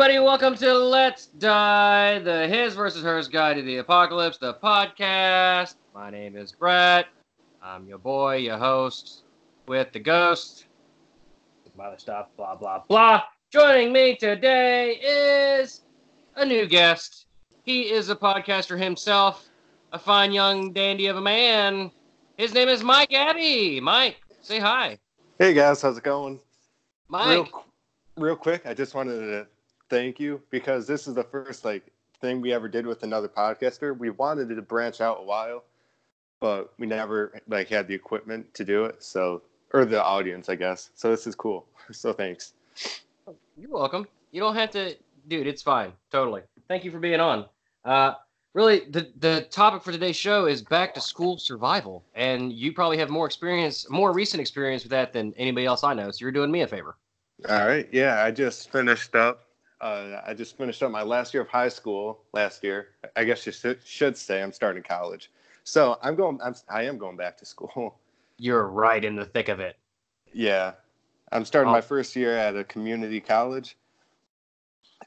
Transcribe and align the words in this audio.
Everybody, 0.00 0.24
welcome 0.24 0.54
to 0.54 0.78
Let's 0.78 1.26
Die, 1.26 2.20
the 2.20 2.48
His 2.48 2.72
versus 2.72 3.02
Hers 3.02 3.28
Guide 3.28 3.56
to 3.56 3.62
the 3.62 3.76
Apocalypse, 3.76 4.38
the 4.38 4.54
podcast. 4.54 5.74
My 5.94 6.08
name 6.08 6.38
is 6.38 6.52
Brett. 6.52 7.08
I'm 7.62 7.86
your 7.86 7.98
boy, 7.98 8.36
your 8.36 8.56
host, 8.56 9.24
with 9.66 9.92
the 9.92 9.98
ghost. 9.98 10.64
Some 11.70 11.84
other 11.84 11.98
stuff, 11.98 12.28
blah 12.38 12.54
blah 12.54 12.82
blah. 12.88 13.24
Joining 13.52 13.92
me 13.92 14.16
today 14.16 14.92
is 14.94 15.82
a 16.36 16.46
new 16.46 16.66
guest. 16.66 17.26
He 17.64 17.92
is 17.92 18.08
a 18.08 18.16
podcaster 18.16 18.78
himself, 18.78 19.50
a 19.92 19.98
fine 19.98 20.32
young 20.32 20.72
dandy 20.72 21.08
of 21.08 21.18
a 21.18 21.20
man. 21.20 21.90
His 22.38 22.54
name 22.54 22.70
is 22.70 22.82
Mike 22.82 23.12
Abbey. 23.12 23.80
Mike, 23.80 24.16
say 24.40 24.60
hi. 24.60 24.98
Hey 25.38 25.52
guys, 25.52 25.82
how's 25.82 25.98
it 25.98 26.04
going? 26.04 26.40
Mike. 27.08 27.28
Real, 27.28 27.64
real 28.16 28.36
quick, 28.36 28.62
I 28.64 28.72
just 28.72 28.94
wanted 28.94 29.18
to 29.18 29.46
thank 29.90 30.18
you 30.18 30.40
because 30.50 30.86
this 30.86 31.06
is 31.06 31.14
the 31.14 31.24
first 31.24 31.64
like 31.64 31.92
thing 32.20 32.40
we 32.40 32.52
ever 32.52 32.68
did 32.68 32.86
with 32.86 33.02
another 33.02 33.28
podcaster. 33.28 33.96
We 33.96 34.10
wanted 34.10 34.48
to 34.48 34.62
branch 34.62 35.00
out 35.00 35.18
a 35.20 35.24
while, 35.24 35.64
but 36.40 36.72
we 36.78 36.86
never 36.86 37.42
like 37.48 37.68
had 37.68 37.88
the 37.88 37.94
equipment 37.94 38.54
to 38.54 38.64
do 38.64 38.84
it. 38.84 39.02
So, 39.02 39.42
or 39.74 39.84
the 39.84 40.02
audience, 40.02 40.48
I 40.48 40.54
guess. 40.54 40.90
So 40.94 41.10
this 41.10 41.26
is 41.26 41.34
cool. 41.34 41.66
So 41.92 42.12
thanks. 42.12 42.52
You're 43.56 43.70
welcome. 43.70 44.06
You 44.30 44.40
don't 44.40 44.54
have 44.54 44.70
to, 44.70 44.94
dude. 45.26 45.48
It's 45.48 45.60
fine. 45.60 45.92
Totally. 46.12 46.42
Thank 46.68 46.84
you 46.84 46.92
for 46.92 47.00
being 47.00 47.18
on. 47.18 47.46
Uh, 47.84 48.12
really, 48.54 48.82
the 48.90 49.10
the 49.18 49.48
topic 49.50 49.82
for 49.82 49.90
today's 49.90 50.14
show 50.14 50.46
is 50.46 50.62
back 50.62 50.94
to 50.94 51.00
school 51.00 51.36
survival, 51.36 52.04
and 52.14 52.52
you 52.52 52.72
probably 52.72 52.96
have 52.98 53.10
more 53.10 53.26
experience, 53.26 53.90
more 53.90 54.12
recent 54.12 54.40
experience 54.40 54.84
with 54.84 54.92
that 54.92 55.12
than 55.12 55.34
anybody 55.36 55.66
else 55.66 55.82
I 55.82 55.94
know. 55.94 56.12
So 56.12 56.18
you're 56.20 56.30
doing 56.30 56.52
me 56.52 56.60
a 56.60 56.68
favor. 56.68 56.96
All 57.48 57.66
right. 57.66 57.88
Yeah, 57.90 58.22
I 58.22 58.30
just 58.30 58.70
finished 58.70 59.16
up. 59.16 59.49
Uh, 59.80 60.20
I 60.26 60.34
just 60.34 60.56
finished 60.58 60.82
up 60.82 60.90
my 60.90 61.02
last 61.02 61.32
year 61.32 61.42
of 61.42 61.48
high 61.48 61.68
school 61.70 62.20
last 62.32 62.62
year. 62.62 62.88
I 63.16 63.24
guess 63.24 63.46
you 63.46 63.52
should, 63.52 63.78
should 63.84 64.16
say 64.16 64.42
I'm 64.42 64.52
starting 64.52 64.82
college. 64.82 65.30
So 65.64 65.98
I'm 66.02 66.14
going. 66.16 66.38
I'm. 66.42 66.54
I 66.68 66.82
am 66.84 66.98
going 66.98 67.16
back 67.16 67.36
to 67.38 67.46
school. 67.46 67.98
You're 68.38 68.68
right 68.68 69.04
in 69.04 69.16
the 69.16 69.24
thick 69.24 69.48
of 69.48 69.60
it. 69.60 69.76
Yeah, 70.32 70.72
I'm 71.32 71.44
starting 71.44 71.68
Oh. 71.68 71.72
my 71.72 71.80
first 71.80 72.16
year 72.16 72.36
at 72.36 72.56
a 72.56 72.64
community 72.64 73.20
college, 73.20 73.76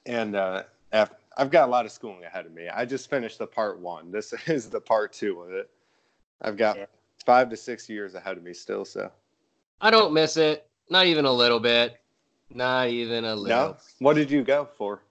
and 0.06 0.36
uh, 0.36 0.64
after, 0.92 1.16
I've 1.38 1.50
got 1.50 1.68
a 1.68 1.72
lot 1.72 1.86
of 1.86 1.92
schooling 1.92 2.24
ahead 2.24 2.46
of 2.46 2.52
me. 2.54 2.70
I 2.70 2.86
just 2.86 3.10
finished 3.10 3.40
the 3.40 3.48
part 3.48 3.80
one. 3.80 4.12
This 4.12 4.34
is 4.48 4.70
the 4.70 4.80
part 4.82 5.14
two 5.14 5.42
of 5.42 5.52
it. 5.52 5.70
I've 6.42 6.58
got 6.58 6.78
Yeah. 6.78 6.86
five 7.26 7.50
to 7.50 7.58
six 7.58 7.90
years 7.90 8.14
ahead 8.16 8.38
of 8.38 8.44
me 8.44 8.54
still. 8.54 8.86
So 8.86 9.12
I 9.82 9.90
don't 9.90 10.14
miss 10.14 10.38
it. 10.38 10.68
Not 10.90 11.06
even 11.08 11.26
a 11.26 11.32
little 11.32 11.60
bit. 11.60 12.00
Not 12.50 12.90
even 12.90 13.26
a 13.26 13.36
little. 13.36 13.70
no, 13.70 13.78
what 14.00 14.16
did 14.16 14.30
you 14.30 14.44
go 14.44 14.68
for? 14.78 15.02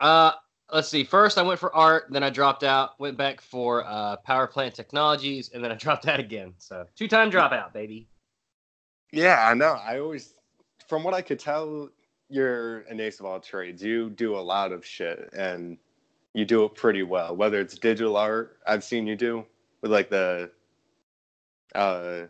Uh, 0.00 0.32
let's 0.72 0.88
see. 0.88 1.04
First, 1.04 1.38
I 1.38 1.42
went 1.42 1.60
for 1.60 1.74
art. 1.74 2.06
Then 2.10 2.22
I 2.22 2.30
dropped 2.30 2.64
out. 2.64 2.98
Went 2.98 3.16
back 3.16 3.40
for 3.40 3.84
uh, 3.86 4.16
power 4.16 4.46
plant 4.46 4.74
technologies, 4.74 5.50
and 5.54 5.62
then 5.62 5.70
I 5.70 5.74
dropped 5.76 6.06
out 6.08 6.20
again. 6.20 6.54
So 6.58 6.86
two 6.96 7.08
time 7.08 7.30
dropout, 7.30 7.72
baby. 7.72 8.08
Yeah, 9.12 9.46
I 9.46 9.54
know. 9.54 9.78
I 9.84 9.98
always, 9.98 10.34
from 10.88 11.04
what 11.04 11.14
I 11.14 11.20
could 11.22 11.38
tell, 11.38 11.90
you're 12.28 12.80
an 12.82 12.98
ace 12.98 13.20
of 13.20 13.26
all 13.26 13.38
trades. 13.40 13.82
You 13.82 14.08
do 14.10 14.36
a 14.36 14.40
lot 14.40 14.72
of 14.72 14.84
shit, 14.84 15.28
and 15.36 15.76
you 16.34 16.44
do 16.44 16.64
it 16.64 16.74
pretty 16.74 17.02
well. 17.02 17.36
Whether 17.36 17.60
it's 17.60 17.78
digital 17.78 18.16
art, 18.16 18.58
I've 18.66 18.82
seen 18.82 19.06
you 19.06 19.16
do 19.16 19.44
with 19.82 19.92
like 19.92 20.08
the, 20.08 20.50
uh, 21.74 22.22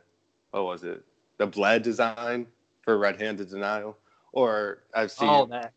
what 0.50 0.65
was 0.65 0.82
it? 0.82 1.05
The 1.38 1.47
bled 1.47 1.82
design 1.82 2.49
for 2.82 2.99
Red 2.99 3.21
Handed 3.21 3.49
Denial, 3.50 3.97
or 4.32 4.82
I've 4.94 5.12
seen 5.12 5.28
oh, 5.28 5.32
All 5.32 5.47
that. 5.47 5.72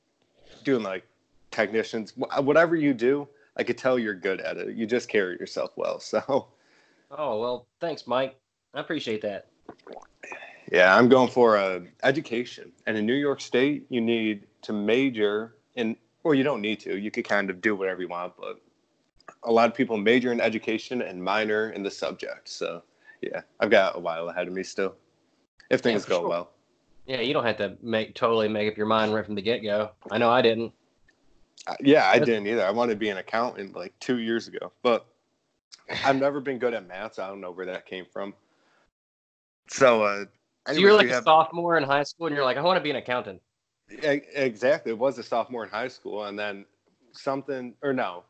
doing 0.64 0.84
like 0.84 1.06
technicians. 1.52 2.14
Whatever 2.16 2.76
you 2.76 2.94
do, 2.94 3.28
I 3.58 3.64
could 3.64 3.78
tell 3.78 4.00
you're 4.00 4.16
good 4.16 4.42
at 4.42 4.58
it. 4.58 4.76
You 4.76 4.86
just 4.86 5.10
carry 5.10 5.38
yourself 5.38 5.72
well. 5.76 6.00
So. 6.00 6.48
Oh 7.12 7.40
well, 7.40 7.68
thanks, 7.80 8.08
Mike. 8.08 8.36
I 8.74 8.80
appreciate 8.80 9.22
that. 9.22 9.48
Yeah, 10.72 10.96
I'm 10.96 11.08
going 11.08 11.30
for 11.30 11.56
a 11.56 11.84
education. 12.04 12.72
And 12.88 12.98
in 12.98 13.06
New 13.06 13.14
York 13.14 13.40
State, 13.40 13.86
you 13.90 14.02
need 14.02 14.48
to 14.64 14.74
major 14.74 15.56
in, 15.76 15.96
or 16.24 16.34
you 16.34 16.44
don't 16.44 16.62
need 16.62 16.80
to. 16.82 16.98
You 16.98 17.12
could 17.12 17.26
kind 17.26 17.50
of 17.50 17.62
do 17.62 17.76
whatever 17.76 18.02
you 18.02 18.08
want, 18.08 18.34
but 18.38 18.60
a 19.44 19.52
lot 19.52 19.70
of 19.70 19.76
people 19.76 19.98
major 19.98 20.32
in 20.32 20.42
education 20.42 21.04
and 21.04 21.24
minor 21.24 21.70
in 21.72 21.84
the 21.84 21.92
subject. 21.92 22.50
So, 22.50 22.82
yeah, 23.22 23.42
I've 23.60 23.70
got 23.70 23.96
a 23.96 24.00
while 24.00 24.28
ahead 24.30 24.48
of 24.48 24.54
me 24.54 24.64
still, 24.64 24.96
if 25.70 25.82
things 25.82 26.04
for 26.04 26.10
go 26.10 26.20
sure. 26.22 26.30
well. 26.30 26.52
Yeah, 27.06 27.22
you 27.22 27.34
don't 27.34 27.46
have 27.46 27.58
to 27.58 27.78
make 27.82 28.16
totally 28.16 28.48
make 28.48 28.70
up 28.72 28.78
your 28.78 28.88
mind 28.88 29.14
right 29.14 29.26
from 29.26 29.36
the 29.36 29.42
get 29.42 29.62
go. 29.62 29.92
I 30.10 30.18
know 30.18 30.30
I 30.30 30.42
didn't. 30.42 30.74
Uh, 31.68 31.76
yeah, 31.82 32.08
I 32.08 32.20
didn't 32.20 32.48
either. 32.48 32.66
I 32.66 32.72
wanted 32.72 32.94
to 32.94 33.00
be 33.00 33.10
an 33.10 33.18
accountant 33.18 33.76
like 33.76 33.94
two 34.00 34.20
years 34.20 34.48
ago, 34.48 34.72
but 34.84 35.06
I've 36.04 36.16
never 36.16 36.40
been 36.40 36.58
good 36.60 36.74
at 36.74 36.88
math. 36.88 37.16
So 37.16 37.24
I 37.24 37.28
don't 37.28 37.42
know 37.42 37.52
where 37.52 37.66
that 37.68 37.86
came 37.86 38.06
from. 38.12 38.34
So, 39.70 40.04
uh, 40.04 40.26
So 40.68 40.74
you're 40.74 40.94
like 40.94 41.06
we 41.06 41.12
a 41.12 41.16
have- 41.16 41.24
sophomore 41.24 41.78
in 41.78 41.84
high 41.84 42.04
school, 42.04 42.28
and 42.28 42.36
you're 42.36 42.46
like, 42.46 42.58
I 42.58 42.62
want 42.62 42.78
to 42.78 42.84
be 42.84 42.90
an 42.92 42.96
accountant. 42.98 43.42
E- 43.92 44.22
Exactly. 44.34 44.92
It 44.92 44.98
was 44.98 45.18
a 45.18 45.24
sophomore 45.24 45.64
in 45.64 45.70
high 45.70 45.88
school, 45.88 46.26
and 46.26 46.38
then 46.38 46.66
something, 47.14 47.74
or 47.82 47.94
no, 47.94 48.24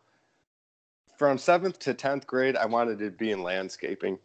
from 1.17 1.37
seventh 1.37 1.79
to 1.79 1.93
tenth 1.93 2.27
grade, 2.27 2.55
I 2.57 2.65
wanted 2.65 2.99
to 2.99 3.09
be 3.09 3.31
in 3.31 3.41
landscaping, 3.41 4.17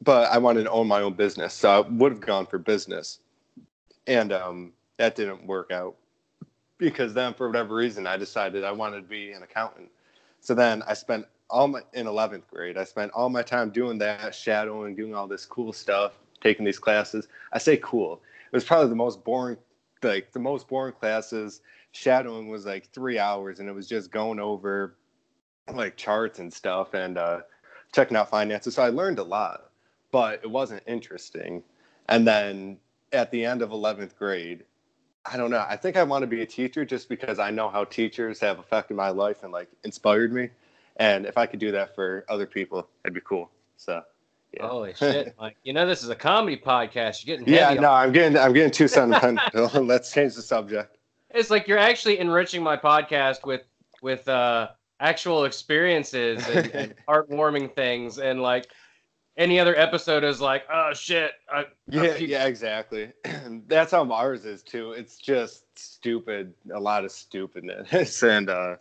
but 0.00 0.30
I 0.30 0.38
wanted 0.38 0.64
to 0.64 0.70
own 0.70 0.86
my 0.88 1.02
own 1.02 1.14
business, 1.14 1.54
so 1.54 1.70
I 1.70 1.80
would 1.80 2.12
have 2.12 2.20
gone 2.20 2.46
for 2.46 2.58
business, 2.58 3.20
and 4.06 4.32
um, 4.32 4.72
that 4.98 5.14
didn't 5.14 5.46
work 5.46 5.70
out 5.70 5.96
because 6.78 7.14
then, 7.14 7.34
for 7.34 7.46
whatever 7.46 7.74
reason, 7.74 8.06
I 8.06 8.16
decided 8.16 8.64
I 8.64 8.72
wanted 8.72 9.02
to 9.02 9.08
be 9.08 9.32
an 9.32 9.42
accountant. 9.42 9.90
So 10.40 10.54
then 10.54 10.82
I 10.86 10.94
spent 10.94 11.26
all 11.48 11.68
my 11.68 11.80
in 11.92 12.06
eleventh 12.06 12.48
grade. 12.48 12.76
I 12.76 12.84
spent 12.84 13.12
all 13.12 13.28
my 13.28 13.42
time 13.42 13.70
doing 13.70 13.98
that, 13.98 14.34
shadowing, 14.34 14.96
doing 14.96 15.14
all 15.14 15.26
this 15.26 15.46
cool 15.46 15.72
stuff, 15.72 16.12
taking 16.40 16.64
these 16.64 16.78
classes. 16.78 17.28
I 17.52 17.58
say 17.58 17.76
cool. 17.76 18.20
It 18.50 18.56
was 18.56 18.64
probably 18.64 18.88
the 18.88 18.96
most 18.96 19.22
boring 19.24 19.56
like 20.02 20.32
the 20.32 20.38
most 20.38 20.68
boring 20.68 20.94
classes 20.94 21.60
shadowing 21.92 22.48
was 22.48 22.66
like 22.66 22.88
three 22.92 23.18
hours 23.18 23.60
and 23.60 23.68
it 23.68 23.72
was 23.72 23.88
just 23.88 24.10
going 24.10 24.40
over 24.40 24.96
like 25.72 25.96
charts 25.96 26.38
and 26.38 26.52
stuff 26.52 26.94
and 26.94 27.18
uh 27.18 27.40
checking 27.94 28.16
out 28.16 28.28
finances 28.30 28.74
so 28.74 28.82
i 28.82 28.88
learned 28.88 29.18
a 29.18 29.22
lot 29.22 29.70
but 30.10 30.40
it 30.42 30.50
wasn't 30.50 30.82
interesting 30.86 31.62
and 32.08 32.26
then 32.26 32.76
at 33.12 33.30
the 33.30 33.44
end 33.44 33.62
of 33.62 33.70
11th 33.70 34.16
grade 34.16 34.64
i 35.26 35.36
don't 35.36 35.50
know 35.50 35.64
i 35.68 35.76
think 35.76 35.96
i 35.96 36.02
want 36.02 36.22
to 36.22 36.26
be 36.26 36.42
a 36.42 36.46
teacher 36.46 36.84
just 36.84 37.08
because 37.08 37.38
i 37.38 37.50
know 37.50 37.68
how 37.68 37.84
teachers 37.84 38.40
have 38.40 38.58
affected 38.58 38.96
my 38.96 39.10
life 39.10 39.42
and 39.42 39.52
like 39.52 39.68
inspired 39.84 40.32
me 40.32 40.48
and 40.96 41.26
if 41.26 41.38
i 41.38 41.46
could 41.46 41.60
do 41.60 41.72
that 41.72 41.94
for 41.94 42.24
other 42.28 42.46
people 42.46 42.86
it'd 43.04 43.14
be 43.14 43.20
cool 43.20 43.50
so 43.76 44.02
yeah. 44.54 44.68
Holy 44.68 44.92
shit, 44.92 45.34
Mike! 45.40 45.56
You 45.64 45.72
know 45.72 45.86
this 45.86 46.02
is 46.02 46.10
a 46.10 46.14
comedy 46.14 46.58
podcast. 46.58 47.24
You're 47.24 47.38
getting 47.38 47.52
yeah 47.52 47.72
no 47.72 47.90
i'm 47.90 48.12
getting 48.12 48.36
i'm 48.36 48.52
getting 48.52 48.70
too 48.70 48.86
sentimental 48.86 49.82
let's 49.82 50.12
change 50.12 50.34
the 50.34 50.42
subject 50.42 50.98
It's 51.30 51.48
like 51.48 51.66
you're 51.66 51.78
actually 51.78 52.18
enriching 52.18 52.62
my 52.62 52.76
podcast 52.76 53.46
with 53.46 53.62
with 54.02 54.28
uh, 54.28 54.68
actual 55.00 55.44
experiences 55.44 56.46
and, 56.48 56.66
and 56.74 56.94
heartwarming 57.08 57.74
things, 57.74 58.18
and 58.18 58.42
like 58.42 58.68
any 59.36 59.58
other 59.58 59.76
episode 59.76 60.24
is 60.24 60.40
like, 60.40 60.64
oh 60.72 60.92
shit. 60.94 61.32
I, 61.50 61.66
Yeah, 61.88 62.16
yeah, 62.16 62.46
exactly. 62.46 63.12
That's 63.66 63.92
how 63.92 64.10
ours 64.10 64.44
is 64.44 64.62
too. 64.62 64.92
It's 64.92 65.16
just 65.16 65.64
stupid, 65.78 66.52
a 66.74 66.80
lot 66.80 67.04
of 67.04 67.12
stupidness, 67.12 68.22
and 68.28 68.50
uh, 68.50 68.76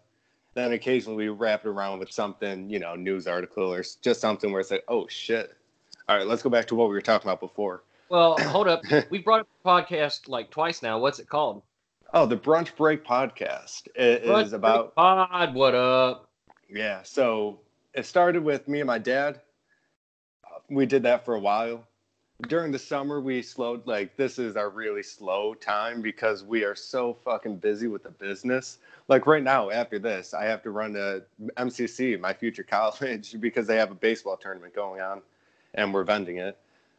then 0.53 0.73
occasionally 0.73 1.29
we 1.29 1.29
wrap 1.29 1.65
it 1.65 1.69
around 1.69 1.99
with 1.99 2.11
something, 2.11 2.69
you 2.69 2.79
know, 2.79 2.95
news 2.95 3.27
article 3.27 3.73
or 3.73 3.83
just 4.01 4.19
something 4.19 4.51
where 4.51 4.61
it's 4.61 4.71
like, 4.71 4.83
oh 4.87 5.07
shit. 5.07 5.55
All 6.09 6.17
right, 6.17 6.27
let's 6.27 6.41
go 6.41 6.49
back 6.49 6.67
to 6.67 6.75
what 6.75 6.89
we 6.89 6.95
were 6.95 7.01
talking 7.01 7.29
about 7.29 7.39
before. 7.39 7.83
Well, 8.09 8.37
hold 8.39 8.67
up. 8.67 8.81
We've 9.09 9.23
brought 9.23 9.41
up 9.41 9.47
the 9.63 9.69
podcast 9.69 10.27
like 10.27 10.49
twice 10.49 10.81
now. 10.81 10.99
What's 10.99 11.19
it 11.19 11.29
called? 11.29 11.61
Oh, 12.13 12.25
the 12.25 12.35
Brunch 12.35 12.75
Break 12.75 13.05
podcast 13.05 13.87
It 13.95 14.23
is 14.23 14.29
Brunch 14.29 14.53
about 14.53 14.95
Pod. 14.95 15.55
What 15.55 15.75
up? 15.75 16.27
Yeah, 16.69 17.03
so 17.03 17.61
it 17.93 18.05
started 18.05 18.43
with 18.43 18.67
me 18.67 18.81
and 18.81 18.87
my 18.87 18.97
dad. 18.97 19.39
We 20.71 20.85
did 20.85 21.03
that 21.03 21.25
for 21.25 21.35
a 21.35 21.39
while. 21.39 21.85
During 22.47 22.71
the 22.71 22.79
summer, 22.79 23.19
we 23.19 23.41
slowed, 23.41 23.85
like, 23.85 24.15
this 24.15 24.39
is 24.39 24.55
our 24.55 24.69
really 24.69 25.03
slow 25.03 25.53
time 25.53 26.01
because 26.01 26.43
we 26.43 26.63
are 26.63 26.75
so 26.75 27.13
fucking 27.13 27.57
busy 27.57 27.87
with 27.87 28.03
the 28.03 28.09
business. 28.09 28.77
Like, 29.09 29.27
right 29.27 29.43
now, 29.43 29.69
after 29.69 29.99
this, 29.99 30.33
I 30.33 30.45
have 30.45 30.63
to 30.63 30.71
run 30.71 30.93
to 30.93 31.23
MCC, 31.57 32.17
my 32.19 32.33
future 32.33 32.63
college, 32.69 33.35
because 33.41 33.67
they 33.67 33.75
have 33.75 33.91
a 33.91 33.95
baseball 33.95 34.37
tournament 34.37 34.73
going 34.73 35.01
on 35.01 35.21
and 35.73 35.93
we're 35.93 36.05
vending 36.05 36.37
it. 36.37 36.57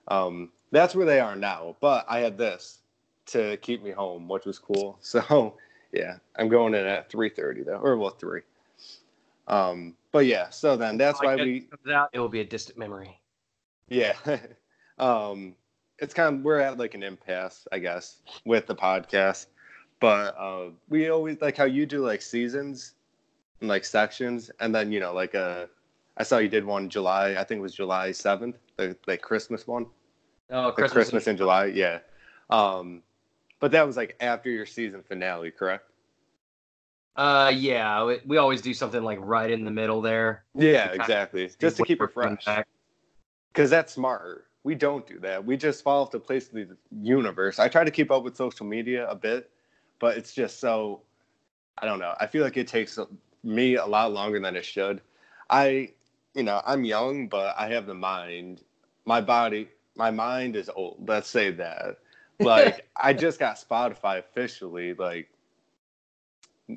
Um, 0.09 0.51
that's 0.71 0.95
where 0.95 1.07
they 1.07 1.19
are 1.19 1.35
now. 1.35 1.75
But 1.81 2.05
I 2.09 2.21
had 2.21 2.37
this 2.37 2.79
to 3.27 3.57
keep 3.59 3.83
me 3.83 3.91
home, 3.91 4.29
which 4.29 4.45
was 4.45 4.59
cool. 4.59 4.99
So, 5.03 5.55
yeah, 5.93 6.17
I'm 6.37 6.49
going 6.49 6.75
in 6.75 6.87
at 6.87 7.11
3:30 7.11 7.65
though, 7.65 7.79
or 7.79 7.97
well, 7.97 8.11
three. 8.11 8.43
Um, 9.49 9.95
but 10.11 10.27
yeah, 10.27 10.51
so 10.51 10.77
then 10.77 10.97
that's 10.97 11.21
why 11.23 11.37
we, 11.37 11.69
out, 11.91 12.11
it 12.13 12.19
will 12.19 12.29
be 12.29 12.41
a 12.41 12.45
distant 12.45 12.79
memory. 12.79 13.19
Yeah, 13.89 14.15
um, 14.99 15.55
it's 15.99 16.15
kind 16.15 16.37
of 16.37 16.43
we're 16.43 16.59
at 16.59 16.79
like 16.79 16.95
an 16.95 17.03
impasse, 17.03 17.67
I 17.73 17.79
guess, 17.79 18.19
with 18.45 18.67
the 18.67 18.75
podcast. 18.75 19.47
But 20.01 20.37
uh, 20.37 20.71
we 20.89 21.11
always 21.11 21.41
like 21.41 21.57
how 21.57 21.65
you 21.65 21.87
do 21.87 22.05
like 22.05 22.23
seasons 22.23 22.95
and 23.61 23.69
like 23.69 23.85
sections, 23.85 24.51
and 24.61 24.75
then 24.75 24.91
you 24.93 25.01
know 25.01 25.15
like 25.15 25.35
uh, 25.35 25.67
I 26.17 26.23
saw 26.25 26.39
you 26.39 26.49
did 26.49 26.65
one 26.65 26.89
July. 26.89 27.37
I 27.39 27.45
think 27.45 27.59
it 27.59 27.63
was 27.63 27.75
July 27.75 28.13
seventh, 28.13 28.57
the 28.77 28.97
like 29.07 29.23
Christmas 29.23 29.67
one. 29.67 29.87
Oh, 30.51 30.73
Christmas, 30.73 30.93
Christmas 30.93 31.27
in 31.29 31.37
July, 31.37 31.67
yeah. 31.67 32.01
Um, 32.51 33.03
but 33.61 33.71
that 33.71 33.87
was 33.87 33.97
like 33.97 34.17
after 34.21 34.51
your 34.51 34.67
season 34.67 35.03
finale, 35.03 35.51
correct? 35.51 35.89
Uh, 37.15 37.53
yeah, 37.55 38.05
we, 38.05 38.19
we 38.27 38.37
always 38.39 38.61
do 38.61 38.75
something 38.75 39.03
like 39.03 39.19
right 39.21 39.51
in 39.51 39.65
the 39.65 39.71
middle 39.71 40.01
there. 40.01 40.45
Yeah, 40.55 40.93
exactly. 40.93 41.51
Just 41.59 41.77
to 41.77 41.85
keep 41.85 42.01
it 42.03 42.13
fresh. 42.13 42.45
back. 42.45 42.67
Because 43.53 43.71
that's 43.71 43.93
smart. 43.93 44.47
We 44.65 44.75
don't 44.75 45.07
do 45.07 45.19
that. 45.21 45.45
We 45.45 45.57
just 45.57 45.83
fall 45.83 46.03
off 46.03 46.11
the 46.11 46.21
place 46.21 46.49
of 46.49 46.55
the 46.55 46.69
universe. 47.01 47.59
I 47.59 47.69
try 47.69 47.85
to 47.85 47.91
keep 47.91 48.11
up 48.11 48.23
with 48.23 48.37
social 48.37 48.65
media 48.65 49.09
a 49.09 49.15
bit, 49.15 49.51
but 49.99 50.17
it's 50.17 50.33
just 50.33 50.61
so, 50.61 51.03
I 51.79 51.87
don't 51.87 51.99
know. 51.99 52.15
I 52.21 52.27
feel 52.27 52.45
like 52.45 52.57
it 52.57 52.69
takes 52.69 52.99
me 53.43 53.77
a 53.77 53.85
lot 53.85 54.13
longer 54.13 54.41
than 54.41 54.57
it 54.57 54.65
should. 54.65 55.01
I, 55.51 55.91
you 56.35 56.45
know, 56.45 56.63
I'm 56.65 56.85
young, 56.85 57.29
but 57.29 57.55
I 57.59 57.69
have 57.69 57.87
the 57.87 57.95
mind. 57.95 58.63
My 59.05 59.21
body, 59.21 59.69
my 59.97 60.11
mind 60.11 60.57
is 60.57 60.71
old. 60.75 61.05
Let's 61.07 61.29
say 61.29 61.51
that. 61.51 61.99
Like, 62.39 62.89
I 62.97 63.13
just 63.13 63.39
got 63.39 63.57
Spotify 63.57 64.19
officially, 64.19 64.95
like, 64.95 65.29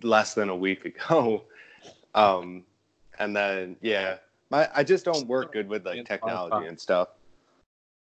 less 0.04 0.34
than 0.34 0.50
a 0.50 0.56
week 0.56 0.86
ago. 0.86 1.44
Um, 2.16 2.64
and 3.20 3.36
then, 3.36 3.76
yeah, 3.82 4.20
my, 4.50 4.70
I 4.76 4.84
just 4.84 5.06
don't 5.06 5.28
work 5.28 5.54
good 5.54 5.68
with 5.68 5.86
like 5.86 6.06
technology 6.06 6.68
and 6.68 6.80
stuff. 6.80 7.10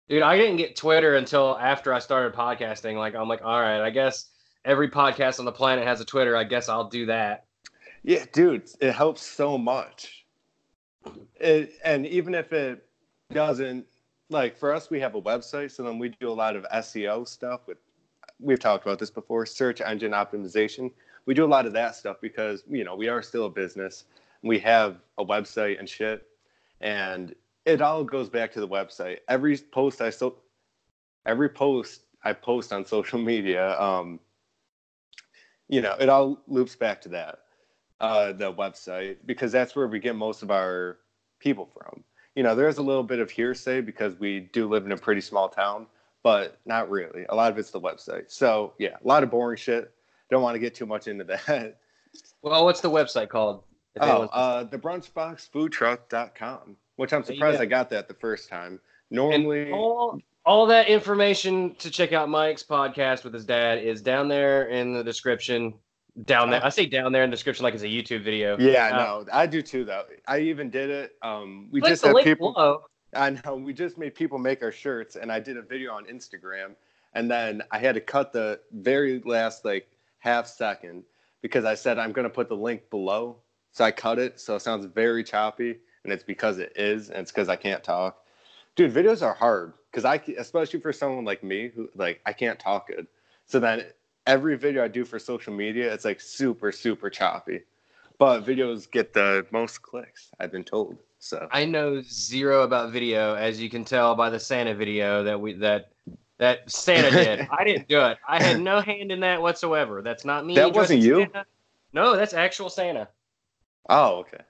Dude, 0.09 0.23
I 0.23 0.37
didn't 0.37 0.57
get 0.57 0.77
Twitter 0.77 1.17
until 1.17 1.57
after 1.59 1.95
I 1.95 1.99
started 1.99 2.35
podcasting. 2.35 2.97
Like, 2.97 3.15
I'm 3.15 3.29
like, 3.29 3.43
all 3.43 3.61
right, 3.61 3.81
I 3.81 3.91
guess 3.91 4.27
every 4.65 4.91
podcast 4.91 5.39
on 5.39 5.45
the 5.45 5.53
planet 5.53 5.87
has 5.87 6.01
a 6.01 6.05
Twitter. 6.05 6.37
I 6.37 6.45
guess 6.45 6.69
I'll 6.69 6.89
do 6.89 7.07
that. 7.07 7.45
Yeah, 8.03 8.25
dude, 8.33 8.69
it 8.81 8.93
helps 8.93 9.23
so 9.25 9.57
much. 9.57 10.27
It, 11.37 11.73
and 11.85 12.07
even 12.07 12.35
if 12.35 12.53
it 12.53 12.87
doesn't, 13.33 13.87
like 14.29 14.59
for 14.59 14.75
us, 14.75 14.91
we 14.91 15.01
have 15.01 15.15
a 15.15 15.23
website, 15.23 15.71
so 15.71 15.83
then 15.83 15.99
we 15.99 16.11
do 16.21 16.29
a 16.29 16.33
lot 16.33 16.57
of 16.57 16.67
SEO 16.75 17.27
stuff 17.27 17.63
with. 17.67 17.79
We've 18.41 18.59
talked 18.59 18.85
about 18.85 18.99
this 18.99 19.11
before, 19.11 19.47
search 19.47 19.81
engine 19.81 20.13
optimization. 20.13 20.91
We 21.25 21.35
do 21.35 21.45
a 21.45 21.47
lot 21.47 21.67
of 21.67 21.73
that 21.75 21.95
stuff 21.95 22.17
because 22.21 22.65
you 22.69 22.85
know 22.85 22.97
we 22.97 23.09
are 23.09 23.23
still 23.23 23.47
a 23.47 23.51
business. 23.51 24.05
We 24.44 24.58
have 24.61 24.99
a 25.19 25.25
website 25.25 25.79
and 25.79 25.88
shit, 25.88 26.23
and 26.81 27.35
it 27.64 27.81
all 27.81 28.05
goes 28.05 28.29
back 28.29 28.52
to 28.52 28.61
the 28.61 28.69
website. 28.69 29.19
Every 29.29 29.56
post 29.56 30.00
I 30.00 30.11
so, 30.11 30.37
every 31.26 31.49
post 31.49 32.02
I 32.23 32.35
post 32.35 32.73
on 32.73 32.85
social 32.85 33.19
media, 33.19 33.81
um, 33.81 34.20
you 35.69 35.81
know, 35.81 35.96
it 35.99 36.08
all 36.08 36.43
loops 36.46 36.76
back 36.76 37.00
to 37.02 37.08
that 37.11 37.41
uh, 38.00 38.32
the 38.32 38.52
website 38.52 39.17
because 39.25 39.50
that's 39.50 39.75
where 39.75 39.87
we 39.87 39.99
get 39.99 40.14
most 40.14 40.43
of 40.43 40.50
our 40.50 40.99
people 41.38 41.67
from. 41.67 42.05
You 42.35 42.43
know, 42.43 42.55
there's 42.55 42.79
a 42.79 42.82
little 42.82 43.02
bit 43.02 43.20
of 43.20 43.31
hearsay 43.31 43.81
because 43.81 44.19
we 44.19 44.40
do 44.52 44.69
live 44.69 44.85
in 44.85 44.93
a 44.93 44.97
pretty 44.97 45.20
small 45.20 45.49
town, 45.49 45.87
but 46.23 46.58
not 46.67 46.90
really. 46.90 47.25
A 47.29 47.35
lot 47.35 47.50
of 47.50 47.58
it's 47.58 47.70
the 47.70 47.81
website. 47.81 48.31
So 48.31 48.75
yeah, 48.79 48.97
a 49.02 49.06
lot 49.06 49.23
of 49.23 49.31
boring 49.31 49.56
shit. 49.56 49.93
Don't 50.31 50.43
want 50.43 50.55
to 50.55 50.58
get 50.58 50.75
too 50.75 50.87
much 50.87 51.06
into 51.08 51.25
that. 51.25 51.79
Well, 52.43 52.64
what's 52.64 52.81
the 52.81 52.90
website 52.90 53.29
called? 53.29 53.64
Oh, 54.00 54.23
uh, 54.32 54.64
the 54.64 54.79
brunchboxfoodtruck.com, 54.79 56.76
which 56.96 57.12
I'm 57.12 57.25
surprised. 57.25 57.61
I 57.61 57.67
got 57.67 57.91
that 57.91 58.08
the 58.08 58.14
first 58.14 58.49
time. 58.49 58.81
Normally, 59.11 59.70
all, 59.70 60.19
all 60.44 60.67
that 60.67 60.88
information 60.88 61.75
to 61.76 61.91
check 61.91 62.12
out 62.12 62.29
Mike's 62.29 62.62
podcast 62.62 63.25
with 63.25 63.32
his 63.35 63.44
dad 63.44 63.79
is 63.79 64.02
down 64.02 64.29
there 64.29 64.67
in 64.69 64.94
the 64.94 65.05
description. 65.05 65.75
Down 66.25 66.49
there, 66.50 66.64
I 66.64 66.69
say 66.69 66.87
down 66.87 67.11
there 67.11 67.25
in 67.25 67.31
the 67.31 67.35
description 67.37 67.64
like 67.64 67.75
it's 67.75 67.82
a 67.82 67.87
YouTube 67.87 68.23
video. 68.23 68.56
yeah, 68.58 68.87
Uh, 68.93 68.96
no, 68.96 69.26
I 69.32 69.46
do 69.46 69.61
too 69.62 69.85
though. 69.85 70.05
I 70.29 70.38
even 70.40 70.70
did 70.70 70.88
it. 70.88 71.17
Um, 71.23 71.69
we 71.73 71.81
just 71.81 72.05
had 72.05 72.14
people. 72.23 72.52
below. 72.52 72.82
I 73.17 73.31
know. 73.31 73.56
We 73.56 73.73
just 73.73 73.99
made 73.99 74.14
people 74.14 74.38
make 74.38 74.62
our 74.62 74.70
shirts, 74.73 75.17
and 75.17 75.31
I 75.32 75.40
did 75.40 75.56
a 75.56 75.62
video 75.62 75.93
on 75.93 76.05
Instagram, 76.06 76.75
and 77.14 77.29
then 77.31 77.62
I 77.73 77.79
had 77.79 77.97
to 77.97 78.00
cut 78.00 78.32
the 78.32 78.61
very 78.73 79.23
last 79.25 79.64
like 79.64 79.88
half 80.19 80.47
second 80.47 81.02
because 81.43 81.64
I 81.64 81.75
said 81.75 81.99
I'm 81.99 82.12
going 82.12 82.25
to 82.25 82.31
put 82.31 82.49
the 82.49 82.56
link 82.56 82.88
below. 82.90 83.37
So 83.75 83.85
I 83.85 83.91
cut 83.91 84.21
it, 84.21 84.38
so 84.41 84.55
it 84.55 84.61
sounds 84.61 84.87
very 84.87 85.25
choppy, 85.25 85.76
and 86.05 86.12
it's 86.12 86.23
because 86.23 86.59
it 86.59 86.73
is, 86.76 87.11
and 87.11 87.19
it's 87.19 87.32
because 87.32 87.49
I 87.49 87.56
can't 87.56 87.82
talk. 87.82 88.25
Dude, 88.76 88.94
videos 88.94 89.21
are 89.21 89.35
hard 89.35 89.73
because 89.91 90.05
I, 90.05 90.23
especially 90.38 90.79
for 90.79 90.93
someone 90.93 91.25
like 91.25 91.43
me 91.43 91.73
who 91.75 91.88
like 91.97 92.21
I 92.25 92.32
can't 92.32 92.59
talk 92.59 92.87
good. 92.87 93.09
So 93.47 93.59
then 93.59 93.85
every 94.29 94.56
video 94.56 94.85
I 94.85 94.88
do 94.88 95.05
for 95.05 95.19
social 95.19 95.53
media, 95.53 95.93
it's 95.93 96.05
like 96.05 96.21
super 96.21 96.71
super 96.71 97.11
choppy. 97.11 97.62
But 98.17 98.47
videos 98.47 98.88
get 98.88 99.12
the 99.12 99.44
most 99.50 99.82
clicks, 99.82 100.31
I've 100.38 100.53
been 100.53 100.62
told. 100.62 100.97
So 101.19 101.49
I 101.50 101.65
know 101.65 102.00
zero 102.00 102.62
about 102.62 102.93
video, 102.93 103.35
as 103.35 103.61
you 103.61 103.69
can 103.69 103.85
tell 103.85 104.15
by 104.15 104.31
the 104.31 104.38
Santa 104.38 104.75
video 104.76 105.25
that 105.25 105.41
we 105.41 105.53
that 105.55 105.91
that 106.38 106.71
Santa 106.71 107.11
did. 107.25 107.49
I 107.50 107.65
didn't 107.65 107.88
do 107.88 108.00
it. 108.03 108.19
I 108.29 108.41
had 108.41 108.61
no 108.61 108.81
hand 108.81 109.11
in 109.11 109.19
that 109.21 109.43
whatsoever. 109.43 110.00
That's 110.00 110.25
not 110.25 110.47
me. 110.47 110.55
That 110.55 110.73
wasn't 110.73 111.03
you? 111.03 111.23
Santa. 111.23 111.44
No, 111.93 112.15
that's 112.15 112.35
actual 112.35 112.71
Santa. 112.71 113.09
Oh, 113.89 114.17
okay. 114.21 114.43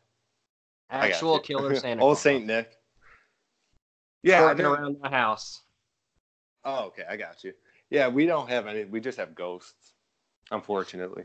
Actual 0.91 1.41
killer 1.41 1.75
Santa. 1.81 2.03
Old 2.03 2.19
Saint 2.19 2.47
Nick. 2.47 2.77
Yeah. 4.23 4.41
I 4.41 4.43
Working 4.43 4.57
didn't- 4.59 4.73
around 4.73 4.97
the 5.03 5.09
house. 5.09 5.63
Oh, 6.65 6.87
okay. 6.87 7.05
I 7.09 7.17
got 7.17 7.45
you. 7.45 7.53
Yeah, 7.91 8.09
we 8.09 8.27
don't 8.27 8.49
have 8.49 8.67
any. 8.67 8.85
We 8.85 9.01
just 9.01 9.19
have 9.19 9.35
ghosts, 9.35 9.93
unfortunately. 10.51 11.25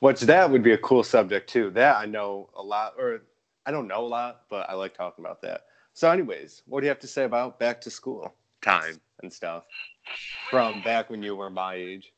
Which 0.00 0.20
that 0.22 0.50
would 0.50 0.62
be 0.62 0.72
a 0.72 0.78
cool 0.78 1.02
subject 1.04 1.48
too. 1.48 1.70
That 1.70 1.96
I 1.96 2.04
know 2.06 2.50
a 2.54 2.62
lot, 2.62 2.94
or 2.98 3.22
I 3.64 3.70
don't 3.70 3.86
know 3.88 4.04
a 4.04 4.08
lot, 4.08 4.42
but 4.50 4.68
I 4.68 4.74
like 4.74 4.94
talking 4.94 5.24
about 5.24 5.40
that. 5.42 5.62
So, 5.94 6.10
anyways, 6.10 6.62
what 6.66 6.80
do 6.80 6.86
you 6.86 6.90
have 6.90 6.98
to 7.00 7.06
say 7.06 7.24
about 7.24 7.58
back 7.58 7.80
to 7.82 7.90
school 7.90 8.34
time 8.60 9.00
and 9.22 9.32
stuff 9.32 9.64
from 10.50 10.82
back 10.82 11.08
when 11.08 11.22
you 11.22 11.34
were 11.36 11.48
my 11.48 11.74
age? 11.76 12.12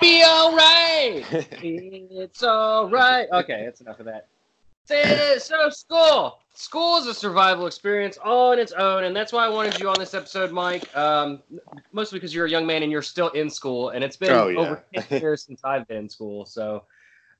Be 0.00 0.22
all 0.22 0.54
right. 0.54 1.24
it's 1.62 2.42
all 2.42 2.90
right. 2.90 3.26
Okay, 3.32 3.62
that's 3.64 3.80
enough 3.80 4.00
of 4.00 4.06
that. 4.06 4.26
So, 4.86 5.38
so 5.38 5.70
school. 5.70 6.38
School 6.52 6.98
is 6.98 7.06
a 7.06 7.14
survival 7.14 7.66
experience 7.66 8.18
all 8.22 8.52
on 8.52 8.58
its 8.58 8.72
own, 8.72 9.04
and 9.04 9.16
that's 9.16 9.32
why 9.32 9.46
I 9.46 9.48
wanted 9.48 9.80
you 9.80 9.88
on 9.88 9.98
this 9.98 10.12
episode, 10.12 10.52
Mike. 10.52 10.94
Um, 10.94 11.42
mostly 11.92 12.18
because 12.18 12.34
you're 12.34 12.44
a 12.46 12.50
young 12.50 12.66
man 12.66 12.82
and 12.82 12.92
you're 12.92 13.02
still 13.02 13.28
in 13.30 13.48
school, 13.48 13.90
and 13.90 14.04
it's 14.04 14.16
been 14.16 14.30
Oh, 14.32 14.48
yeah. 14.48 14.58
over 14.60 14.84
10 14.94 15.20
years 15.20 15.42
since 15.44 15.62
I've 15.64 15.88
been 15.88 15.96
in 15.96 16.08
school. 16.08 16.44
So, 16.44 16.84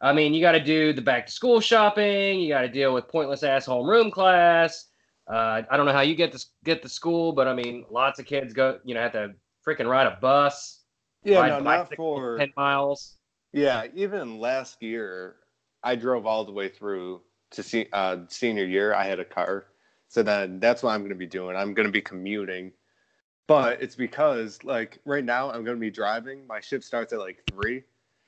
I 0.01 0.13
mean, 0.15 0.33
you 0.33 0.41
got 0.41 0.53
to 0.53 0.65
do 0.65 0.95
the 0.95 1.03
back 1.03 1.27
to 1.27 1.33
school 1.33 1.61
shopping. 1.61 2.41
You 2.41 2.49
got 2.49 2.63
to 2.63 2.69
deal 2.69 2.95
with 2.95 3.09
pointless 3.09 3.43
ass 3.43 3.67
homeroom 3.67 4.11
class. 4.11 4.87
Uh, 5.31 5.63
I 5.71 5.77
don't 5.77 5.87
know 5.87 5.93
how 5.93 6.01
you 6.01 6.15
get 6.15 6.33
to 6.33 6.45
get 6.65 6.83
to 6.83 6.89
school, 6.89 7.33
but 7.33 7.47
I 7.47 7.55
mean, 7.55 7.85
lots 7.91 8.19
of 8.19 8.27
kids 8.27 8.53
go, 8.55 8.79
you 8.85 8.95
know, 8.95 9.01
have 9.03 9.13
to 9.13 9.35
freaking 9.67 9.89
ride 9.89 10.07
a 10.07 10.19
bus, 10.21 10.81
Yeah, 11.23 11.47
no, 11.47 11.61
not 11.61 11.95
for. 11.95 12.39
10 12.39 12.53
miles. 12.57 13.17
Yeah, 13.53 13.87
even 13.95 14.41
last 14.41 14.83
year, 14.83 15.37
I 15.83 15.97
drove 15.97 16.27
all 16.27 16.45
the 16.45 16.53
way 16.53 16.69
through 16.69 17.21
to 17.53 17.63
see 17.63 17.87
uh, 17.93 18.19
senior 18.29 18.65
year. 18.65 18.95
I 18.95 19.05
had 19.05 19.21
a 19.21 19.25
car, 19.25 19.67
so 20.09 20.23
then 20.23 20.59
that's 20.61 20.83
what 20.83 20.91
I'm 20.91 21.01
going 21.01 21.11
to 21.11 21.17
be 21.17 21.27
doing. 21.27 21.57
I'm 21.57 21.73
going 21.73 21.87
to 21.87 21.93
be 21.93 22.03
commuting, 22.03 22.73
but 23.47 23.81
it's 23.81 23.95
because 23.95 24.63
like 24.65 24.99
right 25.05 25.25
now 25.25 25.51
I'm 25.51 25.65
going 25.65 25.77
to 25.77 25.81
be 25.81 25.91
driving. 25.91 26.47
My 26.47 26.61
shift 26.61 26.85
starts 26.85 27.13
at 27.13 27.21
like 27.21 27.43
three, 27.51 27.85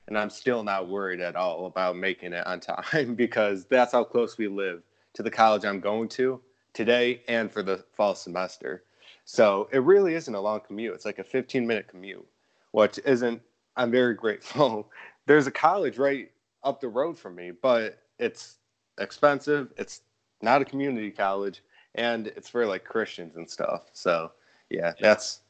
and 0.07 0.17
I'm 0.17 0.29
still 0.29 0.63
not 0.63 0.87
worried 0.87 1.19
at 1.19 1.35
all 1.35 1.65
about 1.65 1.97
making 1.97 2.33
it 2.33 2.47
on 2.47 2.59
time 2.61 3.15
because 3.15 3.65
that's 3.65 3.91
how 3.91 4.03
close 4.03 4.37
we 4.37 4.47
live 4.47 4.81
to 5.15 5.23
the 5.23 5.31
college 5.31 5.65
I'm 5.65 5.81
going 5.81 6.07
to 6.09 6.39
today 6.73 7.21
and 7.27 7.51
for 7.51 7.63
the 7.63 7.83
fall 7.95 8.15
semester. 8.15 8.83
So 9.29 9.67
it 9.71 9.79
really 9.79 10.15
isn't 10.15 10.33
a 10.33 10.39
long 10.39 10.61
commute. 10.61 10.95
It's 10.95 11.05
like 11.05 11.19
a 11.19 11.23
15 11.23 11.67
minute 11.67 11.87
commute, 11.87 12.25
which 12.71 12.99
isn't. 13.05 13.41
I'm 13.75 13.91
very 13.91 14.15
grateful 14.15 14.89
there's 15.27 15.45
a 15.45 15.51
college 15.51 15.99
right 15.99 16.31
up 16.63 16.81
the 16.81 16.87
road 16.87 17.19
from 17.19 17.35
me, 17.35 17.51
but 17.51 17.99
it's 18.17 18.55
expensive. 18.97 19.71
It's 19.77 20.01
not 20.41 20.61
a 20.61 20.65
community 20.65 21.11
college, 21.11 21.61
and 21.93 22.27
it's 22.27 22.49
for 22.49 22.65
like 22.65 22.83
Christians 22.83 23.35
and 23.35 23.47
stuff. 23.47 23.83
So 23.93 24.31
yeah, 24.69 24.93
that's 24.99 25.41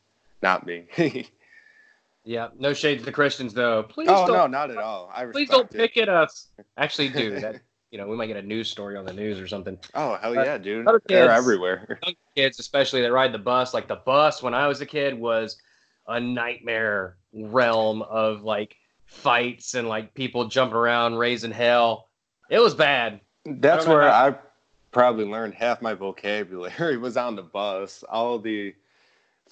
not 0.41 0.65
me. 0.65 0.87
Yeah, 2.23 2.49
no 2.59 2.73
shade 2.73 2.99
to 2.99 3.05
the 3.05 3.11
Christians 3.13 3.53
though. 3.53 3.83
Please 3.83 4.09
oh 4.09 4.27
don't, 4.27 4.35
no, 4.35 4.47
not 4.47 4.69
at 4.69 4.79
all. 4.79 5.09
I 5.15 5.27
please 5.27 5.47
don't 5.47 5.73
it. 5.73 5.77
pick 5.77 5.95
at 5.95 6.09
us. 6.09 6.47
Actually, 6.75 7.07
do 7.07 7.39
that. 7.39 7.61
You 7.91 7.97
know, 7.97 8.07
we 8.07 8.17
might 8.17 8.27
get 8.27 8.37
a 8.37 8.41
news 8.41 8.69
story 8.69 8.97
on 8.97 9.05
the 9.05 9.13
news 9.13 9.39
or 9.39 9.47
something. 9.47 9.77
Oh 9.95 10.15
hell 10.15 10.37
Uh, 10.37 10.43
yeah, 10.43 10.57
dude! 10.57 10.87
other 10.87 11.01
They're 11.07 11.31
everywhere. 11.31 11.99
Kids, 12.35 12.59
especially 12.59 13.01
that 13.01 13.11
ride 13.13 13.33
the 13.33 13.37
bus. 13.39 13.73
Like 13.73 13.87
the 13.87 13.95
bus 13.95 14.43
when 14.43 14.53
I 14.53 14.67
was 14.67 14.81
a 14.81 14.85
kid 14.85 15.17
was 15.17 15.57
a 16.07 16.19
nightmare 16.19 17.17
realm 17.33 18.01
of 18.01 18.43
like 18.43 18.75
fights 19.05 19.73
and 19.73 19.87
like 19.87 20.13
people 20.13 20.47
jumping 20.47 20.75
around, 20.75 21.15
raising 21.15 21.51
hell. 21.51 22.09
It 22.49 22.59
was 22.59 22.75
bad. 22.75 23.21
That's 23.45 23.85
I 23.85 23.89
where 23.89 24.01
how- 24.09 24.27
I 24.27 24.35
probably 24.91 25.25
learned 25.25 25.53
half 25.53 25.81
my 25.81 25.93
vocabulary 25.93 26.97
was 26.97 27.15
on 27.17 27.35
the 27.35 27.43
bus. 27.43 28.03
All 28.09 28.37
the 28.39 28.73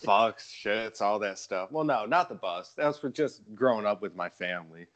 fucks, 0.04 0.50
shits, 0.50 1.02
all 1.02 1.20
that 1.20 1.40
stuff. 1.40 1.72
Well, 1.72 1.86
no, 1.86 2.06
not 2.06 2.28
the 2.28 2.36
bus. 2.36 2.74
That 2.76 2.88
was 2.88 2.98
for 2.98 3.10
just 3.10 3.42
growing 3.56 3.86
up 3.86 4.02
with 4.02 4.14
my 4.16 4.28
family. 4.30 4.88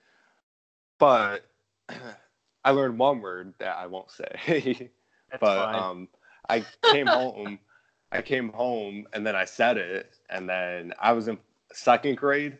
But 0.98 1.46
I 2.70 2.72
learned 2.72 3.00
one 3.00 3.20
word 3.20 3.56
that 3.58 3.78
I 3.78 3.88
won't 3.88 4.12
say. 4.12 4.92
But 5.40 5.76
um, 5.76 6.08
I 6.50 6.66
came 6.84 7.08
home. 7.08 7.60
I 8.12 8.22
came 8.24 8.50
home 8.50 9.08
and 9.14 9.26
then 9.26 9.36
I 9.36 9.46
said 9.46 9.78
it, 9.78 10.12
and 10.30 10.50
then 10.50 10.94
I 11.00 11.14
was 11.14 11.28
in 11.28 11.38
second 11.72 12.18
grade, 12.18 12.58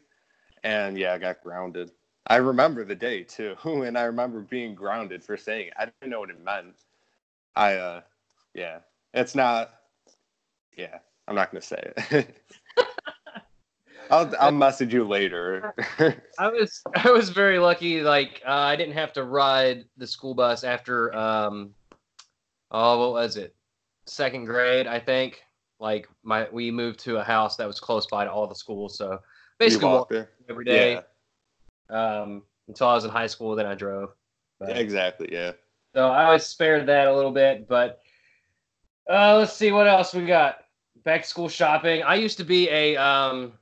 and 0.64 0.96
yeah, 0.96 1.14
I 1.14 1.18
got 1.18 1.42
grounded. 1.42 1.92
I 2.28 2.36
remember 2.36 2.86
the 2.86 2.96
day 2.96 3.24
too, 3.24 3.56
and 3.66 3.98
I 3.98 4.04
remember 4.04 4.42
being 4.42 4.76
grounded 4.76 5.24
for 5.24 5.36
saying 5.36 5.68
it. 5.70 5.74
I 5.78 5.86
didn't 5.86 6.12
know 6.12 6.20
what 6.20 6.30
it 6.30 6.44
meant. 6.44 6.76
I, 7.56 7.76
uh, 7.76 8.02
yeah, 8.54 8.80
it's 9.16 9.34
not. 9.34 9.72
Yeah, 10.78 11.00
I'm 11.28 11.36
not 11.36 11.52
gonna 11.52 11.62
say 11.62 11.92
it. 12.12 12.44
I'll 14.10 14.34
I'll 14.40 14.52
message 14.52 14.94
you 14.94 15.08
later. 15.08 15.74
I 16.40 16.48
was 16.48 16.82
I 16.96 17.12
was 17.12 17.30
very 17.30 17.60
lucky. 17.60 18.02
Like 18.02 18.42
uh, 18.46 18.52
I 18.52 18.76
didn't 18.76 18.96
have 18.96 19.14
to 19.14 19.24
ride 19.24 19.86
the 19.98 20.08
school 20.08 20.34
bus 20.34 20.64
after 20.64 21.16
um, 21.16 21.72
oh 22.72 23.00
what 23.00 23.14
was 23.14 23.38
it? 23.38 23.56
Second 24.06 24.46
grade, 24.46 24.88
I 24.88 25.00
think. 25.00 25.44
Like 25.80 26.10
my 26.24 26.48
we 26.52 26.72
moved 26.72 27.00
to 27.02 27.18
a 27.18 27.24
house 27.24 27.56
that 27.58 27.68
was 27.68 27.80
close 27.80 28.06
by 28.08 28.26
to 28.26 28.32
all 28.32 28.48
the 28.48 28.56
schools, 28.56 28.98
so 28.98 29.20
basically 29.60 29.88
walked 29.88 30.14
every 30.50 30.66
day 30.66 31.02
Yeah, 31.90 32.22
um, 32.22 32.44
until 32.68 32.88
I 32.88 32.96
was 32.96 33.06
in 33.06 33.12
high 33.12 33.28
school. 33.28 33.56
Then 33.56 33.66
I 33.66 33.76
drove. 33.76 34.14
But- 34.60 34.78
exactly. 34.78 35.30
Yeah. 35.32 35.54
So 35.96 36.08
I 36.10 36.32
was 36.32 36.46
spared 36.46 36.86
that 36.88 37.08
a 37.08 37.16
little 37.16 37.32
bit, 37.32 37.68
but 37.68 38.02
uh, 39.10 39.38
let's 39.38 39.54
see 39.54 39.72
what 39.72 39.88
else 39.88 40.14
we 40.14 40.26
got. 40.26 40.60
Back 41.04 41.24
to 41.24 41.28
school 41.28 41.50
shopping. 41.50 42.04
I 42.04 42.16
used 42.16 42.38
to 42.38 42.44
be 42.44 42.70
a 42.70 42.96
um, 42.98 43.54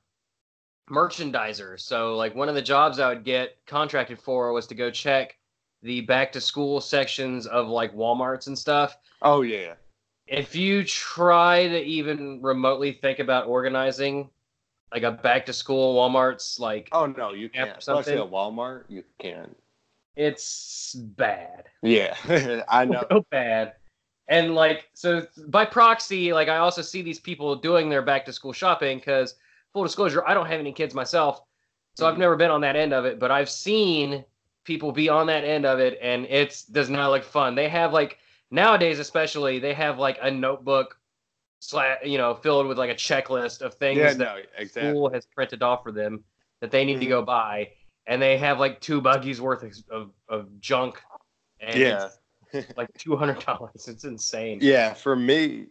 merchandiser, 0.90 1.80
so 1.80 2.16
like 2.16 2.36
one 2.36 2.50
of 2.50 2.56
the 2.56 2.62
jobs 2.62 3.00
I 3.00 3.10
would 3.10 3.24
get 3.24 3.58
contracted 3.66 4.20
for 4.20 4.52
was 4.54 4.68
to 4.68 4.76
go 4.76 4.90
check 4.90 5.38
the 5.84 6.02
back 6.02 6.32
to 6.34 6.42
school 6.42 6.82
sections 6.82 7.46
of 7.48 7.68
like 7.68 7.94
WalMarts 7.96 8.48
and 8.48 8.58
stuff. 8.58 8.98
Oh 9.22 9.42
yeah. 9.42 9.74
If 10.28 10.56
you 10.56 10.84
try 10.84 11.68
to 11.68 11.82
even 11.82 12.42
remotely 12.42 12.92
think 12.92 13.20
about 13.20 13.48
organizing 13.48 14.30
like 14.92 15.04
a 15.04 15.12
back 15.12 15.46
to 15.46 15.54
school 15.54 15.96
Walmart's, 15.96 16.60
like 16.60 16.90
Oh 16.92 17.06
no, 17.06 17.34
you 17.34 17.50
can't. 17.50 17.78
Especially 17.78 18.14
at 18.14 18.32
Walmart, 18.32 18.84
you 18.88 19.04
can't. 19.20 19.56
it's 20.16 20.96
bad. 20.96 21.66
Yeah, 21.82 22.16
I 22.70 22.86
know. 22.86 23.06
so 23.10 23.26
bad. 23.30 23.74
And 24.30 24.56
like 24.56 24.90
so 24.94 25.26
by 25.48 25.64
proxy, 25.66 26.34
like 26.34 26.50
I 26.50 26.58
also 26.58 26.82
see 26.82 27.02
these 27.02 27.20
people 27.20 27.56
doing 27.56 27.90
their 27.90 28.02
back 28.02 28.26
to 28.26 28.34
school 28.34 28.52
shopping 28.54 28.98
because 28.98 29.36
full 29.74 29.84
disclosure, 29.84 30.26
I 30.26 30.34
don't 30.34 30.48
have 30.48 30.60
any 30.60 30.74
kids 30.74 30.94
myself. 30.94 31.42
So 31.96 32.08
I've 32.08 32.16
Mhm. 32.16 32.20
never 32.20 32.36
been 32.36 32.52
on 32.52 32.62
that 32.62 32.76
end 32.76 32.94
of 32.94 33.06
it, 33.06 33.20
but 33.20 33.32
I've 33.32 33.50
seen 33.50 34.24
people 34.64 34.92
be 34.92 35.10
on 35.10 35.28
that 35.28 35.44
end 35.44 35.66
of 35.66 35.80
it 35.80 35.98
and 36.02 36.26
it's 36.30 36.64
does 36.64 36.90
not 36.90 37.10
look 37.12 37.24
fun. 37.24 37.56
They 37.56 37.70
have 37.70 37.94
like 37.94 38.20
nowadays 38.52 39.00
especially 39.00 39.60
they 39.60 39.74
have 39.74 39.98
like 40.00 40.18
a 40.22 40.30
notebook 40.32 41.00
slash 41.60 42.00
you 42.04 42.18
know 42.18 42.36
filled 42.36 42.68
with 42.68 42.78
like 42.78 42.90
a 42.92 42.96
checklist 42.96 43.62
of 43.62 43.74
things 43.76 44.00
Yeah, 44.00 44.14
that 44.14 44.18
no, 44.18 44.36
exactly. 44.58 44.90
school 44.90 45.10
has 45.12 45.26
printed 45.26 45.64
off 45.64 45.84
for 45.84 45.92
them 45.92 46.24
that 46.62 46.72
they 46.72 46.86
need 46.86 47.00
to 47.00 47.06
Mhm. 47.06 47.10
go 47.10 47.22
buy 47.24 47.70
and 48.08 48.22
they 48.22 48.38
have 48.38 48.60
like 48.60 48.80
two 48.82 49.02
buggies 49.02 49.42
worth 49.42 49.64
of, 49.64 49.74
of, 49.90 50.12
of 50.30 50.60
junk 50.62 51.02
and 51.60 51.82
Yeah, 51.82 52.10
like 52.76 52.90
two 52.98 53.16
hundred 53.16 53.40
dollars. 53.46 53.88
It's 53.88 54.04
insane. 54.04 54.60
yeah. 54.62 54.94
For 54.94 55.16
me, 55.16 55.68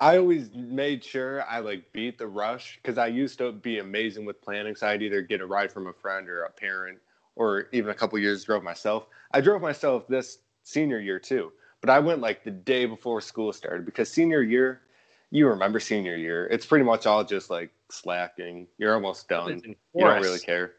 I 0.00 0.16
always 0.16 0.50
made 0.54 1.02
sure 1.02 1.44
I 1.44 1.58
like 1.58 1.92
beat 1.92 2.18
the 2.18 2.26
rush 2.26 2.78
because 2.80 2.98
I 2.98 3.08
used 3.08 3.38
to 3.38 3.50
be 3.50 3.80
amazing 3.80 4.24
with 4.24 4.40
planning. 4.40 4.76
So 4.76 4.86
I'd 4.86 5.02
either 5.02 5.22
get 5.22 5.40
a 5.40 5.46
ride 5.46 5.72
from 5.72 5.88
a 5.88 5.92
friend 5.92 6.28
or 6.28 6.44
a 6.44 6.50
parent, 6.50 6.98
or 7.34 7.68
even 7.72 7.90
a 7.90 7.94
couple 7.94 8.18
years 8.18 8.44
drove 8.44 8.62
myself. 8.62 9.06
I 9.32 9.40
drove 9.40 9.60
myself 9.60 10.06
this 10.06 10.38
senior 10.62 11.00
year 11.00 11.18
too, 11.18 11.52
but 11.80 11.90
I 11.90 11.98
went 11.98 12.20
like 12.20 12.44
the 12.44 12.50
day 12.50 12.86
before 12.86 13.20
school 13.20 13.52
started 13.52 13.84
because 13.86 14.10
senior 14.10 14.42
year, 14.42 14.82
you 15.30 15.48
remember 15.48 15.80
senior 15.80 16.16
year, 16.16 16.46
it's 16.46 16.66
pretty 16.66 16.84
much 16.84 17.06
all 17.06 17.24
just 17.24 17.50
like 17.50 17.70
slacking. 17.90 18.66
You're 18.78 18.94
almost 18.94 19.28
done. 19.28 19.62
You 19.64 20.04
don't 20.04 20.22
really 20.22 20.38
care. 20.38 20.72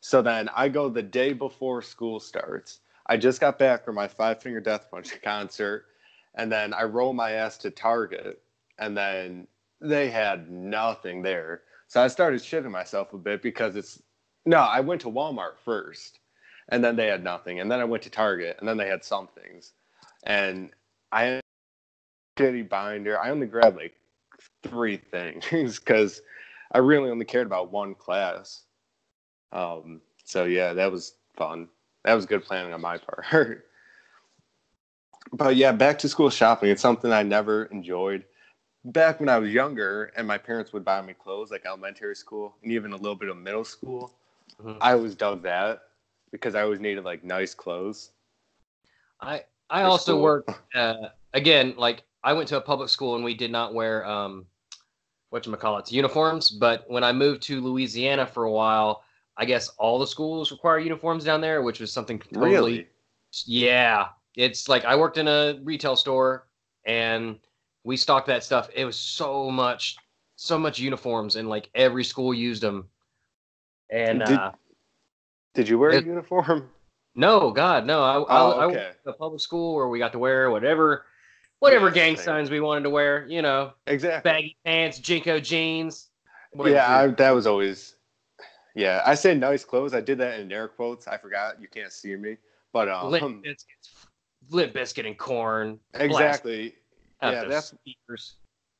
So 0.00 0.22
then 0.22 0.48
I 0.54 0.68
go 0.68 0.88
the 0.88 1.02
day 1.02 1.32
before 1.32 1.82
school 1.82 2.20
starts. 2.20 2.80
I 3.06 3.16
just 3.16 3.40
got 3.40 3.58
back 3.58 3.84
from 3.84 3.94
my 3.94 4.06
Five 4.08 4.42
Finger 4.42 4.60
Death 4.60 4.90
Punch 4.90 5.20
concert, 5.22 5.86
and 6.34 6.52
then 6.52 6.74
I 6.74 6.84
roll 6.84 7.12
my 7.12 7.32
ass 7.32 7.56
to 7.58 7.70
Target, 7.70 8.40
and 8.78 8.96
then 8.96 9.46
they 9.80 10.10
had 10.10 10.50
nothing 10.50 11.22
there. 11.22 11.62
So 11.86 12.02
I 12.02 12.08
started 12.08 12.40
shitting 12.40 12.70
myself 12.70 13.12
a 13.12 13.18
bit 13.18 13.42
because 13.42 13.76
it's 13.76 14.02
no, 14.46 14.58
I 14.58 14.80
went 14.80 15.00
to 15.02 15.08
Walmart 15.08 15.58
first, 15.64 16.20
and 16.70 16.82
then 16.82 16.96
they 16.96 17.06
had 17.06 17.22
nothing, 17.22 17.60
and 17.60 17.70
then 17.70 17.80
I 17.80 17.84
went 17.84 18.02
to 18.04 18.10
Target, 18.10 18.56
and 18.58 18.68
then 18.68 18.76
they 18.76 18.88
had 18.88 19.04
some 19.04 19.28
things, 19.28 19.72
and 20.24 20.70
I 21.12 21.40
shitty 22.38 22.68
binder. 22.68 23.20
I 23.20 23.30
only 23.30 23.46
grabbed 23.46 23.76
like 23.76 23.94
three 24.62 24.96
things 24.96 25.44
because 25.78 26.22
I 26.72 26.78
really 26.78 27.10
only 27.10 27.24
cared 27.24 27.46
about 27.46 27.72
one 27.72 27.94
class. 27.94 28.62
Um, 29.52 30.00
so 30.24 30.44
yeah, 30.44 30.72
that 30.74 30.92
was 30.92 31.14
fun. 31.36 31.68
That 32.04 32.14
was 32.14 32.26
good 32.26 32.44
planning 32.44 32.72
on 32.72 32.80
my 32.80 32.98
part. 32.98 33.24
but 35.32 35.56
yeah, 35.56 35.72
back 35.72 35.98
to 36.00 36.08
school 36.08 36.30
shopping. 36.30 36.70
It's 36.70 36.82
something 36.82 37.12
I 37.12 37.22
never 37.22 37.64
enjoyed. 37.66 38.24
Back 38.92 39.20
when 39.20 39.28
I 39.28 39.38
was 39.38 39.52
younger 39.52 40.12
and 40.16 40.26
my 40.26 40.38
parents 40.38 40.72
would 40.72 40.84
buy 40.84 41.02
me 41.02 41.12
clothes 41.12 41.50
like 41.50 41.66
elementary 41.66 42.16
school 42.16 42.54
and 42.62 42.72
even 42.72 42.92
a 42.92 42.96
little 42.96 43.16
bit 43.16 43.28
of 43.28 43.36
middle 43.36 43.64
school, 43.64 44.12
Mhm. 44.62 44.78
I 44.80 44.92
always 44.92 45.14
dug 45.14 45.42
that 45.42 45.82
because 46.30 46.54
I 46.54 46.62
always 46.62 46.80
needed 46.80 47.04
like 47.04 47.22
nice 47.22 47.54
clothes. 47.54 48.12
I 49.20 49.44
I 49.68 49.82
also 49.82 50.12
school. 50.12 50.22
worked 50.22 50.50
uh, 50.74 51.08
again. 51.34 51.74
Like 51.76 52.04
I 52.24 52.32
went 52.32 52.48
to 52.48 52.56
a 52.56 52.60
public 52.60 52.88
school 52.88 53.14
and 53.14 53.24
we 53.24 53.34
did 53.34 53.50
not 53.50 53.74
wear 53.74 54.06
um, 54.06 54.46
what 55.30 55.46
you 55.46 55.54
call 55.56 55.78
it 55.78 55.92
uniforms. 55.92 56.50
But 56.50 56.84
when 56.88 57.04
I 57.04 57.12
moved 57.12 57.42
to 57.42 57.60
Louisiana 57.60 58.26
for 58.26 58.44
a 58.44 58.50
while, 58.52 59.02
I 59.36 59.44
guess 59.44 59.68
all 59.78 59.98
the 59.98 60.06
schools 60.06 60.50
require 60.50 60.78
uniforms 60.78 61.24
down 61.24 61.40
there, 61.40 61.62
which 61.62 61.80
was 61.80 61.92
something 61.92 62.18
totally 62.18 62.72
Really? 62.72 62.88
Yeah, 63.44 64.08
it's 64.36 64.68
like 64.68 64.84
I 64.84 64.96
worked 64.96 65.18
in 65.18 65.28
a 65.28 65.60
retail 65.62 65.96
store 65.96 66.48
and 66.86 67.38
we 67.88 67.96
stocked 67.96 68.26
that 68.26 68.44
stuff. 68.44 68.68
It 68.74 68.84
was 68.84 69.00
so 69.00 69.50
much, 69.50 69.96
so 70.36 70.58
much 70.58 70.78
uniforms, 70.78 71.36
and 71.36 71.48
like 71.48 71.70
every 71.74 72.04
school 72.04 72.34
used 72.34 72.62
them. 72.62 72.86
And 73.90 74.18
Did- 74.18 74.38
uh, 74.38 74.52
Did 75.54 75.70
you 75.70 75.78
wear 75.78 75.90
a 75.92 76.02
uniform? 76.02 76.68
no, 77.14 77.50
God, 77.50 77.86
no, 77.86 78.02
I, 78.02 78.12
I, 78.18 78.40
Oh, 78.40 78.50
I 78.52 78.66
went 78.66 78.78
okay. 78.78 78.90
to 79.06 79.12
public 79.14 79.40
school 79.40 79.74
where 79.74 79.88
we 79.88 79.98
got 79.98 80.12
to 80.12 80.18
wear 80.18 80.50
whatever, 80.50 81.06
whatever 81.60 81.88
Yeah, 81.88 81.94
gang 81.94 82.16
signs 82.18 82.50
we 82.50 82.60
wanted 82.60 82.82
to 82.82 82.90
wear. 82.90 83.26
You 83.26 83.40
know, 83.40 83.72
Exactly. 83.86 84.30
baggy 84.30 84.56
pants, 84.66 85.00
JNCO 85.00 85.42
jeans. 85.42 86.10
Yeah, 86.62 86.86
I, 86.86 87.06
that 87.06 87.30
was 87.30 87.46
always. 87.46 87.96
Yeah, 88.74 89.02
I 89.06 89.14
say 89.14 89.34
nice 89.34 89.64
clothes. 89.64 89.94
I 89.94 90.02
did 90.02 90.18
that 90.18 90.40
in 90.40 90.52
air 90.52 90.68
quotes. 90.68 91.08
I 91.08 91.16
forgot. 91.16 91.58
You 91.58 91.68
can't 91.68 91.90
see 91.92 92.14
me, 92.16 92.36
but 92.70 92.90
um, 92.90 93.10
Limp 93.10 93.44
Bizkits, 93.44 94.04
Limp 94.50 94.74
Bizkit 94.74 95.06
and 95.06 95.16
Korn. 95.16 95.80
exactly. 95.94 96.74
Yeah, 97.22 97.44
that's 97.44 97.68
speakers. 97.68 98.36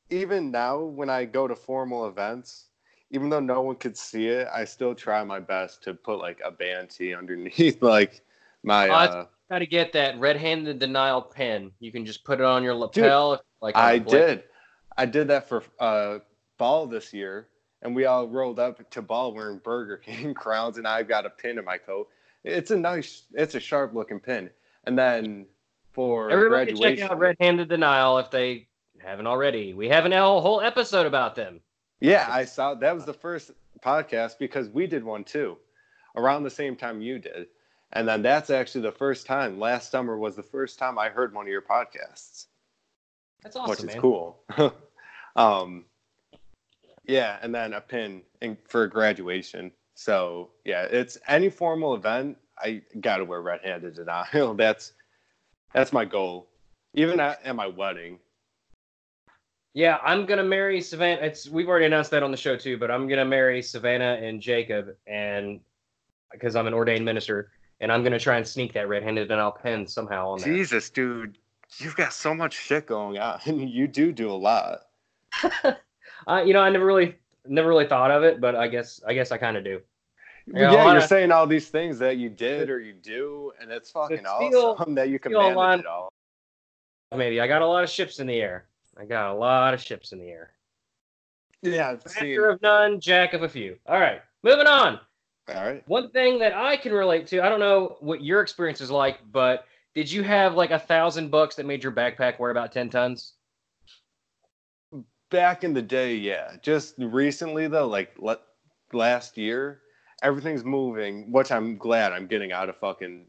even 0.09 0.51
now 0.51 0.79
when 0.79 1.09
I 1.09 1.25
go 1.25 1.47
to 1.47 1.55
formal 1.55 2.07
events, 2.07 2.69
even 3.11 3.29
though 3.29 3.39
no 3.39 3.61
one 3.61 3.75
could 3.75 3.97
see 3.97 4.27
it, 4.27 4.47
I 4.53 4.65
still 4.65 4.95
try 4.95 5.23
my 5.23 5.39
best 5.39 5.83
to 5.83 5.93
put 5.93 6.19
like 6.19 6.39
a 6.43 6.51
band 6.51 6.89
tee 6.89 7.13
underneath 7.15 7.81
like 7.81 8.21
my. 8.63 8.89
Oh, 8.89 8.93
Uh, 8.93 9.25
Got 9.49 9.59
to 9.59 9.65
get 9.65 9.93
that 9.93 10.19
red-handed 10.19 10.77
denial 10.77 11.23
pen. 11.23 11.71
You 11.79 11.91
can 11.91 12.05
just 12.05 12.23
put 12.23 12.39
it 12.39 12.45
on 12.45 12.61
your 12.61 12.75
lapel. 12.75 13.41
like 13.61 13.75
on 13.75 13.83
I 13.83 13.97
did. 13.97 14.43
I 14.95 15.07
did 15.07 15.27
that 15.29 15.49
for 15.49 15.63
uh, 15.79 16.19
ball 16.59 16.85
this 16.85 17.13
year, 17.13 17.47
and 17.81 17.95
we 17.95 18.05
all 18.05 18.27
rolled 18.27 18.59
up 18.59 18.87
to 18.91 19.01
ball 19.01 19.33
wearing 19.33 19.57
Burger 19.57 19.97
King 20.05 20.35
crowns, 20.35 20.77
and 20.77 20.87
I've 20.87 21.07
got 21.07 21.25
a 21.25 21.31
pin 21.31 21.57
in 21.57 21.65
my 21.65 21.79
coat. 21.79 22.09
It's 22.43 22.69
a 22.69 22.77
nice, 22.77 23.23
it's 23.33 23.55
a 23.55 23.59
sharp 23.59 23.95
looking 23.95 24.19
pin. 24.19 24.51
And 24.85 24.97
then 24.97 25.47
for 25.99 26.31
Everybody 26.31 26.73
check 26.75 27.01
out 27.01 27.19
Red-Handed 27.19 27.67
Denial 27.67 28.19
if 28.19 28.31
they 28.31 28.69
haven't 28.99 29.27
already. 29.27 29.73
We 29.73 29.89
have 29.89 30.05
an 30.05 30.13
L 30.13 30.39
whole 30.39 30.61
episode 30.61 31.05
about 31.05 31.35
them. 31.35 31.59
yeah, 31.99 32.25
I 32.29 32.45
saw 32.45 32.73
that 32.75 32.95
was 32.95 33.03
the 33.03 33.13
first 33.13 33.51
podcast 33.83 34.39
because 34.39 34.69
we 34.69 34.87
did 34.87 35.03
one 35.03 35.25
too, 35.25 35.57
around 36.15 36.43
the 36.43 36.49
same 36.49 36.77
time 36.77 37.01
you 37.01 37.19
did. 37.19 37.47
And 37.91 38.07
then 38.07 38.21
that's 38.21 38.49
actually 38.49 38.83
the 38.83 38.93
first 38.93 39.25
time. 39.25 39.59
Last 39.59 39.91
summer 39.91 40.17
was 40.17 40.37
the 40.37 40.43
first 40.43 40.79
time 40.79 40.97
I 40.97 41.09
heard 41.09 41.33
one 41.33 41.47
of 41.47 41.51
your 41.51 41.63
podcasts. 41.63 42.45
That's 43.43 43.57
awesome, 43.57 43.69
which 43.69 43.79
is 43.79 43.85
man. 43.87 43.99
cool. 43.99 44.39
um, 45.35 45.83
yeah, 47.03 47.39
and 47.41 47.53
then 47.53 47.73
a 47.73 47.81
pin 47.81 48.21
in, 48.41 48.57
for 48.69 48.87
graduation. 48.87 49.69
So 49.95 50.51
yeah, 50.63 50.83
it's 50.83 51.17
any 51.27 51.49
formal 51.49 51.93
event. 51.93 52.37
I 52.57 52.83
gotta 53.01 53.25
wear 53.25 53.41
red-handed 53.41 53.95
denial. 53.95 54.53
That's 54.55 54.93
that's 55.73 55.93
my 55.93 56.05
goal. 56.05 56.47
Even 56.93 57.19
at, 57.19 57.45
at 57.45 57.55
my 57.55 57.67
wedding. 57.67 58.19
Yeah, 59.73 59.97
I'm 60.03 60.25
gonna 60.25 60.43
marry 60.43 60.81
Savannah. 60.81 61.21
It's 61.21 61.47
we've 61.47 61.67
already 61.67 61.85
announced 61.85 62.11
that 62.11 62.23
on 62.23 62.31
the 62.31 62.37
show 62.37 62.55
too, 62.55 62.77
but 62.77 62.89
I'm 62.89 63.07
gonna 63.07 63.25
marry 63.25 63.61
Savannah 63.61 64.19
and 64.21 64.41
Jacob, 64.41 64.95
and 65.05 65.59
because 66.31 66.55
I'm 66.55 66.65
an 66.67 66.73
ordained 66.73 67.05
minister, 67.05 67.51
and 67.79 67.91
I'm 67.91 68.03
gonna 68.03 68.19
try 68.19 68.37
and 68.37 68.47
sneak 68.47 68.73
that 68.73 68.89
red-handed 68.89 69.27
denial 69.27 69.51
pen 69.51 69.85
somehow 69.85 70.29
on 70.29 70.39
there. 70.39 70.51
Jesus, 70.53 70.89
dude, 70.89 71.37
you've 71.77 71.95
got 71.95 72.13
so 72.13 72.33
much 72.33 72.53
shit 72.55 72.87
going 72.87 73.19
on. 73.19 73.39
you 73.45 73.87
do 73.87 74.11
do 74.11 74.31
a 74.31 74.33
lot. 74.33 74.79
uh, 75.63 76.41
you 76.43 76.53
know, 76.53 76.61
I 76.61 76.69
never 76.69 76.85
really, 76.85 77.15
never 77.45 77.69
really 77.69 77.87
thought 77.87 78.11
of 78.11 78.23
it, 78.23 78.41
but 78.41 78.55
I 78.55 78.67
guess, 78.67 78.99
I 79.07 79.13
guess 79.13 79.31
I 79.31 79.37
kind 79.37 79.55
of 79.55 79.63
do. 79.63 79.81
Yeah, 80.53 80.71
you're 80.71 80.97
of, 80.97 81.03
saying 81.03 81.31
all 81.31 81.45
these 81.45 81.69
things 81.69 81.99
that 81.99 82.17
you 82.17 82.29
did 82.29 82.69
or 82.69 82.79
you 82.79 82.93
do, 82.93 83.51
and 83.61 83.71
it's 83.71 83.91
fucking 83.91 84.25
awesome 84.25 84.95
that 84.95 85.09
you 85.09 85.19
can 85.19 85.33
manage 85.33 85.81
it 85.81 85.85
all. 85.85 86.11
Maybe 87.15 87.41
I 87.41 87.47
got 87.47 87.61
a 87.61 87.67
lot 87.67 87.83
of 87.83 87.89
ships 87.89 88.19
in 88.19 88.27
the 88.27 88.41
air. 88.41 88.65
I 88.97 89.05
got 89.05 89.31
a 89.31 89.33
lot 89.33 89.73
of 89.73 89.81
ships 89.81 90.11
in 90.11 90.19
the 90.19 90.27
air. 90.27 90.51
Yeah, 91.61 91.97
master 92.05 92.49
of 92.49 92.61
none, 92.61 92.99
jack 92.99 93.33
of 93.33 93.43
a 93.43 93.49
few. 93.49 93.77
All 93.85 93.99
right, 93.99 94.21
moving 94.43 94.67
on. 94.67 94.99
All 95.49 95.65
right. 95.65 95.83
One 95.87 96.11
thing 96.11 96.39
that 96.39 96.53
I 96.53 96.77
can 96.77 96.93
relate 96.93 97.27
to, 97.27 97.43
I 97.43 97.49
don't 97.49 97.59
know 97.59 97.97
what 98.01 98.23
your 98.23 98.41
experience 98.41 98.81
is 98.81 98.91
like, 98.91 99.19
but 99.31 99.65
did 99.95 100.11
you 100.11 100.23
have 100.23 100.55
like 100.55 100.71
a 100.71 100.79
thousand 100.79 101.31
bucks 101.31 101.55
that 101.55 101.65
made 101.65 101.83
your 101.83 101.91
backpack 101.91 102.39
weigh 102.39 102.51
about 102.51 102.71
ten 102.71 102.89
tons? 102.89 103.33
Back 105.31 105.63
in 105.63 105.73
the 105.73 105.81
day, 105.81 106.15
yeah. 106.15 106.55
Just 106.61 106.95
recently 106.97 107.67
though, 107.67 107.87
like 107.87 108.13
let, 108.17 108.39
last 108.93 109.37
year, 109.37 109.81
everything's 110.21 110.63
moving, 110.63 111.31
which 111.31 111.51
I'm 111.51 111.77
glad 111.77 112.13
I'm 112.13 112.27
getting 112.27 112.51
out 112.51 112.69
of 112.69 112.77
fucking 112.77 113.25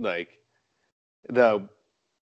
like 0.00 0.38
the 1.28 1.68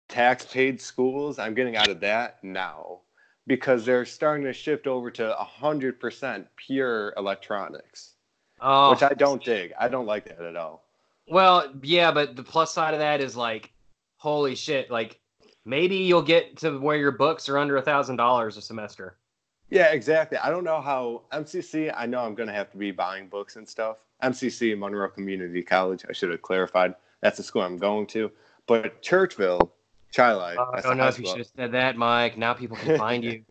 tax 0.09 0.45
paid 0.45 0.81
schools. 0.81 1.39
I'm 1.39 1.53
getting 1.53 1.75
out 1.75 1.89
of 1.89 1.99
that 2.01 2.43
now 2.43 3.01
because 3.47 3.85
they're 3.85 4.05
starting 4.05 4.45
to 4.45 4.53
shift 4.53 4.87
over 4.87 5.11
to 5.11 5.35
100% 5.61 6.45
pure 6.55 7.13
electronics, 7.17 8.13
oh. 8.59 8.91
which 8.91 9.03
I 9.03 9.13
don't 9.13 9.43
dig. 9.43 9.73
I 9.79 9.87
don't 9.87 10.05
like 10.05 10.25
that 10.25 10.41
at 10.41 10.55
all. 10.55 10.85
Well, 11.27 11.73
yeah, 11.81 12.11
but 12.11 12.35
the 12.35 12.43
plus 12.43 12.73
side 12.73 12.93
of 12.93 12.99
that 12.99 13.21
is 13.21 13.35
like, 13.35 13.71
holy 14.17 14.55
shit, 14.55 14.91
like 14.91 15.19
maybe 15.65 15.97
you'll 15.97 16.21
get 16.21 16.57
to 16.57 16.79
where 16.79 16.97
your 16.97 17.11
books 17.11 17.49
are 17.49 17.57
under 17.57 17.77
a 17.77 17.81
thousand 17.81 18.17
dollars 18.17 18.57
a 18.57 18.61
semester. 18.61 19.17
Yeah, 19.69 19.91
exactly. 19.91 20.37
I 20.37 20.49
don't 20.49 20.63
know 20.63 20.81
how 20.81 21.23
MCC. 21.31 21.93
I 21.95 22.05
know 22.05 22.19
I'm 22.19 22.35
gonna 22.35 22.53
have 22.53 22.71
to 22.71 22.77
be 22.77 22.91
buying 22.91 23.27
books 23.27 23.55
and 23.55 23.67
stuff. 23.67 23.97
MCC, 24.23 24.77
Monroe 24.77 25.09
Community 25.09 25.61
College. 25.61 26.05
I 26.09 26.13
should 26.13 26.31
have 26.31 26.41
clarified. 26.41 26.95
That's 27.21 27.37
the 27.37 27.43
school 27.43 27.63
I'm 27.63 27.77
going 27.77 28.07
to. 28.07 28.31
But 28.67 29.01
Churchville, 29.01 29.69
Chili. 30.11 30.55
Uh, 30.57 30.65
I 30.73 30.81
don't 30.81 30.97
know 30.97 31.07
if 31.07 31.19
you 31.19 31.25
should 31.25 31.39
have 31.39 31.47
said 31.55 31.71
that, 31.73 31.97
Mike. 31.97 32.37
Now 32.37 32.53
people 32.53 32.77
can 32.77 32.97
find 32.97 33.23
you. 33.23 33.43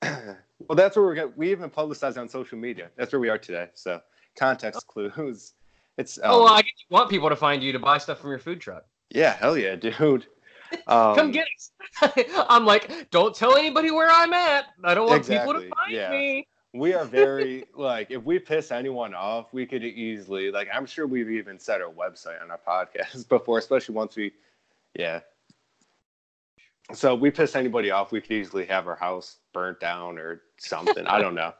well, 0.02 0.76
that's 0.76 0.96
where 0.96 1.04
we're 1.04 1.14
going. 1.14 1.32
We 1.36 1.50
even 1.50 1.70
publicized 1.70 2.16
on 2.18 2.28
social 2.28 2.58
media. 2.58 2.90
That's 2.96 3.12
where 3.12 3.20
we 3.20 3.28
are 3.28 3.38
today. 3.38 3.68
So 3.74 4.00
context 4.36 4.86
clues. 4.86 5.54
It's 5.98 6.18
um, 6.18 6.24
oh, 6.26 6.44
well, 6.44 6.54
I 6.54 6.62
want 6.88 7.10
people 7.10 7.28
to 7.28 7.36
find 7.36 7.62
you 7.62 7.72
to 7.72 7.78
buy 7.78 7.98
stuff 7.98 8.20
from 8.20 8.30
your 8.30 8.38
food 8.38 8.60
truck. 8.60 8.84
Yeah, 9.10 9.34
hell 9.34 9.58
yeah, 9.58 9.74
dude. 9.76 10.26
Um, 10.86 11.14
Come 11.14 11.30
get 11.30 11.46
us. 11.56 11.72
I'm 12.48 12.64
like, 12.64 13.10
don't 13.10 13.34
tell 13.34 13.56
anybody 13.56 13.90
where 13.90 14.10
I'm 14.10 14.32
at. 14.32 14.66
I 14.84 14.94
don't 14.94 15.06
want 15.06 15.18
exactly, 15.18 15.54
people 15.54 15.68
to 15.68 15.76
find 15.76 15.92
yeah. 15.92 16.10
me. 16.10 16.46
We 16.72 16.94
are 16.94 17.04
very 17.04 17.64
like 17.74 18.10
if 18.10 18.22
we 18.22 18.38
piss 18.38 18.70
anyone 18.70 19.14
off, 19.14 19.52
we 19.52 19.66
could 19.66 19.82
easily 19.82 20.52
like 20.52 20.68
I'm 20.72 20.86
sure 20.86 21.06
we've 21.06 21.30
even 21.30 21.58
set 21.58 21.80
our 21.80 21.90
website 21.90 22.40
on 22.42 22.50
our 22.50 22.60
podcast 22.66 23.28
before, 23.28 23.58
especially 23.58 23.94
once 23.94 24.14
we 24.16 24.32
yeah. 24.96 25.20
So 26.92 27.14
we 27.14 27.30
piss 27.30 27.56
anybody 27.56 27.90
off, 27.90 28.12
we 28.12 28.20
could 28.20 28.32
easily 28.32 28.66
have 28.66 28.86
our 28.86 28.96
house 28.96 29.38
burnt 29.52 29.80
down 29.80 30.18
or 30.18 30.42
something. 30.58 31.06
I 31.06 31.20
don't 31.20 31.34
know. 31.34 31.54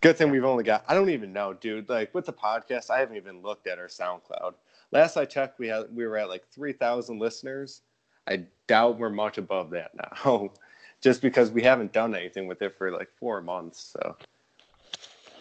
Good 0.00 0.16
thing 0.16 0.30
we've 0.30 0.44
only 0.44 0.64
got 0.64 0.84
I 0.88 0.94
don't 0.94 1.10
even 1.10 1.32
know, 1.32 1.52
dude. 1.52 1.88
Like 1.88 2.12
with 2.14 2.26
the 2.26 2.32
podcast, 2.32 2.90
I 2.90 2.98
haven't 2.98 3.16
even 3.16 3.42
looked 3.42 3.68
at 3.68 3.78
our 3.78 3.86
SoundCloud. 3.86 4.54
Last 4.90 5.16
I 5.16 5.24
checked, 5.24 5.60
we 5.60 5.68
had 5.68 5.84
we 5.94 6.04
were 6.04 6.16
at 6.16 6.28
like 6.28 6.44
three 6.48 6.72
thousand 6.72 7.20
listeners 7.20 7.82
I 8.28 8.44
doubt 8.66 8.98
we're 8.98 9.10
much 9.10 9.38
above 9.38 9.70
that 9.70 9.92
now, 9.94 10.50
just 11.00 11.22
because 11.22 11.50
we 11.50 11.62
haven't 11.62 11.92
done 11.92 12.14
anything 12.14 12.46
with 12.46 12.62
it 12.62 12.76
for 12.76 12.90
like 12.90 13.08
four 13.18 13.40
months. 13.40 13.94
So, 13.94 14.16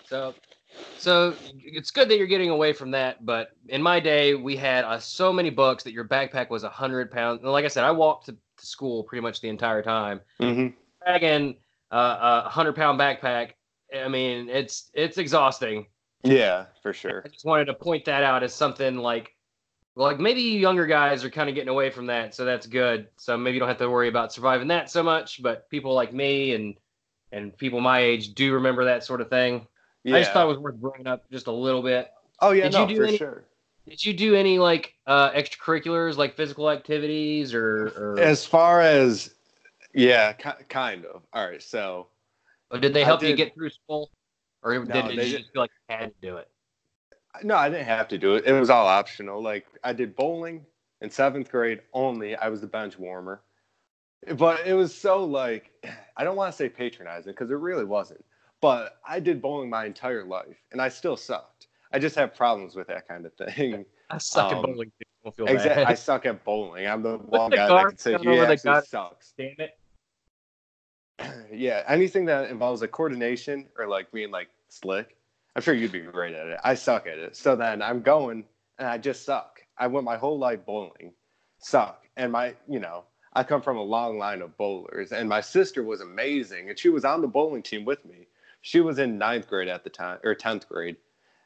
so, 0.06 0.34
so 0.98 1.34
it's 1.64 1.92
good 1.92 2.10
that 2.10 2.18
you're 2.18 2.28
getting 2.28 2.50
away 2.50 2.74
from 2.74 2.92
that. 2.92 3.26
But 3.26 3.52
in 3.68 3.82
my 3.82 4.00
day, 4.00 4.36
we 4.36 4.56
had 4.56 4.86
uh, 4.86 5.00
so 5.00 5.34
many 5.34 5.50
books 5.50 5.84
that 5.84 5.92
your 5.92 6.06
backpack 6.06 6.50
was 6.50 6.64
a 6.64 6.70
hundred 6.70 7.12
pounds. 7.12 7.42
And 7.44 7.52
like 7.52 7.66
I 7.66 7.70
said, 7.70 7.84
I 7.84 7.92
walked 7.92 8.28
to, 8.28 8.32
to 8.32 8.66
school 8.66 9.04
pretty 9.04 9.22
much 9.22 9.42
the 9.42 9.50
entire 9.50 9.84
time. 9.84 10.22
Mm-hmm. 10.40 10.68
Again, 11.06 11.56
uh, 11.92 12.44
a 12.46 12.50
hundred 12.50 12.76
pound 12.76 13.00
backpack. 13.00 13.52
I 13.96 14.08
mean, 14.08 14.50
it's 14.50 14.90
it's 14.94 15.18
exhausting. 15.18 15.88
Yeah, 16.24 16.66
for 16.82 16.94
sure. 16.94 17.22
I 17.26 17.30
just 17.30 17.46
wanted 17.46 17.66
to 17.66 17.74
point 17.74 18.06
that 18.06 18.24
out 18.24 18.44
as 18.44 18.54
something 18.54 18.98
like 18.98 19.37
like 19.98 20.20
maybe 20.20 20.42
you 20.42 20.60
younger 20.60 20.86
guys 20.86 21.24
are 21.24 21.30
kind 21.30 21.50
of 21.50 21.56
getting 21.56 21.70
away 21.70 21.90
from 21.90 22.06
that, 22.08 22.36
so 22.36 22.46
that's 22.46 22.68
good. 22.68 23.08
So 23.18 23.38
maybe 23.38 23.56
you 23.56 23.60
don't 23.60 23.68
have 23.68 23.80
to 23.80 23.90
worry 23.90 24.08
about 24.08 24.32
surviving 24.32 24.68
that 24.68 24.92
so 24.92 25.02
much. 25.02 25.42
But 25.42 25.70
people 25.70 25.94
like 25.94 26.14
me 26.14 26.54
and 26.54 26.76
and 27.32 27.58
people 27.58 27.82
my 27.82 28.00
age 28.00 28.34
do 28.36 28.54
remember 28.54 28.86
that 28.86 29.04
sort 29.04 29.22
of 29.22 29.30
thing. 29.30 29.68
Yeah. 30.04 30.16
I 30.16 30.20
just 30.20 30.32
thought 30.32 30.46
it 30.46 30.50
was 30.50 30.60
worth 30.60 30.76
bringing 30.76 31.08
up 31.08 31.30
just 31.32 31.48
a 31.48 31.52
little 31.52 31.82
bit. 31.82 32.12
Oh 32.40 32.52
yeah, 32.52 32.64
did 32.64 32.74
no, 32.74 32.82
you 32.82 32.88
do 32.88 32.96
for 32.96 33.08
any, 33.08 33.18
sure. 33.18 33.44
Did 33.88 34.06
you 34.06 34.14
do 34.14 34.36
any 34.36 34.60
like 34.60 34.94
uh, 35.08 35.32
extracurriculars, 35.32 36.16
like 36.16 36.36
physical 36.36 36.70
activities, 36.70 37.54
or, 37.54 37.88
or... 37.98 38.20
as 38.20 38.46
far 38.46 38.82
as 38.82 39.34
yeah, 39.94 40.34
kind 40.34 41.06
of. 41.06 41.24
All 41.34 41.50
right, 41.50 41.62
so. 41.62 42.08
But 42.70 42.82
did 42.82 42.94
they 42.94 43.04
help 43.04 43.22
did... 43.22 43.30
you 43.30 43.36
get 43.36 43.56
through 43.56 43.72
school, 43.72 44.12
or 44.62 44.74
no, 44.74 44.86
did, 44.86 45.16
did 45.16 45.28
you 45.28 45.38
just 45.40 45.52
feel 45.52 45.64
like 45.64 45.72
you 45.90 45.96
had 45.96 46.08
to 46.10 46.16
do 46.22 46.38
it? 46.38 46.48
No, 47.44 47.56
I 47.56 47.70
didn't 47.70 47.86
have 47.86 48.08
to 48.10 48.18
do 48.18 48.36
it. 48.36 48.46
It 48.46 48.54
was 48.54 48.70
all 48.70 48.88
optional. 48.88 49.42
Like 49.42 49.66
I 49.84 49.94
did 49.94 50.16
bowling 50.16 50.66
in 51.02 51.10
seventh 51.10 51.52
grade 51.52 51.82
only. 51.94 52.36
I 52.36 52.50
was 52.50 52.62
the 52.62 52.68
bench 52.68 52.98
warmer, 52.98 53.42
but 54.36 54.66
it 54.66 54.74
was 54.74 54.94
so 54.94 55.24
like 55.24 55.72
I 56.16 56.24
don't 56.24 56.36
want 56.36 56.52
to 56.52 56.58
say 56.58 56.70
patronizing 56.70 57.34
because 57.34 57.52
it 57.52 57.56
really 57.56 57.86
wasn't. 57.86 58.24
But 58.62 59.00
I 59.08 59.20
did 59.20 59.42
bowling 59.42 59.70
my 59.70 59.86
entire 59.86 60.24
life, 60.24 60.58
and 60.72 60.82
I 60.82 60.90
still 60.90 61.16
sucked. 61.16 61.68
I 61.92 62.00
just 62.00 62.16
have 62.16 62.36
problems 62.36 62.76
with 62.76 62.88
that 62.88 63.08
kind 63.08 63.26
of 63.26 63.34
thing. 63.34 63.86
I 64.10 64.18
suck 64.18 64.52
um, 64.52 64.60
at 64.60 64.66
bowling. 64.66 64.92
Feel 65.36 65.48
exactly. 65.48 65.84
I 65.84 65.94
suck 65.94 66.26
at 66.26 66.44
bowling. 66.46 66.88
I'm 66.88 67.04
the 67.04 67.18
one 67.18 67.52
guy 67.52 67.68
that 67.68 67.90
can 67.90 67.98
say 67.98 68.18
he 68.18 68.40
actually 68.40 68.82
sucks. 68.88 69.34
Damn 69.38 69.56
it. 69.60 69.78
yeah, 71.52 71.84
anything 71.88 72.26
that 72.26 72.50
involves 72.50 72.82
like 72.82 72.92
coordination 72.92 73.68
or 73.78 73.88
like 73.88 74.12
being 74.12 74.32
like 74.32 74.48
slick, 74.70 75.17
I'm 75.58 75.64
sure 75.64 75.74
you'd 75.74 75.92
be 75.92 76.02
great 76.02 76.36
at 76.36 76.46
it. 76.46 76.60
I 76.64 76.76
suck 76.76 77.08
at 77.08 77.18
it. 77.18 77.36
So 77.36 77.56
then 77.56 77.82
I'm 77.82 78.04
going 78.04 78.46
and 78.78 78.88
I 78.88 79.00
just 79.00 79.26
suck. 79.26 79.60
I 79.76 79.88
went 79.88 80.06
my 80.06 80.16
whole 80.16 80.38
life 80.38 80.64
bowling, 80.64 81.14
suck. 81.58 82.06
And 82.16 82.32
my, 82.32 82.54
you 82.70 82.80
know, 82.80 83.06
I 83.34 83.44
come 83.44 83.64
from 83.64 83.78
a 83.78 83.82
long 83.82 84.20
line 84.20 84.44
of 84.44 84.56
bowlers 84.56 85.12
and 85.12 85.28
my 85.28 85.42
sister 85.42 85.82
was 85.82 86.00
amazing 86.00 86.70
and 86.70 86.78
she 86.78 86.90
was 86.90 87.04
on 87.04 87.22
the 87.22 87.28
bowling 87.28 87.64
team 87.64 87.86
with 87.86 88.06
me. 88.06 88.28
She 88.62 88.82
was 88.82 89.00
in 89.00 89.18
ninth 89.18 89.48
grade 89.48 89.68
at 89.68 89.84
the 89.84 89.90
time 89.90 90.20
or 90.24 90.36
10th 90.36 90.68
grade 90.68 90.98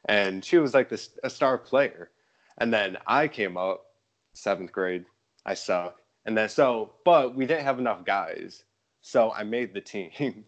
and 0.04 0.44
she 0.44 0.58
was 0.58 0.74
like 0.74 0.90
this, 0.90 1.08
a 1.24 1.30
star 1.30 1.56
player. 1.56 2.10
And 2.58 2.70
then 2.70 2.98
I 3.06 3.28
came 3.28 3.56
up 3.56 3.86
seventh 4.34 4.72
grade. 4.72 5.06
I 5.46 5.54
suck. 5.54 5.96
And 6.26 6.36
then 6.36 6.50
so, 6.50 6.92
but 7.06 7.34
we 7.34 7.46
didn't 7.46 7.64
have 7.64 7.78
enough 7.78 8.04
guys. 8.04 8.64
So 9.00 9.32
I 9.32 9.42
made 9.44 9.72
the 9.72 9.80
team 9.80 10.44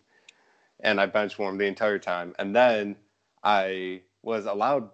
and 0.81 1.01
I 1.01 1.07
bench 1.07 1.39
warmed 1.39 1.61
the 1.61 1.65
entire 1.65 1.99
time. 1.99 2.35
And 2.39 2.55
then 2.55 2.97
I 3.45 4.03
was 4.23 4.47
allowed 4.47 4.89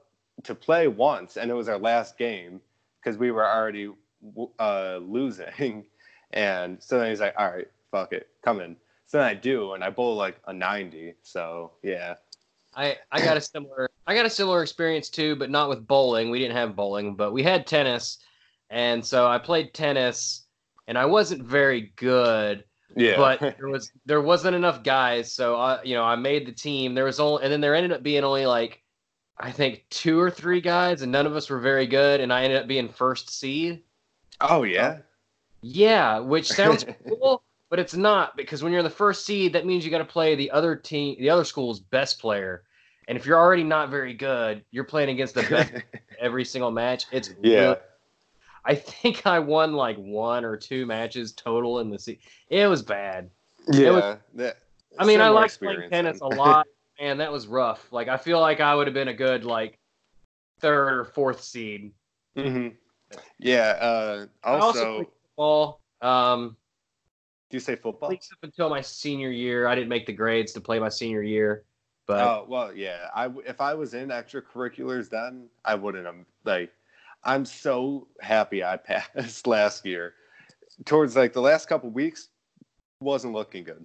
to 0.45 0.55
play 0.55 0.89
once, 0.89 1.37
and 1.37 1.51
it 1.51 1.55
was 1.55 1.69
our 1.69 1.79
last 1.79 2.19
game 2.19 2.61
because 3.01 3.17
we 3.17 3.31
were 3.31 3.47
already 3.47 3.91
uh, 4.59 4.99
losing. 4.99 5.87
And 6.33 6.81
so 6.81 7.01
then 7.01 7.11
he's 7.11 7.19
like, 7.19 7.35
"All 7.37 7.51
right, 7.51 7.67
fuck 7.91 8.13
it, 8.13 8.29
come 8.45 8.61
in." 8.61 8.77
So 9.07 9.19
then 9.19 9.27
I 9.27 9.35
do, 9.35 9.73
and 9.73 9.83
I 9.83 9.91
bowl 9.91 10.15
like 10.15 10.41
a 10.47 10.53
ninety. 10.53 11.15
So 11.25 11.73
yeah. 11.83 12.15
I, 12.77 12.99
I 13.11 13.19
got 13.21 13.37
a 13.37 13.41
similar 13.41 13.91
I 14.07 14.15
got 14.15 14.27
a 14.27 14.31
similar 14.31 14.63
experience 14.63 15.09
too, 15.09 15.35
but 15.35 15.51
not 15.51 15.69
with 15.69 15.89
bowling. 15.89 16.31
We 16.31 16.39
didn't 16.39 16.57
have 16.57 16.77
bowling, 16.77 17.17
but 17.17 17.33
we 17.33 17.43
had 17.43 17.67
tennis, 17.67 18.19
and 18.71 19.05
so 19.05 19.27
I 19.27 19.39
played 19.39 19.75
tennis, 19.75 20.47
and 20.87 20.97
I 20.97 21.07
wasn't 21.07 21.43
very 21.43 21.93
good. 21.97 22.63
Yeah. 22.97 23.17
But 23.17 23.41
there 23.59 23.69
was 23.69 23.93
there 24.07 24.21
wasn't 24.21 24.57
enough 24.57 24.83
guys, 24.83 25.33
so 25.33 25.57
I 25.57 25.83
you 25.83 25.95
know 25.95 26.05
I 26.05 26.17
made 26.17 26.47
the 26.47 26.53
team. 26.53 26.95
There 26.95 27.05
was 27.05 27.21
only 27.21 27.43
and 27.45 27.53
then 27.53 27.61
there 27.61 27.75
ended 27.75 27.93
up 27.93 28.03
being 28.03 28.25
only 28.25 28.47
like 28.47 28.83
I 29.39 29.53
think 29.53 29.85
two 29.91 30.21
or 30.21 30.31
three 30.31 30.61
guys, 30.61 31.03
and 31.03 31.11
none 31.11 31.27
of 31.27 31.35
us 31.35 31.49
were 31.49 31.61
very 31.61 31.87
good, 31.87 32.21
and 32.21 32.33
I 32.33 32.45
ended 32.45 32.61
up 32.61 32.69
being 32.69 32.89
first 32.89 33.31
seed. 33.31 33.83
Oh 34.41 34.63
yeah. 34.63 34.99
yeah, 35.63 36.19
which 36.19 36.49
sounds 36.49 36.85
cool, 37.09 37.43
but 37.69 37.79
it's 37.79 37.95
not 37.95 38.37
because 38.37 38.63
when 38.63 38.73
you're 38.73 38.81
in 38.81 38.85
the 38.85 38.91
first 38.91 39.25
seed, 39.25 39.53
that 39.53 39.67
means 39.67 39.85
you 39.85 39.91
got 39.91 39.99
to 39.99 40.05
play 40.05 40.35
the 40.35 40.51
other 40.51 40.77
team, 40.77 41.17
the 41.19 41.31
other 41.31 41.45
school's 41.45 41.81
best 41.81 42.19
player. 42.21 42.65
And 43.09 43.19
if 43.19 43.27
you're 43.27 43.39
already 43.39 43.65
not 43.65 43.91
very 43.91 44.15
good, 44.15 44.65
you're 44.71 44.85
playing 44.85 45.11
against 45.11 45.35
the 45.35 45.43
best 45.43 45.73
every 46.21 46.45
single 46.45 46.71
match. 46.71 47.07
It's 47.11 47.31
yeah. 47.43 47.61
Really, 47.61 47.77
I 48.65 48.75
think 48.75 49.27
I 49.27 49.39
won 49.39 49.73
like 49.73 49.97
one 49.97 50.45
or 50.45 50.57
two 50.57 50.87
matches 50.87 51.33
total 51.33 51.81
in 51.81 51.91
the 51.91 51.99
season. 51.99 52.23
It 52.49 52.67
was 52.67 52.83
bad. 52.83 53.31
Yeah, 53.69 53.91
was- 53.91 54.17
that, 54.35 54.59
I 54.99 55.05
mean, 55.05 55.21
I 55.21 55.29
like 55.29 55.57
playing 55.59 55.89
tennis 55.89 56.21
a 56.21 56.27
lot, 56.27 56.67
and 56.99 57.21
that 57.21 57.33
was 57.33 57.47
rough. 57.47 57.93
Like 57.93 58.09
I 58.09 58.17
feel 58.17 58.41
like 58.41 58.61
I 58.61 58.75
would 58.75 58.87
have 58.87 58.95
been 58.95 59.09
a 59.09 59.15
good 59.15 59.45
like 59.45 59.79
third 60.61 60.99
or 60.99 61.05
fourth 61.05 61.43
seed. 61.43 61.93
hmm 62.37 62.69
Yeah. 63.39 63.77
Uh, 63.81 64.27
I 64.45 64.59
also 64.59 65.05
football. 65.37 65.81
Um, 66.03 66.57
do 67.51 67.57
you 67.57 67.61
say 67.61 67.77
football? 67.77 68.09
at 68.11 68.13
least 68.13 68.33
up 68.33 68.39
until 68.43 68.71
my 68.71 68.81
senior 68.81 69.31
year, 69.31 69.67
I 69.67 69.75
didn't 69.75 69.89
make 69.89 70.07
the 70.07 70.13
grades 70.13 70.53
to 70.53 70.61
play 70.61 70.79
my 70.79 70.89
senior 70.89 71.23
year. 71.23 71.65
But 72.07 72.21
Oh 72.25 72.47
well, 72.49 72.75
yeah. 72.75 73.09
I 73.15 73.31
if 73.47 73.61
I 73.61 73.75
was 73.75 73.95
in 73.95 74.09
extracurriculars 74.09 75.09
then, 75.11 75.49
I 75.65 75.75
wouldn't 75.75 76.07
have. 76.07 76.17
Like, 76.45 76.73
I'm 77.25 77.45
so 77.45 78.09
happy 78.21 78.65
I 78.65 78.77
passed 79.15 79.47
last 79.47 79.85
year. 79.85 80.15
Towards 80.85 81.17
like 81.17 81.33
the 81.33 81.43
last 81.43 81.69
couple 81.69 81.91
weeks, 81.91 82.29
wasn't 83.01 83.35
looking 83.35 83.65
good, 83.65 83.85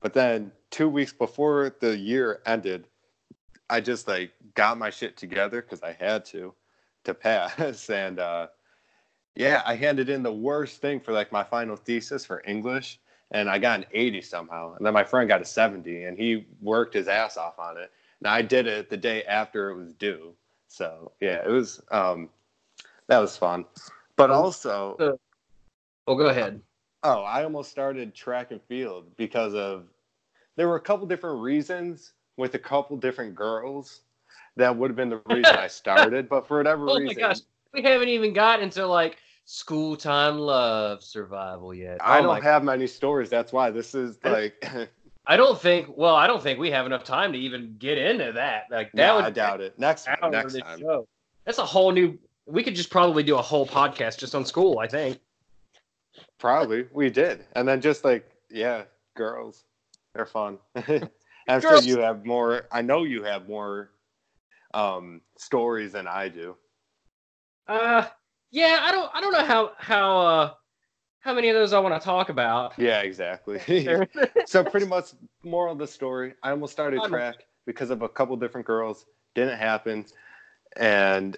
but 0.00 0.12
then 0.12 0.52
two 0.70 0.88
weeks 0.88 1.12
before 1.12 1.74
the 1.80 1.96
year 1.96 2.40
ended, 2.46 2.86
I 3.68 3.80
just 3.80 4.08
like 4.08 4.32
got 4.54 4.78
my 4.78 4.90
shit 4.90 5.16
together 5.16 5.62
because 5.62 5.82
I 5.82 5.92
had 5.92 6.24
to 6.26 6.54
to 7.04 7.14
pass, 7.14 7.88
and 7.90 8.18
uh, 8.18 8.48
yeah, 9.36 9.62
I 9.64 9.76
handed 9.76 10.08
in 10.08 10.22
the 10.22 10.32
worst 10.32 10.80
thing 10.80 11.00
for 11.00 11.12
like 11.12 11.30
my 11.30 11.44
final 11.44 11.76
thesis 11.76 12.24
for 12.24 12.42
English, 12.46 12.98
and 13.30 13.48
I 13.48 13.58
got 13.58 13.80
an 13.80 13.86
80 13.92 14.22
somehow. 14.22 14.74
And 14.74 14.84
then 14.84 14.94
my 14.94 15.04
friend 15.04 15.28
got 15.28 15.42
a 15.42 15.44
70, 15.44 16.04
and 16.04 16.18
he 16.18 16.46
worked 16.62 16.94
his 16.94 17.08
ass 17.08 17.36
off 17.36 17.58
on 17.58 17.76
it. 17.76 17.90
And 18.20 18.28
I 18.28 18.42
did 18.42 18.66
it 18.66 18.88
the 18.88 18.96
day 18.96 19.24
after 19.24 19.70
it 19.70 19.76
was 19.76 19.92
due. 19.92 20.32
So 20.68 21.12
yeah, 21.20 21.44
it 21.44 21.50
was 21.50 21.82
um, 21.90 22.30
that 23.08 23.18
was 23.18 23.36
fun. 23.36 23.64
But 24.16 24.30
also, 24.30 24.96
oh, 26.06 26.14
go 26.14 26.26
ahead. 26.28 26.60
oh, 27.02 27.22
I 27.22 27.44
almost 27.44 27.70
started 27.70 28.14
track 28.14 28.50
and 28.50 28.60
field 28.62 29.16
because 29.16 29.54
of 29.54 29.84
there 30.56 30.68
were 30.68 30.76
a 30.76 30.80
couple 30.80 31.06
different 31.06 31.42
reasons 31.42 32.12
with 32.36 32.54
a 32.54 32.58
couple 32.58 32.96
different 32.96 33.34
girls 33.34 34.00
that 34.56 34.74
would 34.74 34.90
have 34.90 34.96
been 34.96 35.10
the 35.10 35.20
reason 35.26 35.54
I 35.56 35.66
started. 35.68 36.28
But 36.28 36.48
for 36.48 36.56
whatever 36.58 36.86
Oh 36.88 36.94
my 36.94 37.00
reason, 37.00 37.22
gosh, 37.22 37.38
we 37.72 37.82
haven't 37.82 38.08
even 38.08 38.32
gotten 38.32 38.64
into 38.64 38.86
like 38.86 39.18
school 39.44 39.96
time 39.96 40.38
love 40.38 41.02
survival 41.02 41.74
yet. 41.74 41.98
I 42.00 42.20
Oh 42.20 42.22
don't 42.22 42.42
have 42.42 42.64
many 42.64 42.86
stories. 42.86 43.30
That's 43.30 43.52
why 43.52 43.70
this 43.70 43.94
is 43.94 44.18
like. 44.24 44.54
I 45.26 45.36
don't 45.36 45.60
think. 45.60 45.88
Well, 45.96 46.14
I 46.14 46.26
don't 46.26 46.42
think 46.42 46.58
we 46.58 46.70
have 46.70 46.86
enough 46.86 47.04
time 47.04 47.32
to 47.32 47.38
even 47.38 47.76
get 47.78 47.98
into 47.98 48.32
that. 48.32 48.64
Like 48.70 48.92
that 48.92 49.08
no, 49.08 49.16
would 49.16 49.24
I 49.24 49.30
doubt 49.30 49.60
it. 49.60 49.78
Next 49.78 50.04
time. 50.04 50.16
hour 50.22 50.28
of 50.28 50.32
Next 50.32 50.58
time. 50.58 50.78
show. 50.80 51.08
That's 51.44 51.58
a 51.58 51.66
whole 51.66 51.92
new. 51.92 52.18
We 52.46 52.62
could 52.62 52.76
just 52.76 52.90
probably 52.90 53.22
do 53.22 53.36
a 53.36 53.42
whole 53.42 53.66
podcast 53.66 54.18
just 54.18 54.34
on 54.34 54.44
school. 54.44 54.78
I 54.78 54.86
think. 54.86 55.18
Probably 56.38 56.86
we 56.92 57.10
did, 57.10 57.44
and 57.54 57.66
then 57.66 57.80
just 57.80 58.04
like 58.04 58.30
yeah, 58.50 58.84
girls, 59.16 59.64
they're 60.14 60.26
fun. 60.26 60.58
I'm 61.48 61.60
sure 61.60 61.80
you 61.80 62.00
have 62.00 62.24
more. 62.24 62.66
I 62.72 62.82
know 62.82 63.04
you 63.04 63.22
have 63.22 63.48
more 63.48 63.90
um, 64.74 65.20
stories 65.38 65.92
than 65.92 66.06
I 66.06 66.28
do. 66.28 66.56
Uh, 67.68 68.06
yeah. 68.50 68.80
I 68.82 68.92
don't. 68.92 69.10
I 69.14 69.20
don't 69.20 69.32
know 69.32 69.44
how 69.44 69.72
how 69.78 70.18
uh 70.18 70.54
how 71.20 71.34
many 71.34 71.48
of 71.48 71.54
those 71.54 71.72
I 71.72 71.80
want 71.80 72.00
to 72.00 72.04
talk 72.04 72.28
about. 72.28 72.74
Yeah, 72.78 73.00
exactly. 73.00 73.60
so 74.46 74.64
pretty 74.64 74.86
much 74.86 75.10
moral 75.42 75.72
of 75.72 75.78
the 75.78 75.86
story. 75.86 76.34
I 76.42 76.50
almost 76.50 76.72
started 76.72 77.02
track 77.04 77.36
because 77.66 77.90
of 77.90 78.02
a 78.02 78.08
couple 78.08 78.36
different 78.36 78.66
girls. 78.66 79.06
Didn't 79.34 79.58
happen, 79.58 80.06
and 80.76 81.36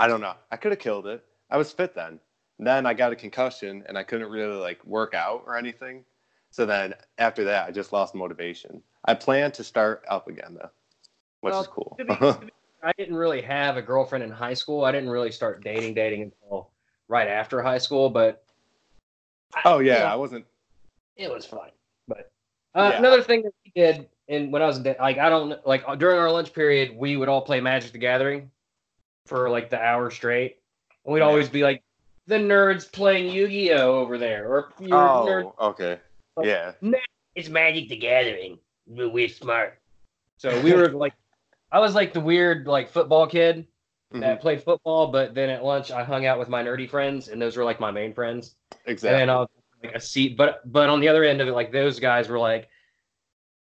I 0.00 0.08
don't 0.08 0.20
know. 0.22 0.32
I 0.50 0.56
could 0.56 0.72
have 0.72 0.78
killed 0.78 1.06
it. 1.06 1.22
I 1.50 1.58
was 1.58 1.70
fit 1.72 1.94
then. 1.94 2.18
Then 2.58 2.86
I 2.86 2.94
got 2.94 3.12
a 3.12 3.16
concussion, 3.16 3.84
and 3.86 3.98
I 3.98 4.02
couldn't 4.02 4.30
really 4.30 4.56
like 4.58 4.84
work 4.84 5.12
out 5.14 5.42
or 5.46 5.56
anything. 5.56 6.04
So 6.50 6.64
then 6.66 6.94
after 7.18 7.44
that, 7.44 7.68
I 7.68 7.70
just 7.70 7.92
lost 7.92 8.14
motivation. 8.14 8.82
I 9.04 9.14
plan 9.14 9.52
to 9.52 9.64
start 9.64 10.02
up 10.08 10.26
again 10.28 10.54
though, 10.54 10.70
which 11.42 11.52
Well, 11.52 11.60
is 11.60 11.66
cool. 11.68 11.96
to 11.98 12.04
be- 12.04 12.14
to 12.16 12.38
be- 12.40 12.52
I 12.82 12.92
didn't 12.96 13.16
really 13.16 13.42
have 13.42 13.76
a 13.76 13.82
girlfriend 13.82 14.24
in 14.24 14.30
high 14.30 14.54
school. 14.54 14.84
I 14.84 14.90
didn't 14.92 15.10
really 15.10 15.30
start 15.30 15.62
dating 15.62 15.92
dating 15.94 16.22
until 16.22 16.70
right 17.08 17.28
after 17.28 17.60
high 17.62 17.76
school, 17.78 18.08
but 18.08 18.42
oh 19.66 19.80
yeah, 19.80 19.98
Yeah. 19.98 20.12
I 20.12 20.16
wasn't. 20.16 20.46
it 21.16 21.30
was 21.30 21.44
fine. 21.44 21.72
But 22.08 22.30
uh, 22.74 22.90
Yeah. 22.92 22.98
another 22.98 23.22
thing 23.22 23.42
that 23.42 23.52
we 23.64 23.72
did, 23.78 24.08
and 24.30 24.50
when 24.50 24.62
I 24.62 24.66
was 24.66 24.80
like, 24.80 25.18
I 25.18 25.28
don't 25.28 25.64
like 25.66 25.84
during 25.98 26.18
our 26.18 26.30
lunch 26.30 26.54
period, 26.54 26.96
we 26.96 27.18
would 27.18 27.28
all 27.28 27.42
play 27.42 27.60
Magic 27.60 27.92
the 27.92 27.98
Gathering 27.98 28.50
for 29.26 29.50
like 29.50 29.70
the 29.70 29.80
hour 29.80 30.10
straight, 30.10 30.58
and 31.04 31.14
we'd 31.14 31.20
always 31.20 31.48
be 31.48 31.62
like, 31.62 31.82
the 32.26 32.36
nerds 32.36 32.90
playing 32.90 33.32
Yu-Gi-Oh 33.32 33.98
over 33.98 34.18
there, 34.18 34.48
or 34.48 34.72
you're 34.80 34.96
oh, 34.96 35.26
nerd. 35.28 35.52
Oh, 35.58 35.68
okay. 35.70 35.98
Yeah. 36.42 36.72
It's 37.34 37.48
Magic 37.48 37.88
the 37.88 37.96
Gathering. 37.96 38.58
We're, 38.86 39.08
we're 39.08 39.28
smart. 39.28 39.78
So 40.36 40.60
we 40.62 40.72
were 40.72 40.88
like, 40.88 41.14
I 41.72 41.80
was 41.80 41.94
like 41.94 42.12
the 42.12 42.20
weird 42.20 42.66
like 42.66 42.88
football 42.88 43.26
kid 43.26 43.66
that 44.12 44.20
mm-hmm. 44.20 44.40
played 44.40 44.62
football, 44.62 45.08
but 45.08 45.34
then 45.34 45.50
at 45.50 45.64
lunch 45.64 45.90
I 45.90 46.02
hung 46.02 46.26
out 46.26 46.38
with 46.38 46.48
my 46.48 46.62
nerdy 46.62 46.88
friends, 46.88 47.28
and 47.28 47.40
those 47.40 47.56
were 47.56 47.64
like 47.64 47.78
my 47.78 47.90
main 47.90 48.12
friends. 48.12 48.54
Exactly. 48.86 49.22
And 49.22 49.30
I 49.30 49.36
was 49.36 49.48
like 49.82 49.94
a 49.94 50.00
seat, 50.00 50.36
but 50.36 50.60
but 50.70 50.88
on 50.88 51.00
the 51.00 51.08
other 51.08 51.24
end 51.24 51.40
of 51.40 51.48
it, 51.48 51.52
like 51.52 51.72
those 51.72 52.00
guys 52.00 52.28
were 52.28 52.38
like 52.38 52.68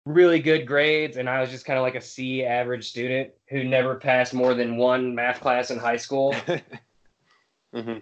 really 0.07 0.41
good 0.41 0.67
grades, 0.67 1.17
and 1.17 1.29
I 1.29 1.41
was 1.41 1.51
just 1.51 1.65
kind 1.65 1.79
of 1.79 1.83
like 1.83 1.95
a 1.95 2.01
C 2.01 2.45
average 2.45 2.89
student 2.89 3.31
who 3.49 3.65
never 3.65 3.97
passed 3.97 4.35
more 4.35 4.55
than 4.55 4.77
one 4.77 5.15
math 5.15 5.41
class 5.41 5.71
in 5.71 5.79
high 5.79 5.97
school. 5.97 6.35
hmm 7.75 7.99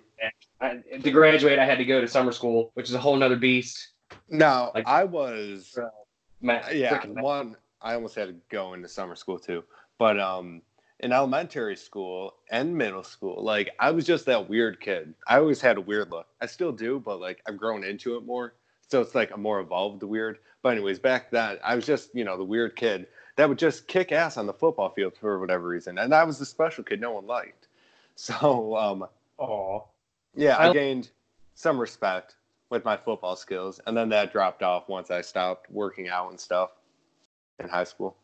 I, 0.61 0.79
to 1.03 1.11
graduate, 1.11 1.59
I 1.59 1.65
had 1.65 1.79
to 1.79 1.85
go 1.85 2.01
to 2.01 2.09
summer 2.09 2.33
school, 2.33 2.71
which 2.75 2.89
is 2.89 2.95
a 2.95 2.99
whole 2.99 3.17
nother 3.17 3.37
beast. 3.37 3.89
Now 4.29 4.73
Like- 4.75 4.87
I 4.89 5.05
was 5.05 5.79
Math, 6.41 6.73
yeah 6.73 7.05
one. 7.07 7.57
I 7.81 7.95
almost 7.95 8.15
had 8.17 8.29
to 8.29 8.35
go 8.51 8.75
into 8.75 8.89
summer 8.89 9.15
school 9.15 9.39
too, 9.39 9.63
but 9.99 10.19
um, 10.19 10.63
in 11.01 11.13
elementary 11.13 11.77
school 11.77 12.35
and 12.51 12.77
middle 12.77 13.05
school, 13.05 13.43
like 13.45 13.71
I 13.79 13.91
was 13.93 14.05
just 14.05 14.27
that 14.27 14.49
weird 14.49 14.81
kid. 14.81 15.15
I 15.29 15.39
always 15.39 15.61
had 15.61 15.77
a 15.77 15.81
weird 15.81 16.11
look. 16.11 16.27
I 16.41 16.47
still 16.47 16.73
do, 16.73 16.99
but 16.99 17.21
like 17.21 17.41
I've 17.47 17.57
grown 17.57 17.85
into 17.85 18.17
it 18.17 18.25
more. 18.27 18.55
So 18.89 19.01
it's 19.01 19.15
like 19.15 19.33
a 19.33 19.37
more 19.37 19.61
evolved 19.61 20.03
weird. 20.03 20.39
But 20.69 20.73
anyways, 20.77 20.99
back 20.99 21.31
then 21.31 21.57
I 21.65 21.75
was 21.75 21.87
just 21.87 22.15
you 22.15 22.25
know 22.25 22.37
the 22.37 22.45
weird 22.45 22.77
kid 22.77 23.07
that 23.37 23.49
would 23.49 23.59
just 23.59 23.89
kick 23.89 24.13
ass 24.13 24.37
on 24.37 24.45
the 24.45 24.53
football 24.53 24.91
field 24.91 25.17
for 25.17 25.39
whatever 25.41 25.67
reason, 25.67 25.97
and 25.97 26.13
I 26.15 26.25
was 26.25 26.39
the 26.39 26.45
special 26.45 26.85
kid 26.85 27.01
no 27.01 27.13
one 27.13 27.27
liked. 27.27 27.69
So 28.17 28.77
um, 28.77 29.07
Aw. 29.39 29.81
yeah, 30.37 30.59
I 30.59 30.69
I- 30.69 30.73
gained 30.75 31.09
some 31.55 31.81
respect 31.81 32.37
with 32.69 32.85
my 32.85 32.99
football 32.99 33.35
skills, 33.35 33.81
and 33.87 33.97
then 33.97 34.11
that 34.11 34.31
dropped 34.31 34.63
off 34.63 34.91
once 34.91 35.11
I 35.11 35.23
stopped 35.23 35.71
working 35.71 36.11
out 36.11 36.29
and 36.29 36.39
stuff 36.39 36.69
in 37.61 37.67
high 37.71 37.85
school. 37.85 38.15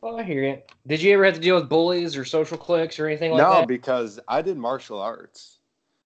Well, 0.00 0.18
I 0.18 0.24
hear 0.24 0.42
you. 0.42 0.62
Did 0.88 1.00
you 1.00 1.14
ever 1.14 1.26
have 1.26 1.34
to 1.34 1.40
deal 1.40 1.54
with 1.54 1.68
bullies 1.68 2.16
or 2.16 2.24
social 2.24 2.58
cliques 2.58 2.98
or 2.98 3.06
anything 3.06 3.30
like 3.30 3.38
no, 3.40 3.50
that? 3.50 3.60
No, 3.60 3.66
because 3.66 4.18
I 4.26 4.42
did 4.42 4.56
martial 4.56 5.00
arts, 5.00 5.58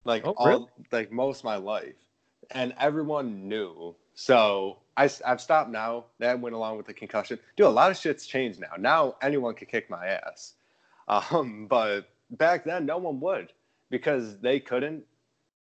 like 0.05 0.27
Oh, 0.27 0.35
all 0.37 0.47
really? 0.49 0.67
like 0.93 1.11
most 1.11 1.39
of 1.39 1.45
my 1.45 1.57
life, 1.57 1.95
and 2.51 2.75
everyone 2.79 3.49
knew. 3.49 3.95
So 4.15 4.79
I, 4.97 5.11
have 5.25 5.41
stopped 5.41 5.71
now. 5.71 6.07
That 6.19 6.41
went 6.41 6.55
along 6.55 6.77
with 6.79 6.87
the 6.87 6.95
concussion. 6.95 7.39
Dude, 7.57 7.67
a 7.67 7.71
lot 7.71 7.91
of 7.91 7.97
shit's 7.97 8.27
changed 8.27 8.61
now. 8.61 8.73
Now 8.79 9.17
anyone 9.21 9.55
can 9.55 9.67
kick 9.67 9.91
my 9.91 10.07
ass, 10.07 10.55
um, 11.09 11.67
but 11.69 12.09
back 12.31 12.65
then 12.65 12.87
no 12.87 12.99
one 12.99 13.21
would 13.21 13.53
because 13.91 14.39
they 14.39 14.61
couldn't. 14.61 15.05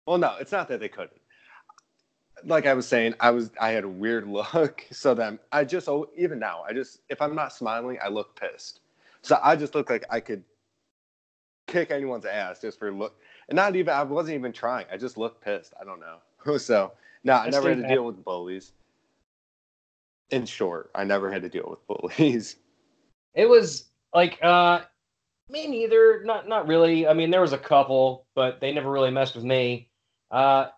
Well, 0.06 0.18
no, 0.18 0.36
it's 0.40 0.52
not 0.52 0.68
that 0.68 0.80
they 0.80 0.88
couldn't. 0.88 1.20
Like 2.44 2.66
I 2.66 2.74
was 2.74 2.86
saying, 2.86 3.14
I 3.18 3.30
was 3.30 3.50
I 3.60 3.70
had 3.70 3.84
a 3.84 3.88
weird 3.88 4.28
look. 4.28 4.84
So 4.90 5.14
then 5.14 5.38
I 5.52 5.64
just 5.64 5.88
oh 5.88 6.08
even 6.16 6.38
now 6.38 6.62
I 6.68 6.72
just 6.72 7.00
if 7.08 7.20
I'm 7.20 7.34
not 7.34 7.52
smiling 7.52 7.98
I 8.02 8.08
look 8.08 8.38
pissed. 8.38 8.80
So 9.22 9.38
I 9.42 9.56
just 9.56 9.74
look 9.74 9.90
like 9.90 10.04
I 10.08 10.20
could 10.20 10.44
kick 11.66 11.90
anyone's 11.90 12.24
ass 12.24 12.60
just 12.60 12.78
for 12.78 12.92
look. 12.92 13.18
And 13.48 13.56
not 13.56 13.74
even 13.76 13.92
I 13.92 14.02
wasn't 14.04 14.36
even 14.36 14.52
trying. 14.52 14.86
I 14.92 14.96
just 14.96 15.16
looked 15.16 15.44
pissed. 15.44 15.74
I 15.80 15.84
don't 15.84 16.00
know. 16.00 16.18
so 16.58 16.92
no, 17.24 17.34
I 17.34 17.50
never 17.50 17.70
had 17.70 17.82
to 17.82 17.88
deal 17.88 18.04
with 18.04 18.24
bullies. 18.24 18.72
In 20.30 20.46
short, 20.46 20.90
I 20.94 21.04
never 21.04 21.30
had 21.30 21.42
to 21.42 21.48
deal 21.48 21.66
with 21.68 21.86
bullies. 21.86 22.56
It 23.34 23.50
was 23.50 23.84
like 24.14 24.42
uh 24.42 24.80
me 25.50 25.66
neither. 25.66 26.22
Not 26.24 26.48
not 26.48 26.66
really. 26.66 27.06
I 27.06 27.12
mean, 27.12 27.30
there 27.30 27.42
was 27.42 27.52
a 27.52 27.58
couple, 27.58 28.24
but 28.34 28.62
they 28.62 28.72
never 28.72 28.90
really 28.90 29.10
messed 29.10 29.34
with 29.34 29.44
me. 29.44 29.90
Uh 30.30 30.68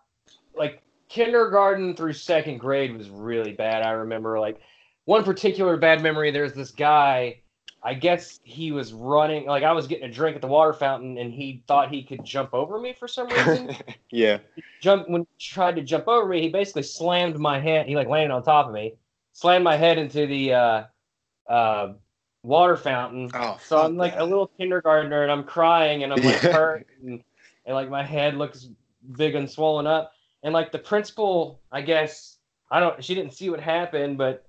like 0.53 0.83
kindergarten 1.07 1.95
through 1.95 2.11
second 2.11 2.57
grade 2.57 2.97
was 2.97 3.09
really 3.09 3.53
bad. 3.53 3.81
I 3.81 3.91
remember 3.91 4.41
like 4.41 4.59
one 5.05 5.23
particular 5.23 5.77
bad 5.77 6.03
memory, 6.03 6.31
there's 6.31 6.53
this 6.53 6.71
guy, 6.71 7.39
I 7.81 7.93
guess 7.93 8.39
he 8.43 8.71
was 8.71 8.91
running 8.93 9.45
like 9.45 9.63
I 9.63 9.71
was 9.71 9.87
getting 9.87 10.09
a 10.09 10.11
drink 10.11 10.35
at 10.35 10.41
the 10.41 10.47
water 10.47 10.73
fountain 10.73 11.17
and 11.17 11.33
he 11.33 11.63
thought 11.67 11.89
he 11.89 12.03
could 12.03 12.23
jump 12.25 12.53
over 12.53 12.79
me 12.79 12.93
for 12.93 13.07
some 13.07 13.31
reason. 13.31 13.71
yeah. 14.11 14.39
jump 14.81 15.07
when 15.09 15.21
he 15.21 15.45
tried 15.45 15.75
to 15.77 15.81
jump 15.81 16.07
over 16.07 16.27
me, 16.27 16.41
he 16.41 16.49
basically 16.49 16.83
slammed 16.83 17.37
my 17.39 17.59
head. 17.59 17.87
He 17.87 17.95
like 17.95 18.07
landed 18.07 18.33
on 18.33 18.43
top 18.43 18.67
of 18.67 18.73
me, 18.73 18.95
slammed 19.33 19.63
my 19.63 19.77
head 19.77 19.97
into 19.97 20.27
the 20.27 20.53
uh, 20.53 20.83
uh, 21.47 21.93
water 22.43 22.75
fountain. 22.77 23.29
Oh, 23.33 23.57
So 23.61 23.79
I'm 23.79 23.95
like 23.97 24.13
that. 24.13 24.21
a 24.21 24.25
little 24.25 24.47
kindergartner 24.47 25.23
and 25.23 25.31
I'm 25.31 25.43
crying 25.43 26.03
and 26.03 26.11
I'm 26.13 26.23
like 26.23 26.41
Yeah. 26.43 26.51
hurt. 26.51 26.87
And 27.03 27.23
and 27.65 27.75
like 27.75 27.89
my 27.89 28.03
head 28.03 28.35
looks 28.35 28.67
big 29.17 29.35
and 29.35 29.49
swollen 29.49 29.87
up. 29.87 30.13
And 30.43 30.53
like 30.53 30.71
the 30.71 30.79
principal, 30.79 31.61
I 31.71 31.81
guess 31.81 32.37
I 32.71 32.79
don't. 32.79 33.03
She 33.03 33.15
didn't 33.15 33.33
see 33.33 33.49
what 33.49 33.59
happened, 33.59 34.17
but 34.17 34.45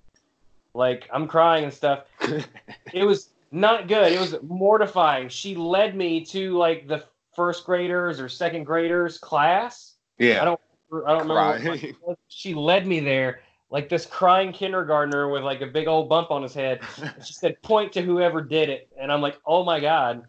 like 0.75 1.09
I'm 1.13 1.27
crying 1.27 1.65
and 1.65 1.73
stuff. 1.73 2.05
it 2.93 3.05
was 3.05 3.31
not 3.51 3.89
good. 3.89 4.13
It 4.13 4.21
was 4.21 4.37
mortifying. 4.43 5.29
She 5.29 5.55
led 5.55 5.97
me 5.97 6.25
to 6.27 6.57
like 6.57 6.87
the 6.87 7.05
first 7.35 7.65
graders 7.65 8.21
or 8.21 8.29
second 8.29 8.65
graders 8.65 9.19
class. 9.19 9.95
Yeah. 10.19 10.43
I 10.43 10.45
don't. 10.45 10.61
I 11.07 11.13
don't 11.13 11.29
remember. 11.29 11.71
what 12.01 12.09
was. 12.09 12.17
she 12.29 12.53
led 12.53 12.87
me 12.87 12.99
there, 12.99 13.43
like 13.71 13.89
this 13.89 14.07
crying 14.07 14.53
kindergartner 14.53 15.31
with 15.31 15.45
like 15.45 15.61
a 15.61 15.67
big 15.67 15.87
old 15.87 16.09
bump 16.09 16.33
on 16.33 16.43
his 16.43 16.53
head. 16.53 16.81
She 17.25 17.33
said, 17.33 17.61
"Point 17.63 17.93
to 17.93 18.03
whoever 18.03 18.43
did 18.43 18.69
it," 18.69 18.89
and 19.01 19.13
I'm 19.13 19.21
like, 19.21 19.39
"Oh 19.47 19.65
my 19.65 19.79
god." 19.79 20.25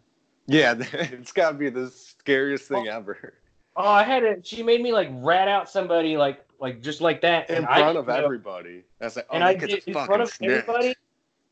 Yeah, 0.46 0.74
it's 0.92 1.32
got 1.32 1.52
to 1.52 1.58
be 1.58 1.68
the 1.68 1.90
scariest 1.90 2.68
thing 2.68 2.88
oh. 2.88 2.96
ever. 2.96 3.34
Oh, 3.74 3.88
I 3.88 4.02
had 4.02 4.22
it. 4.22 4.46
She 4.46 4.62
made 4.62 4.82
me 4.82 4.92
like 4.92 5.08
rat 5.12 5.48
out 5.48 5.68
somebody 5.68 6.16
like 6.16 6.44
like 6.62 6.80
just 6.80 7.00
like 7.02 7.20
that 7.20 7.50
In 7.50 7.56
and 7.56 7.66
front 7.66 7.78
didn't 7.80 7.96
of 7.98 8.06
know- 8.06 8.14
everybody. 8.14 8.84
That's 9.00 9.16
like, 9.16 9.26
oh, 9.28 9.34
and 9.34 9.44
I 9.44 9.52
did 9.54 9.82
in 9.86 9.92
front 9.92 10.22
of 10.22 10.30
snitch. 10.30 10.50
everybody, 10.50 10.94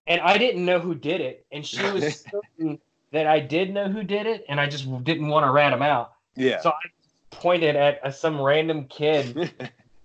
and 0.06 0.20
I 0.22 0.38
didn't 0.38 0.64
know 0.64 0.78
who 0.78 0.94
did 0.94 1.20
it, 1.20 1.44
and 1.52 1.66
she 1.66 1.82
was 1.90 2.24
certain 2.30 2.78
that 3.12 3.26
I 3.26 3.40
did 3.40 3.74
know 3.74 3.88
who 3.88 4.04
did 4.04 4.26
it, 4.26 4.46
and 4.48 4.58
I 4.60 4.66
just 4.68 4.84
didn't 5.04 5.28
want 5.28 5.44
to 5.44 5.50
rat 5.50 5.72
him 5.72 5.82
out, 5.82 6.12
Yeah. 6.36 6.60
so 6.60 6.70
I 6.70 6.88
pointed 7.32 7.74
at 7.74 8.02
uh, 8.06 8.10
some 8.12 8.40
random 8.40 8.84
kid, 8.84 9.50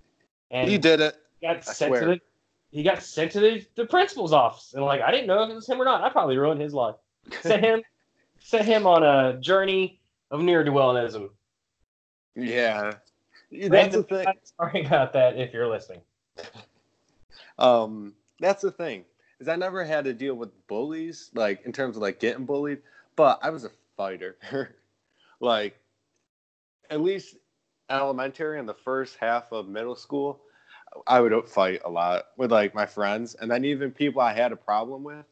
and 0.52 0.70
he 0.70 0.78
did 0.80 1.00
it. 1.02 1.16
got 1.42 1.58
I 1.58 1.60
sent 1.62 1.94
to 1.96 2.06
the 2.06 2.22
he 2.72 2.84
got 2.84 3.02
sent 3.04 3.32
to 3.34 3.40
the, 3.40 3.66
the 3.76 3.86
principal's 3.86 4.34
office, 4.34 4.74
and 4.74 4.84
like 4.84 5.02
I 5.02 5.12
didn't 5.12 5.28
know 5.28 5.44
if 5.44 5.50
it 5.52 5.56
was 5.56 5.70
him 5.70 5.80
or 5.82 5.86
not. 5.86 6.04
I 6.04 6.10
probably 6.10 6.38
ruined 6.38 6.60
his 6.60 6.74
life. 6.74 6.96
Sent 7.42 7.64
him 7.64 7.82
sent 8.40 8.66
him 8.66 8.86
on 8.86 9.02
a 9.04 9.40
journey 9.40 10.00
of 10.30 10.42
near 10.42 10.64
dualism. 10.64 11.30
Yeah. 12.36 12.94
That's 13.70 13.96
the 13.96 14.04
thing. 14.04 14.26
Sorry 14.58 14.86
about 14.86 15.14
that 15.14 15.38
if 15.38 15.54
you're 15.54 15.68
listening. 15.68 16.02
Um, 17.58 18.14
that's 18.40 18.62
the 18.62 18.72
thing. 18.72 19.06
Is 19.40 19.48
I 19.48 19.56
never 19.56 19.84
had 19.84 20.06
to 20.06 20.14
deal 20.14 20.36
with 20.36 20.50
bullies, 20.68 21.30
like 21.34 21.66
in 21.66 21.72
terms 21.72 21.96
of 21.96 22.02
like 22.02 22.20
getting 22.20 22.46
bullied, 22.46 22.82
but 23.16 23.40
I 23.42 23.50
was 23.50 23.66
a 23.66 23.72
fighter. 23.98 24.38
like 25.40 25.78
at 26.90 27.02
least 27.02 27.36
elementary 27.90 28.60
and 28.60 28.68
the 28.68 28.74
first 28.74 29.18
half 29.18 29.52
of 29.52 29.68
middle 29.68 29.96
school, 29.96 30.42
I 31.08 31.20
would 31.20 31.48
fight 31.48 31.82
a 31.84 31.90
lot 31.90 32.28
with 32.38 32.52
like 32.52 32.74
my 32.74 32.86
friends 32.86 33.36
and 33.36 33.52
then 33.52 33.66
even 33.66 33.92
people 33.92 34.22
I 34.22 34.34
had 34.34 34.52
a 34.52 34.58
problem 34.58 35.04
with. 35.04 35.26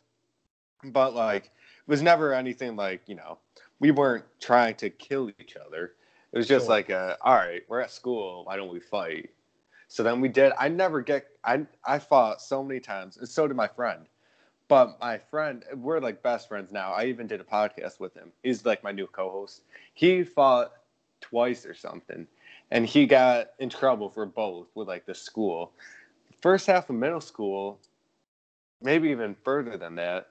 But 0.83 1.13
like 1.13 1.45
it 1.45 1.87
was 1.87 2.01
never 2.01 2.33
anything 2.33 2.75
like, 2.75 3.01
you 3.07 3.15
know, 3.15 3.37
we 3.79 3.91
weren't 3.91 4.25
trying 4.41 4.75
to 4.75 4.89
kill 4.89 5.31
each 5.39 5.55
other. 5.55 5.93
It 6.33 6.37
was 6.37 6.47
just 6.47 6.65
Sure. 6.65 6.75
like 6.75 6.89
a, 6.89 7.17
all 7.21 7.35
right, 7.35 7.61
we're 7.69 7.79
at 7.79 7.91
school, 7.91 8.43
why 8.45 8.57
don't 8.57 8.73
we 8.73 8.79
fight? 8.79 9.29
So 9.87 10.01
then 10.01 10.19
we 10.21 10.27
did. 10.27 10.51
I 10.57 10.69
never 10.69 11.01
get. 11.01 11.27
I 11.43 11.67
I 11.85 11.99
fought 11.99 12.41
so 12.41 12.63
many 12.63 12.79
times, 12.79 13.17
and 13.17 13.29
so 13.29 13.47
did 13.47 13.55
my 13.55 13.67
friend. 13.67 14.07
But 14.67 14.99
my 14.99 15.19
friend, 15.19 15.63
we're 15.75 15.99
like 15.99 16.23
best 16.23 16.47
friends 16.47 16.71
now. 16.71 16.93
I 16.93 17.05
even 17.05 17.27
did 17.27 17.39
a 17.39 17.43
podcast 17.43 17.99
with 17.99 18.15
him. 18.15 18.31
He's 18.41 18.65
like 18.65 18.83
my 18.83 18.91
new 18.91 19.05
co-host. 19.05 19.61
He 19.93 20.23
fought 20.23 20.71
twice 21.21 21.63
or 21.63 21.75
something, 21.75 22.25
and 22.71 22.87
he 22.87 23.05
got 23.05 23.51
in 23.59 23.69
trouble 23.69 24.09
for 24.09 24.25
both 24.25 24.65
with 24.73 24.87
like 24.87 25.05
the 25.05 25.13
school. 25.13 25.73
First 26.41 26.65
half 26.65 26.89
of 26.89 26.95
middle 26.95 27.21
school, 27.21 27.79
maybe 28.81 29.09
even 29.09 29.35
further 29.35 29.77
than 29.77 29.93
that. 29.97 30.29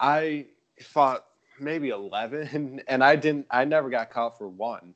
I 0.00 0.46
fought 0.82 1.26
maybe 1.60 1.90
eleven, 1.90 2.82
and 2.88 3.04
I 3.04 3.14
didn't. 3.14 3.46
I 3.48 3.64
never 3.64 3.90
got 3.90 4.10
caught 4.10 4.36
for 4.38 4.48
one. 4.48 4.94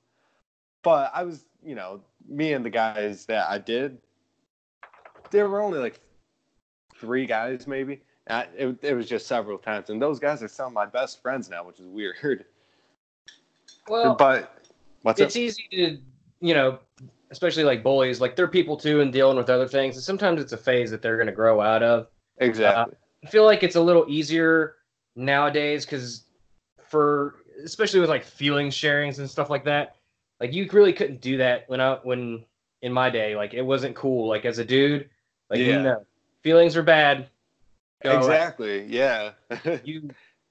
But 0.89 1.11
I 1.13 1.23
was, 1.23 1.45
you 1.63 1.75
know, 1.75 2.01
me 2.27 2.55
and 2.55 2.65
the 2.65 2.71
guys 2.71 3.27
that 3.27 3.51
I 3.51 3.59
did, 3.59 3.99
there 5.31 5.47
were 5.47 5.61
only 5.61 5.79
like 5.79 6.01
three 6.99 7.27
guys 7.27 7.67
maybe. 7.67 8.01
I, 8.31 8.47
it, 8.57 8.79
it 8.81 8.95
was 8.95 9.07
just 9.07 9.27
several 9.27 9.59
times, 9.59 9.91
and 9.91 10.01
those 10.01 10.19
guys 10.19 10.43
are 10.43 10.49
some 10.49 10.69
of 10.69 10.73
my 10.73 10.87
best 10.87 11.21
friends 11.21 11.51
now, 11.51 11.63
which 11.63 11.79
is 11.79 11.87
weird. 11.87 12.47
Well, 13.87 14.15
but 14.15 14.63
what's 15.03 15.21
it's 15.21 15.37
up? 15.37 15.41
easy 15.41 15.69
to 15.73 15.99
you 16.41 16.55
know 16.55 16.79
especially 17.31 17.65
like 17.65 17.83
bullies 17.83 18.19
like 18.19 18.35
they're 18.35 18.49
people 18.49 18.75
too 18.77 19.03
and 19.03 19.13
dealing 19.13 19.37
with 19.37 19.51
other 19.51 19.69
things 19.69 19.97
and 19.97 20.03
sometimes 20.03 20.41
it's 20.41 20.53
a 20.53 20.57
phase 20.57 20.91
that 20.91 21.03
they're 21.03 21.17
going 21.17 21.27
to 21.27 21.33
grow 21.33 21.61
out 21.61 21.83
of 21.83 22.07
Exactly. 22.39 22.95
Uh, 22.95 23.27
i 23.27 23.31
feel 23.31 23.45
like 23.45 23.63
it's 23.63 23.77
a 23.77 23.81
little 23.81 24.07
easier 24.09 24.77
nowadays 25.17 25.85
because 25.85 26.25
for 26.81 27.37
especially 27.65 28.01
with 28.01 28.09
like 28.09 28.25
feeling 28.25 28.71
sharings 28.71 29.19
and 29.19 29.29
stuff 29.29 29.51
like 29.51 29.65
that 29.65 29.98
like 30.41 30.53
you 30.53 30.69
really 30.73 30.93
couldn't 30.93 31.21
do 31.21 31.37
that 31.39 31.69
when 31.69 31.81
i 31.81 31.95
when 32.03 32.45
in 32.83 32.93
my 32.93 33.11
day 33.11 33.35
like 33.37 33.55
it 33.55 33.63
wasn't 33.63 33.95
cool 33.97 34.29
like 34.29 34.45
as 34.45 34.59
a 34.59 34.65
dude 34.65 35.09
like 35.51 35.59
Yeah. 35.59 35.67
you 35.67 35.83
know 35.83 36.07
feelings 36.43 36.77
are 36.77 36.83
bad 36.83 37.29
Go 38.05 38.11
away. 38.13 38.19
exactly. 38.19 38.85
Yeah. 38.85 39.33
you 39.85 40.11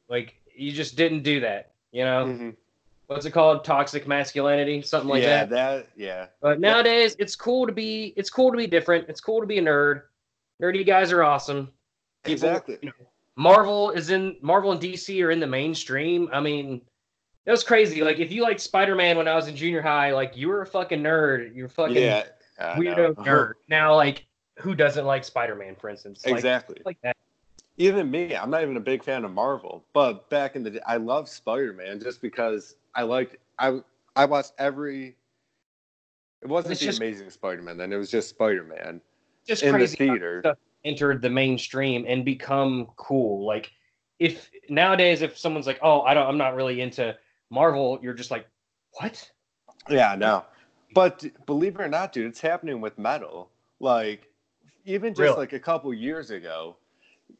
like 0.09 0.35
you 0.53 0.71
just 0.73 0.97
didn't 0.97 1.23
do 1.23 1.39
that 1.39 1.71
you 1.93 2.03
know 2.03 2.25
Mhm. 2.25 2.55
what's 3.07 3.25
it 3.25 3.31
called 3.31 3.63
toxic 3.63 4.05
masculinity 4.05 4.81
something 4.81 5.09
like 5.09 5.23
yeah. 5.23 5.45
that 5.45 5.49
That. 5.49 5.87
Yeah. 5.95 6.25
But 6.41 6.59
nowadays, 6.59 7.15
it's 7.19 7.37
cool 7.37 7.65
to 7.65 7.71
be 7.71 8.13
it's 8.17 8.29
cool 8.29 8.51
to 8.51 8.57
be 8.57 8.67
different. 8.67 9.07
It's 9.07 9.21
cool 9.21 9.39
to 9.39 9.47
be 9.47 9.59
a 9.59 9.61
nerd. 9.61 10.01
Nerdy 10.61 10.85
guys 10.85 11.13
are 11.13 11.23
awesome. 11.23 11.71
People- 12.25 12.49
Exactly. 12.49 12.77
you 12.81 12.89
know, 12.89 13.05
Marvel 13.37 13.91
is 13.91 14.09
in 14.09 14.35
Marvel 14.41 14.73
and 14.73 14.81
DC 14.81 15.23
are 15.23 15.31
in 15.31 15.39
the 15.39 15.47
mainstream. 15.47 16.27
I 16.33 16.41
mean, 16.41 16.81
that 17.47 17.51
was 17.53 17.63
crazy. 17.63 18.03
Like 18.03 18.19
if 18.19 18.29
you 18.29 18.43
liked 18.43 18.59
Spider 18.59 18.93
Man 18.93 19.15
when 19.17 19.25
I 19.27 19.33
was 19.33 19.47
in 19.47 19.55
junior 19.55 19.81
high, 19.81 20.11
like 20.13 20.35
you 20.35 20.49
were 20.49 20.61
a 20.63 20.67
fucking 20.67 21.01
nerd. 21.01 21.55
You're 21.55 21.69
fucking 21.69 21.95
Yeah. 21.95 22.25
Weirdo 22.59 23.15
nerd. 23.15 23.53
Now, 23.69 23.95
like 23.95 24.25
who 24.59 24.75
doesn't 24.75 25.05
like 25.05 25.23
Spider 25.23 25.55
Man, 25.55 25.73
for 25.75 25.89
instance? 25.89 26.25
Like, 26.25 26.35
Exactly. 26.35 26.81
Like 26.83 26.97
that. 27.03 27.15
even 27.77 28.11
me, 28.11 28.35
I'm 28.35 28.49
not 28.49 28.63
even 28.63 28.75
a 28.75 28.81
big 28.81 29.01
fan 29.01 29.23
of 29.23 29.31
Marvel, 29.31 29.85
but 29.93 30.29
back 30.29 30.57
in 30.57 30.63
the 30.63 30.71
day, 30.71 30.79
I 30.85 30.97
loved 30.97 31.29
Spider 31.29 31.71
Man 31.71 32.01
just 32.01 32.21
because 32.21 32.75
I 32.95 33.03
liked 33.03 33.37
I 33.57 33.79
I 34.17 34.25
watched 34.25 34.51
every. 34.59 35.15
It 36.41 36.47
wasn't 36.49 36.73
It's 36.73 36.81
the 36.81 36.87
just- 36.87 36.99
Amazing 36.99 37.29
Spider 37.29 37.61
Man 37.61 37.77
then; 37.77 37.93
it 37.93 37.97
was 37.97 38.11
just 38.11 38.27
Spider 38.27 38.63
Man 38.65 38.99
Just 39.47 39.63
in 39.63 39.79
the 39.79 39.87
theater. 39.87 40.41
stuff 40.43 40.57
entered 40.83 41.21
the 41.21 41.29
mainstream 41.29 42.03
and 42.07 42.25
become 42.25 42.87
cool. 42.97 43.45
Like 43.45 43.71
if 44.19 44.51
nowadays, 44.67 45.21
if 45.21 45.37
someone's 45.37 45.65
like, 45.65 45.79
"Oh, 45.81 46.01
I 46.01 46.13
don't, 46.13 46.27
I'm 46.27 46.37
not 46.37 46.55
really 46.55 46.81
into 46.81 47.15
Marvel," 47.49 47.99
you're 48.01 48.13
just 48.13 48.31
like, 48.31 48.47
"What?" 48.93 49.31
Yeah, 49.89 50.15
no, 50.15 50.45
but 50.93 51.25
believe 51.45 51.75
it 51.75 51.81
or 51.81 51.87
not, 51.87 52.13
dude, 52.13 52.27
it's 52.27 52.41
happening 52.41 52.81
with 52.81 52.97
metal. 52.97 53.49
Like 53.79 54.29
even 54.85 55.13
just 55.13 55.21
Really? 55.21 55.37
like 55.37 55.53
a 55.53 55.59
couple 55.59 55.93
years 55.93 56.31
ago, 56.31 56.77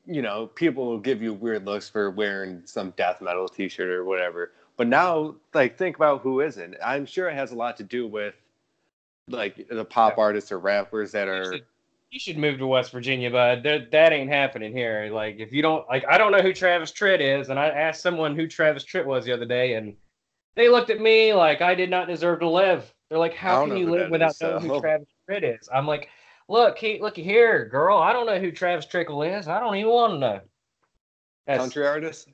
you 0.05 0.21
know, 0.21 0.47
people 0.47 0.85
will 0.85 0.99
give 0.99 1.21
you 1.21 1.33
weird 1.33 1.65
looks 1.65 1.89
for 1.89 2.11
wearing 2.11 2.61
some 2.65 2.91
death 2.91 3.21
metal 3.21 3.47
T-shirt 3.47 3.89
or 3.89 4.03
whatever. 4.05 4.51
But 4.75 4.87
now, 4.87 5.35
like, 5.53 5.77
think 5.77 5.95
about 5.95 6.21
who 6.21 6.41
isn't. 6.41 6.75
I'm 6.83 7.05
sure 7.05 7.29
it 7.29 7.33
has 7.33 7.51
a 7.51 7.55
lot 7.55 7.77
to 7.77 7.83
do 7.83 8.05
with 8.05 8.35
like 9.29 9.67
the 9.69 9.83
pop 9.83 10.15
Yeah. 10.17 10.23
artists 10.23 10.51
or 10.51 10.59
rappers 10.59 11.11
that 11.13 11.27
are. 11.27 11.59
You 12.09 12.19
should 12.19 12.37
move 12.37 12.57
to 12.59 12.67
West 12.67 12.91
Virginia, 12.91 13.29
bud. 13.29 13.63
There, 13.63 13.85
that 13.91 14.13
ain't 14.13 14.29
happening 14.29 14.71
here. 14.71 15.09
Like, 15.11 15.37
if 15.39 15.51
you 15.51 15.61
don't, 15.61 15.87
like, 15.89 16.05
I 16.07 16.17
don't 16.17 16.31
know 16.31 16.41
who 16.41 16.53
Travis 16.53 16.91
Tritt 16.91 17.19
is, 17.19 17.49
and 17.49 17.59
I 17.59 17.67
asked 17.67 18.01
someone 18.01 18.35
who 18.35 18.47
Travis 18.47 18.85
Tritt 18.85 19.05
was 19.05 19.25
the 19.25 19.33
other 19.33 19.45
day, 19.45 19.73
and 19.73 19.95
they 20.55 20.69
looked 20.69 20.89
at 20.89 21.01
me 21.01 21.33
like 21.33 21.61
I 21.61 21.75
did 21.75 21.89
not 21.89 22.07
deserve 22.07 22.39
to 22.39 22.49
live. 22.49 22.91
They're 23.09 23.19
like, 23.19 23.33
"How 23.33 23.65
can 23.65 23.77
you 23.77 23.91
live 23.91 24.09
without 24.09 24.31
is, 24.31 24.41
knowing 24.41 24.63
who 24.63 24.79
Travis 24.79 25.07
Tritt 25.29 25.59
is?" 25.59 25.69
I'm 25.73 25.85
like, 25.87 26.09
"Look, 26.47 26.77
he, 26.77 26.99
look 26.99 27.17
here, 27.17 27.65
girl. 27.65 27.97
I 27.97 28.13
don't 28.13 28.25
know 28.25 28.39
who 28.39 28.51
Travis 28.51 28.85
Trickle 28.85 29.23
is. 29.23 29.47
I 29.47 29.59
don't 29.59 29.75
even 29.75 29.91
want 29.91 30.13
to 30.13 30.19
know." 30.19 30.41
That's, 31.45 31.59
country 31.59 31.85
artists. 31.85 32.27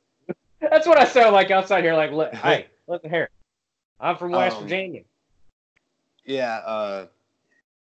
that's 0.60 0.88
what 0.88 0.98
I 0.98 1.06
sound 1.06 1.34
like 1.34 1.52
outside 1.52 1.84
here. 1.84 1.96
Like, 1.96 2.12
look, 2.12 2.34
hey, 2.34 2.68
listen 2.88 3.10
here. 3.10 3.30
I'm 4.00 4.18
from 4.18 4.32
West 4.32 4.58
Um, 4.58 4.64
Virginia. 4.64 5.02
Yeah, 6.26 6.58
uh, 6.58 7.08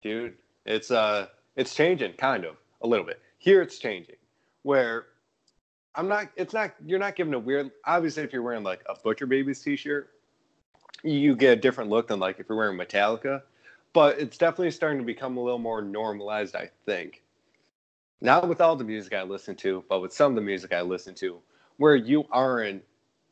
dude, 0.01 0.37
it's 0.65 0.89
uh, 0.89 1.27
it's 1.55 1.73
changing 1.75 2.13
kind 2.13 2.45
of 2.45 2.55
a 2.81 2.87
little 2.87 3.05
bit. 3.05 3.21
Here, 3.37 3.61
it's 3.61 3.77
changing 3.79 4.15
where 4.63 5.07
I'm 5.95 6.07
not. 6.07 6.29
It's 6.35 6.53
not. 6.53 6.73
You're 6.85 6.99
not 6.99 7.15
giving 7.15 7.33
a 7.33 7.39
weird. 7.39 7.71
Obviously, 7.85 8.23
if 8.23 8.31
you're 8.31 8.41
wearing 8.41 8.63
like 8.63 8.81
a 8.87 8.95
Butcher 8.95 9.25
Babies 9.25 9.61
T-shirt, 9.61 10.09
you 11.03 11.35
get 11.35 11.57
a 11.57 11.61
different 11.61 11.89
look 11.89 12.07
than 12.07 12.19
like 12.19 12.39
if 12.39 12.47
you're 12.47 12.57
wearing 12.57 12.77
Metallica. 12.77 13.41
But 13.93 14.19
it's 14.19 14.37
definitely 14.37 14.71
starting 14.71 14.99
to 14.99 15.05
become 15.05 15.35
a 15.37 15.41
little 15.41 15.59
more 15.59 15.81
normalized. 15.81 16.55
I 16.55 16.69
think. 16.85 17.23
Not 18.21 18.47
with 18.47 18.61
all 18.61 18.75
the 18.75 18.83
music 18.83 19.13
I 19.13 19.23
listen 19.23 19.55
to, 19.57 19.83
but 19.89 19.99
with 20.01 20.13
some 20.13 20.31
of 20.31 20.35
the 20.35 20.41
music 20.41 20.73
I 20.73 20.81
listen 20.81 21.15
to, 21.15 21.39
where 21.77 21.95
you 21.95 22.25
aren't, 22.31 22.83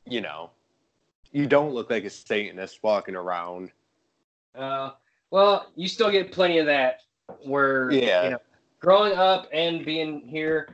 you 0.06 0.20
know, 0.20 0.50
you 1.32 1.46
don't 1.46 1.76
look 1.76 1.92
like 1.92 2.06
a 2.06 2.10
Satanist 2.10 2.80
walking 2.82 3.16
around. 3.16 3.72
Uh, 4.56 4.92
well, 5.30 5.68
you 5.76 5.88
still 5.88 6.10
get 6.10 6.32
plenty 6.32 6.58
of 6.58 6.66
that. 6.66 7.02
Where 7.44 7.92
Yeah. 7.92 8.24
you 8.24 8.30
know, 8.32 8.40
growing 8.80 9.14
up 9.14 9.48
and 9.52 9.86
being 9.86 10.28
here, 10.28 10.70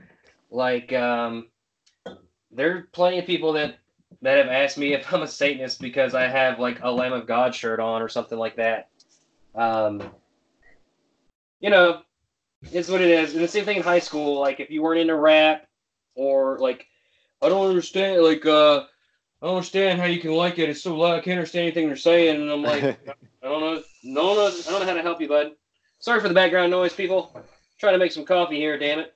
like 0.50 0.94
um, 0.94 1.48
there 2.52 2.78
are 2.78 2.88
plenty 2.91 3.20
of 3.20 3.26
people 3.26 3.54
that 3.54 3.78
that 4.22 4.38
have 4.38 4.48
asked 4.48 4.78
me 4.78 4.94
if 4.94 5.13
I'm 5.13 5.22
a 5.22 5.28
Satanist 5.28 5.82
because 5.82 6.15
I 6.15 6.28
have 6.28 6.60
like 6.60 6.80
a 6.82 6.91
Lamb 6.91 7.13
of 7.13 7.28
God 7.28 7.54
shirt 7.54 7.80
on 7.80 8.02
or 8.02 8.10
something 8.10 8.38
like 8.38 8.56
that. 8.58 8.89
Um, 9.54 10.12
you 11.60 11.70
know, 11.70 12.02
it's 12.72 12.89
what 12.89 13.02
it 13.02 13.10
is. 13.10 13.34
And 13.34 13.44
the 13.44 13.48
same 13.48 13.65
thing 13.65 13.78
in 13.78 13.84
high 13.84 14.00
school. 14.00 14.39
Like 14.39 14.60
if 14.60 14.70
you 14.70 14.82
weren't 14.82 15.02
into 15.02 15.15
rap 15.15 15.68
or 16.15 16.58
like, 16.60 16.88
I 17.41 17.50
don't 17.50 17.68
understand. 17.68 18.24
Like, 18.24 18.46
uh, 18.46 18.84
I 19.41 19.48
don't 19.48 19.58
understand 19.58 20.00
how 20.00 20.08
you 20.08 20.20
can 20.20 20.32
like 20.32 20.60
it. 20.60 20.70
It's 20.70 20.82
so 20.82 20.96
loud. 20.96 21.15
I 21.15 21.22
can't 21.22 21.38
understand 21.38 21.63
anything 21.63 21.88
they're 21.88 21.96
saying. 21.96 22.41
And 22.41 22.50
I'm 22.50 22.63
like, 22.63 22.84
I 23.44 23.48
don't 23.48 23.62
know. 23.62 23.84
No, 24.04 24.36
no, 24.36 24.48
I 24.48 24.52
don't 24.52 24.80
know 24.80 24.86
how 24.86 24.94
to 24.94 25.02
help 25.02 25.22
you, 25.22 25.28
bud. 25.28 25.52
Sorry 26.06 26.20
for 26.22 26.28
the 26.28 26.36
background 26.36 26.70
noise, 26.70 26.94
people. 26.94 27.36
trying 27.80 27.96
to 27.96 27.98
make 27.98 28.12
some 28.12 28.26
coffee 28.26 28.58
here. 28.58 28.78
Damn 28.78 29.00
it. 29.00 29.15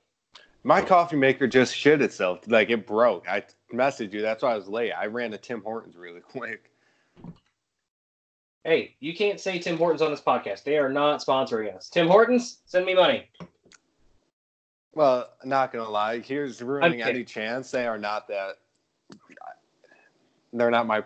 My 0.64 0.82
coffee 0.82 1.14
maker 1.14 1.46
just 1.46 1.72
shit 1.72 2.02
itself. 2.02 2.40
Like 2.48 2.68
it 2.68 2.84
broke. 2.84 3.28
I 3.28 3.44
messaged 3.72 4.12
you. 4.12 4.22
That's 4.22 4.42
why 4.42 4.54
I 4.54 4.56
was 4.56 4.66
late. 4.66 4.90
I 4.90 5.06
ran 5.06 5.30
to 5.30 5.38
Tim 5.38 5.62
Hortons 5.62 5.94
really 5.94 6.18
quick. 6.32 6.72
Hey, 8.64 8.96
you 8.98 9.14
can't 9.14 9.38
say 9.38 9.60
Tim 9.60 9.78
Hortons 9.78 10.02
on 10.02 10.10
this 10.10 10.20
podcast. 10.20 10.64
They 10.64 10.78
are 10.78 10.88
not 10.88 11.24
sponsoring 11.24 11.72
us. 11.72 11.88
Tim 11.88 12.08
Hortons, 12.08 12.58
send 12.66 12.86
me 12.86 12.94
money. 12.96 13.30
Well, 14.92 15.30
not 15.44 15.72
gonna 15.72 15.88
lie. 15.88 16.18
Here's 16.18 16.60
ruining 16.60 17.02
any 17.02 17.22
chance 17.22 17.70
they 17.70 17.86
are 17.86 17.98
not 17.98 18.26
that. 18.26 18.56
They're 20.52 20.72
not 20.72 20.88
my 20.88 21.04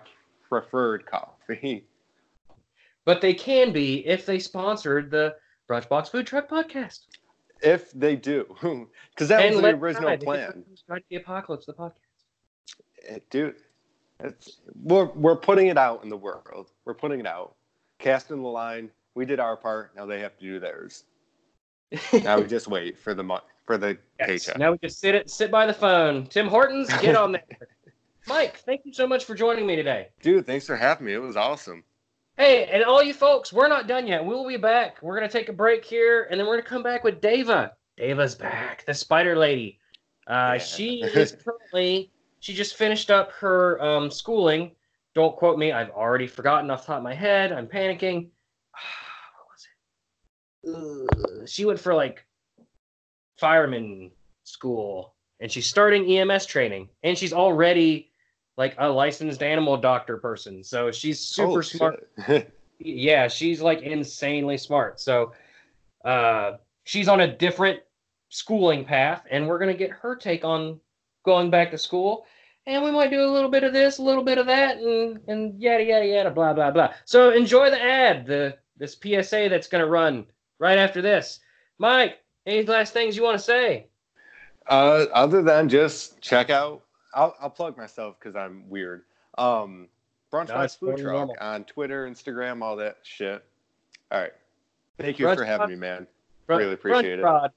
preferred 0.48 1.04
coffee. 1.04 1.84
But 3.06 3.20
they 3.20 3.34
can 3.34 3.70
be 3.70 3.96
if 4.06 4.24
they 4.24 4.38
sponsored 4.38 5.10
the 5.10 5.36
Brunchbox 5.68 6.10
Food 6.10 6.26
Truck 6.26 6.48
podcast. 6.48 7.00
If 7.62 7.92
they 7.92 8.16
do, 8.16 8.44
because 9.10 9.28
that 9.28 9.40
And 9.44 9.54
was 9.54 9.62
the 9.62 9.70
original 9.70 10.16
plan. 10.18 10.64
The 11.10 11.16
Apocalypse, 11.16 11.66
the 11.66 11.72
podcast. 11.72 11.92
Eh, 13.08 13.18
dude. 13.30 13.56
It's, 14.20 14.60
we're 14.80 15.06
we're 15.06 15.36
putting 15.36 15.66
it 15.66 15.76
out 15.78 16.02
in 16.04 16.08
the 16.08 16.16
world. 16.16 16.70
We're 16.84 16.94
putting 16.94 17.20
it 17.20 17.26
out, 17.26 17.54
casting 17.98 18.42
the 18.42 18.48
line. 18.48 18.90
We 19.14 19.24
did 19.26 19.40
our 19.40 19.56
part. 19.56 19.94
Now 19.96 20.06
they 20.06 20.20
have 20.20 20.36
to 20.38 20.44
do 20.44 20.60
theirs. 20.60 21.04
Now 22.12 22.38
we 22.38 22.46
just 22.48 22.68
wait 22.68 22.98
for 22.98 23.12
the 23.14 23.22
mo- 23.24 23.40
for 23.66 23.76
the 23.76 23.98
Yes. 24.20 24.28
paycheck. 24.28 24.58
Now 24.58 24.72
we 24.72 24.78
just 24.78 25.00
sit 25.00 25.14
it, 25.14 25.30
sit 25.30 25.50
by 25.50 25.66
the 25.66 25.72
phone. 25.74 26.26
Tim 26.26 26.46
Hortons, 26.46 26.88
get 27.00 27.16
on 27.16 27.32
there. 27.32 27.42
Mike, 28.28 28.58
thank 28.58 28.82
you 28.84 28.92
so 28.92 29.06
much 29.06 29.24
for 29.24 29.34
joining 29.34 29.66
me 29.66 29.74
today. 29.76 30.08
Dude, 30.22 30.46
thanks 30.46 30.66
for 30.66 30.76
having 30.76 31.06
me. 31.06 31.12
It 31.12 31.18
was 31.18 31.36
awesome. 31.36 31.82
Hey, 32.36 32.66
and 32.66 32.82
all 32.82 33.00
you 33.02 33.14
folks, 33.14 33.52
we're 33.52 33.68
not 33.68 33.86
done 33.86 34.08
yet. 34.08 34.24
We'll 34.24 34.46
be 34.46 34.56
back. 34.56 35.00
We're 35.02 35.14
gonna 35.14 35.28
take 35.28 35.48
a 35.48 35.52
break 35.52 35.84
here, 35.84 36.26
and 36.30 36.38
then 36.38 36.48
we're 36.48 36.56
gonna 36.56 36.68
come 36.68 36.82
back 36.82 37.04
with 37.04 37.20
Dava. 37.20 37.70
Dava's 37.98 38.34
back, 38.34 38.84
the 38.86 38.94
Spider 38.94 39.36
Lady. 39.36 39.78
Uh, 40.26 40.54
Yeah. 40.54 40.58
She 40.58 41.02
is 41.02 41.36
currently. 41.44 42.10
She 42.40 42.52
just 42.52 42.74
finished 42.74 43.10
up 43.10 43.30
her 43.32 43.80
um, 43.80 44.10
schooling. 44.10 44.72
Don't 45.14 45.36
quote 45.36 45.58
me. 45.58 45.70
I've 45.70 45.90
already 45.90 46.26
forgotten 46.26 46.70
off 46.72 46.82
the 46.82 46.86
top 46.88 46.96
of 46.98 47.04
my 47.04 47.14
head. 47.14 47.52
I'm 47.52 47.68
panicking. 47.68 48.30
what 50.64 50.74
was 50.74 51.08
it? 51.08 51.38
Ugh, 51.40 51.48
she 51.48 51.64
went 51.64 51.78
for 51.78 51.94
like 51.94 52.26
fireman 53.38 54.10
school, 54.42 55.14
and 55.38 55.52
she's 55.52 55.66
starting 55.66 56.04
EMS 56.10 56.46
training, 56.46 56.88
and 57.04 57.16
she's 57.16 57.32
already 57.32 58.10
like 58.56 58.74
a 58.78 58.88
licensed 58.88 59.42
animal 59.42 59.76
doctor 59.76 60.16
person. 60.16 60.62
So 60.62 60.90
she's 60.90 61.20
super 61.20 61.58
Oh, 61.58 61.60
smart 61.60 62.08
yeah, 62.78 63.28
she's 63.28 63.60
like 63.60 63.82
insanely 63.82 64.58
smart. 64.58 65.00
So 65.00 65.32
uh, 66.04 66.58
she's 66.84 67.08
on 67.08 67.20
a 67.20 67.36
different 67.36 67.80
schooling 68.28 68.84
path, 68.84 69.24
and 69.30 69.46
we're 69.46 69.58
gonna 69.58 69.74
get 69.74 69.90
her 69.90 70.16
take 70.16 70.44
on 70.44 70.80
going 71.24 71.50
back 71.50 71.70
to 71.70 71.78
school. 71.78 72.26
And 72.66 72.82
we 72.82 72.90
might 72.90 73.10
do 73.10 73.22
a 73.22 73.30
little 73.30 73.50
bit 73.50 73.62
of 73.62 73.74
this, 73.74 73.98
a 73.98 74.02
little 74.02 74.24
bit 74.24 74.38
of 74.38 74.46
that, 74.46 74.78
and 74.78 75.20
and 75.28 75.60
yada 75.60 75.84
yada 75.84 76.06
yada, 76.06 76.30
blah 76.30 76.52
blah 76.52 76.70
blah. 76.70 76.94
So 77.04 77.30
enjoy 77.30 77.70
the 77.70 77.82
ad, 77.82 78.26
the 78.26 78.56
this 78.76 78.94
PSA 78.94 79.48
that's 79.50 79.68
gonna 79.68 79.86
run 79.86 80.26
right 80.58 80.78
after 80.78 81.02
this. 81.02 81.40
Mike, 81.78 82.18
any 82.46 82.64
last 82.64 82.92
things 82.92 83.16
you 83.16 83.22
want 83.22 83.38
to 83.38 83.44
say? 83.44 83.88
Uh, 84.66 85.06
other 85.12 85.42
than 85.42 85.68
just 85.68 86.20
check 86.20 86.48
out, 86.48 86.83
I'll, 87.14 87.34
I'll 87.40 87.50
plug 87.50 87.76
myself 87.76 88.16
because 88.18 88.36
I'm 88.36 88.68
weird. 88.68 89.02
Um, 89.38 89.88
Brunch 90.32 90.48
Box 90.48 90.74
Food 90.74 90.98
Truck 90.98 91.12
normal. 91.14 91.36
on 91.40 91.64
Twitter, 91.64 92.08
Instagram, 92.08 92.62
all 92.62 92.76
that 92.76 92.98
shit. 93.02 93.44
All 94.10 94.20
right. 94.20 94.32
Thank 94.98 95.18
you 95.18 95.26
Brunch 95.26 95.36
for 95.36 95.44
having 95.44 95.58
Box- 95.60 95.70
me, 95.70 95.76
man. 95.76 96.06
Really 96.46 96.74
appreciate 96.74 97.18
brunch 97.18 97.18
it. 97.18 97.22
Bod. 97.22 97.52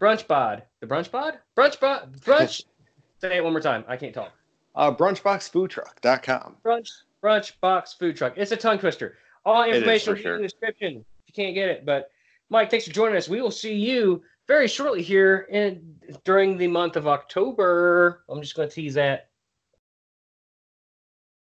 Brunch 0.00 0.26
bod. 0.26 0.62
The 0.80 0.86
brunch 0.86 1.10
bod? 1.10 1.38
Brunch 1.56 1.78
bod. 1.78 2.20
Brunch. 2.20 2.64
Say 3.20 3.36
it 3.36 3.44
one 3.44 3.52
more 3.52 3.60
time. 3.60 3.84
I 3.86 3.96
can't 3.96 4.14
talk. 4.14 4.32
Uh, 4.74 4.92
brunchboxfoodtruck.com. 4.92 6.56
brunch 6.64 6.90
brunch 7.22 7.52
box 7.60 7.92
food 7.92 8.16
truck. 8.16 8.34
It's 8.36 8.50
a 8.52 8.56
tongue 8.56 8.78
twister. 8.78 9.16
All 9.44 9.64
information 9.64 10.16
for 10.16 10.22
will 10.22 10.36
in 10.36 10.42
the 10.42 10.48
description 10.48 10.96
if 10.96 11.36
you 11.36 11.44
can't 11.44 11.54
get 11.54 11.68
it. 11.68 11.84
But 11.86 12.10
Mike, 12.48 12.70
thanks 12.70 12.86
for 12.86 12.92
joining 12.92 13.16
us. 13.16 13.28
We 13.28 13.40
will 13.40 13.50
see 13.50 13.74
you 13.74 14.22
very 14.48 14.68
shortly 14.68 15.02
here 15.02 15.46
in 15.50 15.94
during 16.24 16.56
the 16.58 16.66
month 16.66 16.96
of 16.96 17.06
October. 17.06 18.24
I'm 18.28 18.40
just 18.42 18.54
going 18.56 18.68
to 18.68 18.74
tease 18.74 18.94
that. 18.94 19.28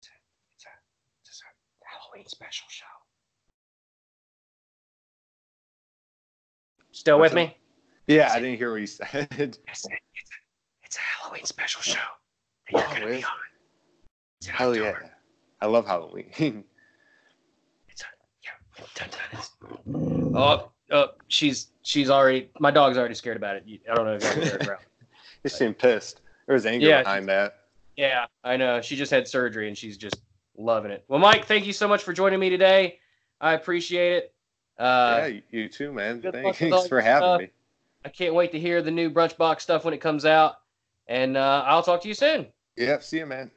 It's 0.01 0.09
a, 0.65 0.69
it's 1.25 1.43
a 1.43 1.87
Halloween 1.87 2.27
special 2.27 2.67
show. 2.69 2.85
Still 6.93 7.19
What's 7.19 7.35
with 7.35 7.43
up? 7.43 7.49
me? 7.51 7.57
Yeah, 8.07 8.31
I 8.33 8.39
didn't 8.41 8.57
hear 8.59 8.71
what 8.71 8.81
you 8.81 8.87
said. 8.87 9.09
I 9.13 9.35
said 9.35 9.59
it's 9.67 9.87
a, 9.87 9.89
it's 10.85 10.97
a 10.97 11.01
Halloween 11.01 11.45
special 11.45 11.83
show. 11.83 11.99
And 12.69 12.79
you're 12.79 12.83
Oh, 12.83 12.91
going 12.91 13.01
to 13.03 13.07
be 13.09 13.25
on. 13.25 13.31
It's 14.41 14.49
in 14.49 14.55
Hell 14.55 14.77
yeah. 14.77 14.93
I 15.61 15.67
love 15.67 15.87
Halloween. 15.87 16.31
It's 17.89 18.03
a, 18.03 18.07
yeah. 18.43 18.85
Dun, 18.95 19.09
dun, 19.11 19.21
it's- 19.33 19.51
Oh, 20.35 20.71
oh, 20.93 21.09
she's 21.29 21.69
she's 21.87 22.11
already. 22.11 22.51
My 22.59 22.71
dog's 22.71 22.99
already 22.99 23.15
scared 23.15 23.37
about 23.37 23.57
it. 23.57 23.65
I 23.91 23.95
don't 23.95 24.05
know 24.05 24.15
if 24.15 24.23
you 24.25 24.29
can 24.31 24.43
hear 24.43 24.55
it, 24.57 24.65
bro. 24.65 24.77
you 25.45 25.51
seem 25.51 25.73
pissed. 25.73 26.21
There's 26.47 26.67
anger 26.67 26.87
Yeah, 26.87 27.03
behind 27.03 27.29
that. 27.29 27.61
Yeah, 27.97 28.27
I 28.45 28.57
know. 28.57 28.81
She 28.83 28.97
just 28.97 29.11
had 29.11 29.27
surgery 29.27 29.69
and 29.69 29.79
she's 29.79 29.97
just 29.97 30.17
loving 30.59 30.91
it. 30.91 31.05
Well, 31.09 31.21
Mike, 31.21 31.47
thank 31.47 31.65
you 31.67 31.73
so 31.73 31.89
much 31.89 32.03
for 32.03 32.13
joining 32.13 32.41
me 32.41 32.51
today. 32.51 32.99
I 33.41 33.55
appreciate 33.55 34.13
it. 34.17 34.35
Uh, 34.79 35.29
yeah, 35.31 35.41
you- 35.51 35.69
too, 35.69 35.93
man. 35.93 36.21
good 36.21 36.35
luck 36.35 36.61
with 36.61 36.63
all 36.73 36.79
Thanks 36.81 36.89
for 36.89 37.01
having 37.01 37.27
stuff. 37.29 37.41
me. 37.41 37.49
I 38.05 38.09
can't 38.11 38.35
wait 38.35 38.53
to 38.53 38.59
hear 38.61 38.83
the 38.83 38.91
new 38.91 39.11
brunch 39.11 39.37
box 39.37 39.63
stuff 39.63 39.85
when 39.85 39.95
it 39.95 40.01
comes 40.01 40.25
out. 40.27 40.57
And 41.09 41.37
uh, 41.37 41.65
I'll 41.67 41.83
talk 41.83 42.03
to 42.03 42.09
you 42.09 42.15
soon. 42.15 42.47
Yeah, 42.77 42.99
see 42.99 43.19
you, 43.19 43.27
man. 43.27 43.51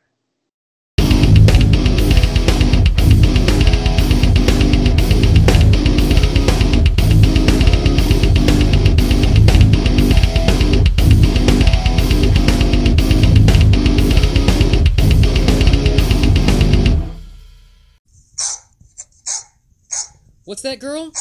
What's 20.49 20.63
that, 20.63 20.79
girl? 20.79 21.11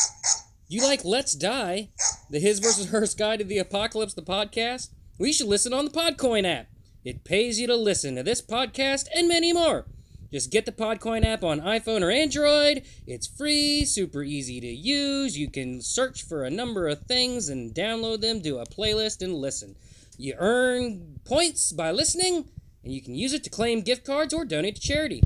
You 0.68 0.84
like 0.84 1.04
Let's 1.04 1.34
Die, 1.34 1.90
the 2.30 2.40
His 2.40 2.60
versus 2.60 2.88
Hers 2.88 3.14
Guide 3.14 3.40
to 3.40 3.44
the 3.44 3.58
Apocalypse, 3.58 4.14
the 4.14 4.22
podcast? 4.22 4.88
We 5.18 5.34
should 5.34 5.48
listen 5.48 5.74
on 5.74 5.84
the 5.84 5.90
Podcoin 5.90 6.46
app. 6.46 6.68
It 7.04 7.24
pays 7.24 7.60
you 7.60 7.66
to 7.66 7.76
listen 7.76 8.16
to 8.16 8.22
this 8.22 8.40
podcast 8.40 9.06
and 9.14 9.28
many 9.28 9.52
more. 9.52 9.84
Just 10.32 10.50
get 10.50 10.64
the 10.64 10.72
Podcoin 10.72 11.26
app 11.26 11.44
on 11.44 11.60
iPhone 11.60 12.00
or 12.00 12.10
Android. 12.10 12.84
It's 13.06 13.26
free, 13.26 13.84
super 13.84 14.22
easy 14.22 14.62
to 14.62 14.66
use. 14.66 15.36
You 15.36 15.50
can 15.50 15.82
search 15.82 16.22
for 16.22 16.44
a 16.44 16.50
number 16.50 16.88
of 16.88 17.02
things 17.02 17.50
and 17.50 17.74
download 17.74 18.22
them 18.22 18.40
to 18.44 18.60
a 18.60 18.66
playlist 18.66 19.20
and 19.20 19.34
listen. 19.34 19.76
You 20.16 20.36
earn 20.38 21.20
points 21.26 21.70
by 21.72 21.90
listening, 21.90 22.48
and 22.82 22.94
you 22.94 23.02
can 23.02 23.14
use 23.14 23.34
it 23.34 23.44
to 23.44 23.50
claim 23.50 23.82
gift 23.82 24.06
cards 24.06 24.32
or 24.32 24.46
donate 24.46 24.76
to 24.76 24.80
charity. 24.80 25.22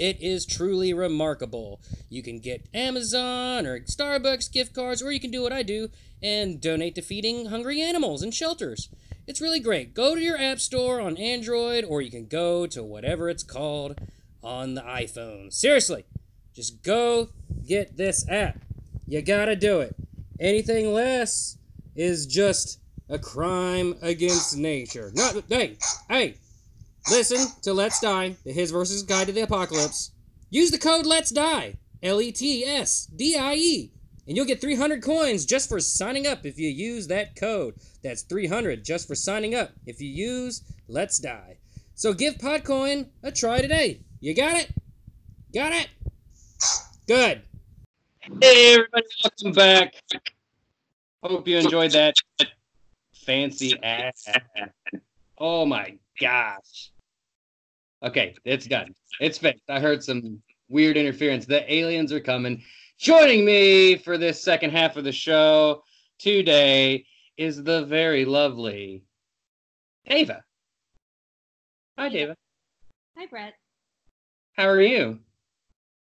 It 0.00 0.22
is 0.22 0.46
truly 0.46 0.94
remarkable. 0.94 1.78
You 2.08 2.22
can 2.22 2.38
get 2.38 2.66
Amazon 2.72 3.66
or 3.66 3.80
Starbucks 3.80 4.50
gift 4.50 4.74
cards, 4.74 5.02
or 5.02 5.12
you 5.12 5.20
can 5.20 5.30
do 5.30 5.42
what 5.42 5.52
I 5.52 5.62
do 5.62 5.90
and 6.22 6.58
donate 6.58 6.94
to 6.94 7.02
feeding 7.02 7.46
hungry 7.46 7.82
animals 7.82 8.22
in 8.22 8.30
shelters. 8.30 8.88
It's 9.26 9.42
really 9.42 9.60
great. 9.60 9.92
Go 9.92 10.14
to 10.14 10.20
your 10.22 10.38
app 10.38 10.58
store 10.58 11.02
on 11.02 11.18
Android, 11.18 11.84
or 11.84 12.00
you 12.00 12.10
can 12.10 12.28
go 12.28 12.66
to 12.68 12.82
whatever 12.82 13.28
it's 13.28 13.42
called 13.42 14.00
on 14.42 14.74
the 14.74 14.80
iPhone. 14.80 15.52
Seriously, 15.52 16.06
just 16.54 16.82
go 16.82 17.28
get 17.68 17.98
this 17.98 18.26
app. 18.26 18.58
You 19.06 19.20
gotta 19.20 19.54
do 19.54 19.80
it. 19.80 19.94
Anything 20.40 20.94
less 20.94 21.58
is 21.94 22.24
just 22.24 22.80
a 23.10 23.18
crime 23.18 23.96
against 24.00 24.56
nature. 24.56 25.12
Not, 25.14 25.44
hey, 25.50 25.76
hey, 26.08 26.36
Listen 27.10 27.48
to 27.62 27.72
Let's 27.72 27.98
Die, 27.98 28.36
the 28.44 28.52
His 28.52 28.70
versus 28.70 29.02
Guide 29.02 29.26
to 29.26 29.32
the 29.32 29.40
Apocalypse. 29.40 30.12
Use 30.48 30.70
the 30.70 30.78
code 30.78 31.06
Let's 31.06 31.30
Die, 31.30 31.74
L 32.04 32.20
E 32.20 32.30
T 32.30 32.64
S 32.64 33.06
D 33.06 33.36
I 33.36 33.54
E, 33.54 33.92
and 34.28 34.36
you'll 34.36 34.46
get 34.46 34.60
300 34.60 35.02
coins 35.02 35.44
just 35.44 35.68
for 35.68 35.80
signing 35.80 36.28
up 36.28 36.46
if 36.46 36.56
you 36.56 36.68
use 36.68 37.08
that 37.08 37.34
code. 37.34 37.74
That's 38.04 38.22
300 38.22 38.84
just 38.84 39.08
for 39.08 39.16
signing 39.16 39.56
up 39.56 39.72
if 39.86 40.00
you 40.00 40.08
use 40.08 40.62
Let's 40.86 41.18
Die. 41.18 41.58
So 41.96 42.12
give 42.12 42.34
Podcoin 42.34 43.08
a 43.24 43.32
try 43.32 43.60
today. 43.60 44.02
You 44.20 44.32
got 44.32 44.56
it? 44.56 44.70
Got 45.52 45.72
it? 45.72 45.88
Good. 47.08 47.42
Hey, 48.40 48.74
everybody, 48.74 49.06
welcome 49.24 49.52
back. 49.52 49.94
Hope 51.24 51.48
you 51.48 51.58
enjoyed 51.58 51.90
that 51.90 52.14
fancy 53.26 53.76
ass. 53.82 54.28
Oh 55.38 55.66
my 55.66 55.98
gosh. 56.20 56.92
Okay, 58.02 58.34
it's 58.44 58.66
done. 58.66 58.94
It's 59.20 59.38
fixed. 59.38 59.64
I 59.68 59.80
heard 59.80 60.02
some 60.02 60.42
weird 60.68 60.96
interference. 60.96 61.44
The 61.44 61.70
aliens 61.72 62.12
are 62.12 62.20
coming. 62.20 62.62
Joining 62.98 63.44
me 63.44 63.96
for 63.96 64.16
this 64.16 64.42
second 64.42 64.70
half 64.70 64.96
of 64.96 65.04
the 65.04 65.12
show 65.12 65.82
today 66.18 67.04
is 67.36 67.62
the 67.62 67.84
very 67.84 68.24
lovely 68.24 69.04
Ava. 70.06 70.42
Hi, 71.98 72.08
Dava. 72.08 72.34
Hi, 73.18 73.26
Brett. 73.26 73.54
How 74.56 74.66
are 74.66 74.80
you? 74.80 75.18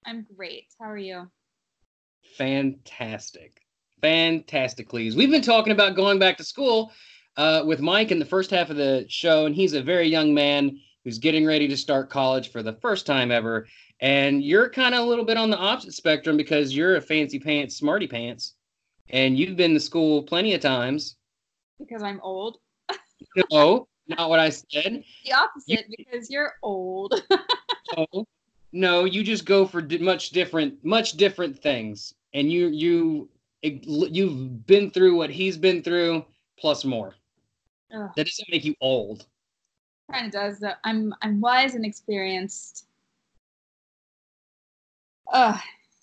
I'm 0.06 0.26
great. 0.36 0.66
How 0.80 0.90
are 0.90 0.98
you? 0.98 1.30
Fantastic. 2.38 3.62
Fantastically. 4.02 5.12
We've 5.16 5.32
been 5.32 5.42
talking 5.42 5.74
about 5.74 5.96
going 5.96 6.20
back 6.20 6.38
to 6.38 6.44
school 6.44 6.92
uh, 7.36 7.64
with 7.66 7.82
Mike 7.82 8.12
in 8.12 8.20
the 8.20 8.26
first 8.26 8.52
half 8.52 8.70
of 8.70 8.78
the 8.78 9.06
show, 9.10 9.48
and 9.48 9.56
he's 9.56 9.74
a 9.74 9.82
very 9.82 10.08
young 10.08 10.34
man 10.34 10.80
who's 11.08 11.20
getting 11.20 11.46
ready 11.46 11.70
to 11.70 11.78
start 11.78 12.10
college 12.10 12.52
for 12.52 12.62
the 12.62 12.74
first 12.74 13.06
time 13.06 13.32
ever. 13.32 13.66
And 14.02 14.44
you're 14.44 14.70
kind 14.70 14.94
of 14.94 15.06
a 15.06 15.08
little 15.08 15.24
bit 15.24 15.38
on 15.38 15.50
the 15.50 15.58
opposite 15.58 15.94
spectrum 15.94 16.36
because 16.36 16.76
you're 16.76 16.98
a 16.98 17.02
fancy 17.02 17.40
pants, 17.40 17.78
smarty 17.78 18.08
pants, 18.08 18.56
and 19.12 19.40
you've 19.40 19.56
been 19.56 19.74
to 19.74 19.80
school 19.80 20.22
plenty 20.22 20.54
of 20.54 20.60
times. 20.60 21.16
Because 21.80 22.04
I'm 22.04 22.20
old. 22.24 22.58
no, 23.54 23.88
not 24.10 24.30
what 24.30 24.40
I 24.42 24.50
said. 24.50 25.02
The 25.24 25.32
opposite, 25.34 25.86
you, 25.88 25.96
because 25.98 26.30
you're 26.30 26.56
old. 26.62 27.24
no, 27.98 28.26
no, 28.74 29.06
you 29.06 29.24
just 29.24 29.46
go 29.46 29.66
for 29.66 29.82
much 30.02 30.32
different, 30.32 30.84
much 30.84 31.14
different 31.14 31.58
things, 31.58 32.16
and 32.34 32.52
you 32.52 32.68
you 32.68 33.30
you've 33.62 34.68
been 34.68 34.92
through 34.92 35.16
what 35.16 35.30
he's 35.30 35.56
been 35.56 35.82
through 35.82 36.26
plus 36.60 36.84
more. 36.84 37.16
Ugh. 37.96 38.10
That 38.18 38.26
doesn't 38.26 38.52
make 38.52 38.66
you 38.66 38.76
old 38.82 39.26
kind 40.12 40.26
of 40.26 40.32
does. 40.32 40.60
Though. 40.60 40.74
I'm 40.84 41.14
I'm 41.22 41.42
wise 41.42 41.76
and 41.76 41.86
experienced. 41.86 42.88
Uh, 45.32 45.58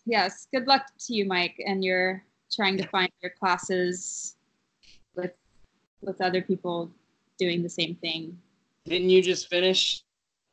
yes. 0.04 0.46
Good 0.52 0.66
luck 0.66 0.86
to 1.06 1.14
you, 1.14 1.24
Mike, 1.24 1.56
and 1.66 1.82
you're 1.82 2.22
trying 2.52 2.76
to 2.76 2.86
find 2.88 3.10
your 3.22 3.32
classes 3.38 4.36
with 5.16 5.32
with 6.02 6.20
other 6.20 6.42
people 6.42 6.90
doing 7.38 7.62
the 7.62 7.68
same 7.68 7.94
thing. 7.96 8.38
Didn't 8.84 9.10
you 9.10 9.22
just 9.22 9.48
finish 9.48 10.02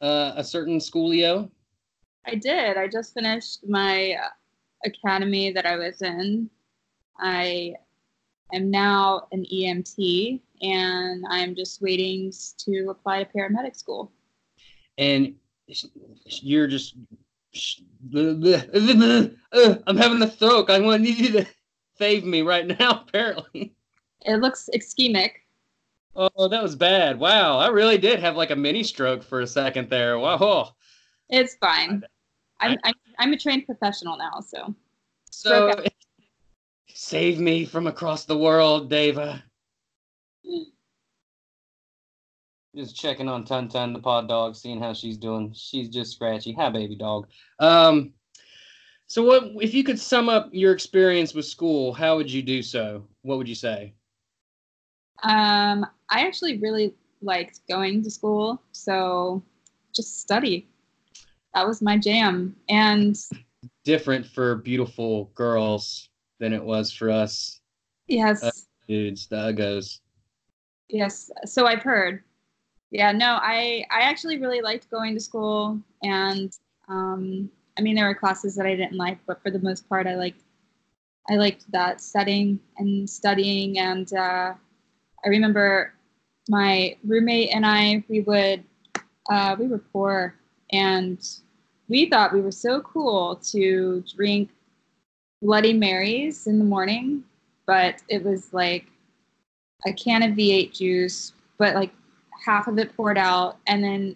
uh, 0.02 0.34
a 0.36 0.44
certain 0.44 0.78
schoolio? 0.78 1.50
I 2.26 2.36
did. 2.36 2.78
I 2.78 2.88
just 2.88 3.14
finished 3.14 3.68
my 3.68 4.16
academy 4.86 5.52
that 5.52 5.66
I 5.66 5.76
was 5.76 6.02
in. 6.02 6.50
I 7.20 7.76
am 8.54 8.72
now 8.72 9.28
an 9.32 9.46
EMT 9.52 10.40
and 10.62 11.26
I'm 11.30 11.56
just 11.56 11.82
waiting 11.82 12.32
to 12.60 12.90
apply 12.90 13.24
to 13.24 13.30
paramedic 13.38 13.76
school. 13.76 14.12
And 14.98 15.36
you're 16.24 16.68
just, 16.68 16.96
I'm 18.14 19.98
having 19.98 20.22
a 20.22 20.32
stroke. 20.32 20.70
I 20.70 20.80
want 20.80 21.02
need 21.04 21.18
you 21.18 21.32
to 21.34 21.48
save 21.98 22.24
me 22.24 22.42
right 22.42 22.68
now. 22.68 23.04
Apparently, 23.08 23.74
it 24.26 24.38
looks 24.38 24.70
ischemic. 24.74 25.32
Oh, 26.16 26.50
that 26.50 26.62
was 26.62 26.76
bad. 26.76 27.20
Wow, 27.20 27.58
I 27.58 27.70
really 27.70 27.98
did 27.98 28.20
have 28.20 28.36
like 28.36 28.52
a 28.52 28.56
mini 28.56 28.84
stroke 28.84 29.24
for 29.24 29.42
a 29.42 29.48
second 29.48 29.90
there. 29.90 30.20
Wow. 30.20 30.76
It's 31.30 31.56
fine. 31.56 32.04
I'm 32.60 32.78
I'm, 32.84 32.94
I'm 33.18 33.34
a 33.34 33.38
trained 33.38 33.66
professional 33.66 34.18
now, 34.18 34.42
so. 34.42 34.76
So, 35.32 35.74
save 36.94 37.40
me 37.40 37.66
from 37.66 37.88
across 37.88 38.26
the 38.26 38.38
world, 38.38 38.92
Dava. 38.92 39.42
Just 42.76 42.96
checking 42.96 43.28
on 43.28 43.44
Tun 43.44 43.68
Tun, 43.68 43.92
the 43.92 44.00
pod 44.00 44.30
dog, 44.30 44.56
seeing 44.56 44.80
how 44.80 44.94
she's 44.94 45.18
doing. 45.18 45.52
She's 45.54 45.90
just 45.90 46.14
scratchy. 46.14 46.54
Hi, 46.54 46.70
baby 46.70 46.96
dog. 46.96 47.28
Um, 47.60 48.14
so 49.08 49.24
what 49.24 49.44
if 49.62 49.74
you 49.74 49.84
could 49.84 50.00
sum 50.00 50.30
up 50.30 50.50
your 50.54 50.72
experience 50.72 51.34
with 51.34 51.44
school? 51.44 51.92
How 51.92 52.16
would 52.16 52.32
you 52.32 52.42
do 52.42 52.64
so? 52.64 53.06
What 53.24 53.38
would 53.38 53.50
you 53.50 53.56
say? 53.56 53.94
Um, 55.24 55.86
I 56.10 56.26
actually 56.26 56.60
really 56.60 56.96
liked 57.22 57.60
going 57.68 58.04
to 58.04 58.10
school, 58.10 58.62
so 58.72 59.44
just 59.94 60.22
study. 60.22 60.70
That 61.54 61.68
was 61.68 61.82
my 61.82 61.98
jam, 61.98 62.56
and 62.70 63.18
different 63.84 64.26
for 64.26 64.56
beautiful 64.56 65.26
girls 65.36 66.08
than 66.40 66.54
it 66.54 66.64
was 66.64 66.94
for 66.94 67.10
us. 67.10 67.60
Yes, 68.08 68.42
uh, 68.42 68.52
dudes, 68.88 69.28
the 69.28 69.36
uggos. 69.36 70.00
Yes, 70.92 71.32
so 71.46 71.66
I've 71.66 71.84
heard. 71.84 72.22
Yeah, 72.92 73.14
no, 73.14 73.40
I 73.42 73.86
I 73.90 74.02
actually 74.02 74.38
really 74.38 74.62
liked 74.62 74.92
going 74.92 75.14
to 75.14 75.22
school, 75.22 75.80
and 76.04 76.52
um, 76.90 77.50
I 77.78 77.82
mean 77.82 77.96
there 77.96 78.06
were 78.06 78.14
classes 78.16 78.56
that 78.56 78.66
I 78.66 78.76
didn't 78.76 78.98
like, 78.98 79.18
but 79.26 79.42
for 79.42 79.50
the 79.50 79.60
most 79.60 79.88
part, 79.88 80.06
I 80.06 80.16
liked 80.16 80.42
I 81.30 81.36
liked 81.36 81.72
that 81.72 82.02
setting 82.02 82.60
and 82.78 83.10
studying. 83.10 83.80
And 83.80 84.12
uh, 84.14 84.54
I 85.24 85.28
remember 85.28 85.94
my 86.50 86.98
roommate 87.06 87.56
and 87.56 87.66
I 87.66 88.04
we 88.10 88.22
would 88.22 88.64
uh, 89.30 89.56
we 89.58 89.68
were 89.68 89.80
poor, 89.94 90.36
and 90.74 91.26
we 91.88 92.10
thought 92.10 92.34
we 92.34 92.42
were 92.42 92.52
so 92.52 92.82
cool 92.82 93.38
to 93.52 94.04
drink 94.14 94.50
Bloody 95.42 95.74
Marys 95.74 96.48
in 96.48 96.60
the 96.60 96.66
morning, 96.66 97.24
but 97.66 98.02
it 98.10 98.24
was 98.26 98.54
like 98.54 98.88
a 99.86 99.94
can 99.94 100.24
of 100.24 100.32
V8 100.32 100.74
juice, 100.74 101.34
but 101.58 101.76
like 101.76 101.92
half 102.44 102.68
of 102.68 102.78
it 102.78 102.96
poured 102.96 103.18
out, 103.18 103.58
and 103.68 103.84
then 103.84 104.16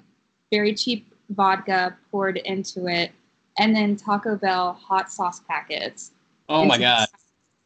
very 0.52 0.74
cheap 0.74 1.14
vodka 1.30 1.96
poured 2.12 2.38
into 2.38 2.88
it, 2.88 3.12
and 3.58 3.76
then 3.76 3.96
Taco 3.96 4.36
Bell 4.36 4.74
hot 4.74 5.12
sauce 5.12 5.42
packets. 5.48 6.12
Oh 6.50 6.66
my 6.66 6.78
god! 6.78 7.08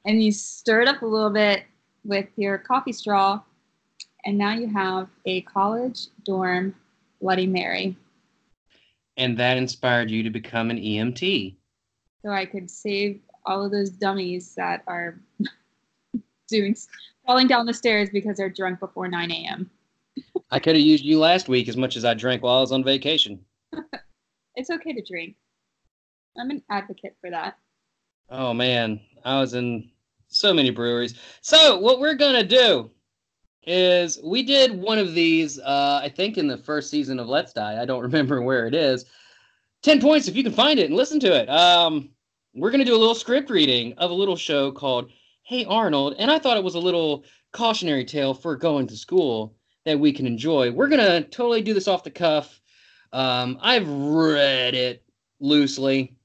And 0.05 0.23
you 0.23 0.31
stir 0.31 0.81
it 0.81 0.87
up 0.87 1.01
a 1.01 1.05
little 1.05 1.29
bit 1.29 1.63
with 2.05 2.27
your 2.35 2.57
coffee 2.57 2.93
straw, 2.93 3.41
and 4.25 4.37
now 4.37 4.53
you 4.53 4.67
have 4.67 5.07
a 5.25 5.41
college 5.41 6.07
dorm 6.25 6.75
Bloody 7.21 7.47
Mary. 7.47 7.95
And 9.17 9.37
that 9.37 9.57
inspired 9.57 10.09
you 10.09 10.23
to 10.23 10.29
become 10.29 10.71
an 10.71 10.77
EMT. 10.77 11.55
So 12.23 12.31
I 12.31 12.45
could 12.45 12.69
save 12.69 13.19
all 13.45 13.65
of 13.65 13.71
those 13.71 13.89
dummies 13.89 14.55
that 14.55 14.83
are 14.87 15.19
doing 16.47 16.75
falling 17.29 17.45
down 17.45 17.67
the 17.67 17.73
stairs 17.75 18.09
because 18.11 18.37
they're 18.37 18.49
drunk 18.49 18.79
before 18.79 19.07
9 19.07 19.29
a.m. 19.29 19.69
I 20.49 20.57
could 20.57 20.75
have 20.75 20.83
used 20.83 21.03
you 21.03 21.19
last 21.19 21.47
week 21.47 21.67
as 21.67 21.77
much 21.77 21.95
as 21.95 22.03
I 22.03 22.15
drank 22.15 22.41
while 22.41 22.57
I 22.57 22.61
was 22.61 22.71
on 22.71 22.83
vacation. 22.83 23.39
it's 24.55 24.71
okay 24.71 24.93
to 24.93 25.03
drink. 25.07 25.35
I'm 26.39 26.49
an 26.49 26.63
advocate 26.71 27.15
for 27.21 27.29
that. 27.29 27.55
Oh 28.31 28.51
man, 28.51 28.99
I 29.23 29.39
was 29.39 29.53
in 29.53 29.91
so 30.27 30.55
many 30.55 30.71
breweries. 30.71 31.19
So 31.41 31.77
what 31.77 31.99
we're 31.99 32.15
gonna 32.15 32.43
do 32.43 32.89
is 33.61 34.19
we 34.23 34.41
did 34.41 34.73
one 34.73 34.97
of 34.97 35.13
these, 35.13 35.59
uh, 35.59 36.01
I 36.01 36.09
think 36.09 36.39
in 36.39 36.47
the 36.47 36.57
first 36.57 36.89
season 36.89 37.19
of 37.19 37.27
Let's 37.27 37.53
Die. 37.53 37.79
I 37.79 37.85
don't 37.85 38.01
remember 38.09 38.41
where 38.41 38.65
it 38.65 38.73
is. 38.73 39.05
Ten 39.83 40.01
points 40.01 40.27
if 40.27 40.35
you 40.35 40.41
can 40.41 40.51
find 40.51 40.79
it 40.79 40.87
and 40.87 40.95
listen 40.95 41.19
to 41.19 41.39
it. 41.39 41.47
Um, 41.47 42.09
we're 42.55 42.71
gonna 42.71 42.85
do 42.85 42.95
a 42.95 42.97
little 42.97 43.13
script 43.13 43.51
reading 43.51 43.93
of 43.99 44.09
a 44.09 44.15
little 44.15 44.35
show 44.35 44.71
called 44.71 45.11
Hey 45.49 45.65
Arnold, 45.65 46.13
and 46.19 46.29
I 46.29 46.37
thought 46.37 46.57
it 46.57 46.63
was 46.63 46.75
a 46.75 46.79
little 46.79 47.25
cautionary 47.53 48.05
tale 48.05 48.35
for 48.35 48.55
going 48.55 48.85
to 48.85 48.95
school 48.95 49.55
that 49.83 49.99
we 49.99 50.13
can 50.13 50.27
enjoy. 50.27 50.69
We're 50.69 50.89
gonna 50.89 51.23
totally 51.23 51.63
do 51.63 51.73
this 51.73 51.87
off 51.87 52.03
the 52.03 52.11
cuff. 52.11 52.61
Um, 53.11 53.57
I've 53.59 53.89
read 53.89 54.75
it 54.75 55.03
loosely. 55.39 56.15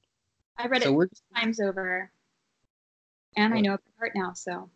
I 0.59 0.67
read 0.67 0.83
so 0.83 1.01
it 1.01 1.09
times 1.35 1.59
over, 1.59 2.11
and 3.35 3.51
I 3.51 3.61
know 3.61 3.73
it 3.73 3.79
by 3.83 3.91
heart 3.97 4.11
now. 4.13 4.33
So, 4.33 4.69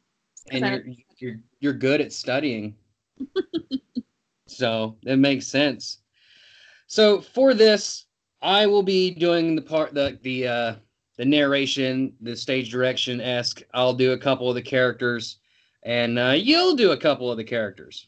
and 0.49 0.65
you're, 0.65 0.95
you're 1.19 1.39
you're 1.59 1.73
good 1.73 2.01
at 2.01 2.11
studying, 2.11 2.75
so 4.47 4.97
it 5.05 5.17
makes 5.17 5.45
sense. 5.45 5.99
So 6.87 7.21
for 7.21 7.53
this, 7.53 8.07
I 8.41 8.65
will 8.65 8.81
be 8.81 9.11
doing 9.11 9.55
the 9.55 9.61
part 9.61 9.93
the 9.93 10.17
the 10.23 10.47
uh, 10.47 10.75
the 11.19 11.25
narration, 11.25 12.13
the 12.21 12.33
stage 12.33 12.71
direction 12.71 13.19
esque. 13.19 13.61
I'll 13.73 13.93
do 13.93 14.13
a 14.13 14.17
couple 14.17 14.47
of 14.47 14.55
the 14.55 14.61
characters, 14.61 15.39
and 15.83 16.17
uh, 16.17 16.33
you'll 16.37 16.77
do 16.77 16.93
a 16.93 16.97
couple 16.97 17.29
of 17.29 17.35
the 17.35 17.43
characters. 17.43 18.07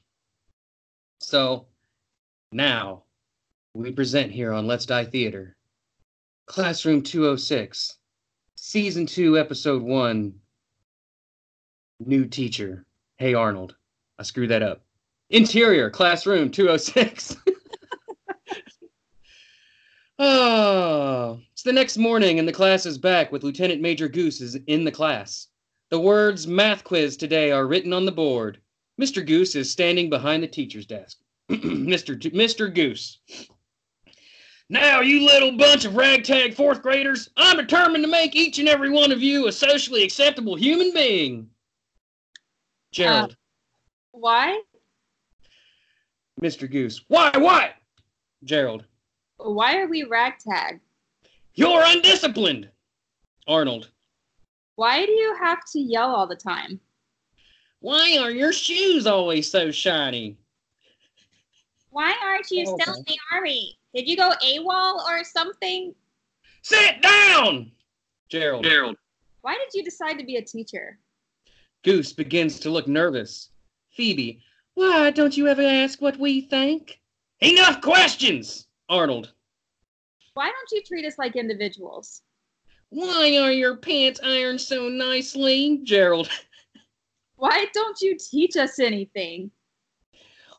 So 1.20 1.68
now 2.54 3.04
we 3.74 3.92
present 3.92 4.32
here 4.32 4.54
on 4.54 4.66
Let's 4.66 4.86
Die 4.86 5.04
Theater 5.04 5.58
Classroom 6.46 7.02
206, 7.02 7.98
Season 8.56 9.06
2, 9.06 9.38
Episode 9.38 9.82
1 9.82 10.34
New 12.06 12.26
Teacher. 12.26 12.86
Hey 13.18 13.34
Arnold. 13.34 13.76
I 14.20 14.24
screwed 14.24 14.52
that 14.52 14.64
up. 14.64 14.84
Interior, 15.30 15.90
Classroom 15.90 16.50
206. 16.50 17.36
Oh, 20.24 21.40
it's 21.52 21.64
the 21.64 21.74
next 21.74 21.98
morning 21.98 22.38
and 22.38 22.48
the 22.48 22.54
class 22.54 22.86
is 22.86 23.00
back 23.00 23.32
with 23.32 23.42
Lieutenant 23.42 23.82
Major 23.82 24.08
Goose 24.08 24.40
is 24.40 24.54
in 24.68 24.84
the 24.84 24.92
class. 24.92 25.48
The 25.90 26.00
words 26.00 26.46
math 26.46 26.84
quiz 26.84 27.18
today 27.18 27.52
are 27.52 27.66
written 27.66 27.92
on 27.92 28.06
the 28.06 28.12
board. 28.12 28.60
Mr. 29.02 29.26
Goose 29.26 29.56
is 29.56 29.72
standing 29.72 30.12
behind 30.12 30.44
the 30.44 30.48
teacher's 30.48 30.86
desk. 30.86 31.18
Mr. 31.50 32.20
G- 32.20 32.30
Mr. 32.30 32.72
Goose. 32.72 33.18
Now, 34.70 35.02
you 35.02 35.26
little 35.26 35.58
bunch 35.58 35.86
of 35.86 35.96
ragtag 35.96 36.54
fourth 36.54 36.84
graders, 36.84 37.32
I'm 37.36 37.58
determined 37.58 38.04
to 38.04 38.08
make 38.10 38.36
each 38.36 38.60
and 38.60 38.70
every 38.70 38.92
one 38.92 39.12
of 39.12 39.24
you 39.24 39.48
a 39.48 39.52
socially 39.52 40.04
acceptable 40.04 40.56
human 40.56 40.94
being. 40.94 41.50
Gerald. 42.92 43.32
Uh, 43.32 44.20
why? 44.20 44.62
Mr. 46.40 46.70
Goose. 46.70 47.04
Why, 47.08 47.32
why? 47.36 47.74
Gerald. 48.44 48.86
Why 49.44 49.78
are 49.80 49.88
we 49.88 50.04
ragtag? 50.04 50.80
You're 51.56 51.84
undisciplined. 51.84 52.70
Arnold. 53.48 53.90
Why 54.76 55.06
do 55.06 55.12
you 55.12 55.36
have 55.42 55.60
to 55.74 55.80
yell 55.80 56.14
all 56.16 56.28
the 56.28 56.36
time? 56.36 56.80
Why 57.80 58.18
are 58.20 58.32
your 58.32 58.54
shoes 58.54 59.08
always 59.08 59.50
so 59.52 59.72
shiny? 59.72 60.38
Why 61.90 62.14
aren't 62.24 62.50
you 62.52 62.66
Oh, 62.68 62.78
still 62.80 62.96
in 62.96 63.04
the 63.08 63.18
army? 63.32 63.78
Did 63.94 64.08
you 64.08 64.16
go 64.16 64.32
AWOL 64.44 65.04
or 65.10 65.24
something? 65.24 65.94
Sit 66.62 67.02
down! 67.02 67.72
Gerald. 68.30 68.64
Gerald. 68.64 68.96
Why 69.42 69.56
did 69.56 69.74
you 69.78 69.84
decide 69.84 70.18
to 70.20 70.26
be 70.26 70.38
a 70.38 70.42
teacher? 70.42 71.00
Goose 71.84 72.14
begins 72.14 72.60
to 72.60 72.70
look 72.70 72.88
nervous. 72.88 73.50
Phoebe. 73.90 74.42
Why 74.76 75.10
don't 75.12 75.36
you 75.36 75.48
ever 75.48 75.64
ask 75.64 76.00
what 76.02 76.18
we 76.18 76.42
think? 76.42 77.02
Enough 77.42 77.82
questions! 77.82 78.68
Arnold. 78.92 79.32
Why 80.34 80.48
don't 80.48 80.72
you 80.72 80.84
treat 80.84 81.06
us 81.06 81.18
like 81.18 81.38
individuals? 81.38 82.22
Why 82.90 83.38
are 83.38 83.52
your 83.52 83.78
pants 83.78 84.20
ironed 84.22 84.60
so 84.60 84.90
nicely? 84.90 85.80
Gerald. 85.84 86.30
Why 87.38 87.68
don't 87.74 88.00
you 88.02 88.18
teach 88.18 88.58
us 88.58 88.80
anything? 88.80 89.50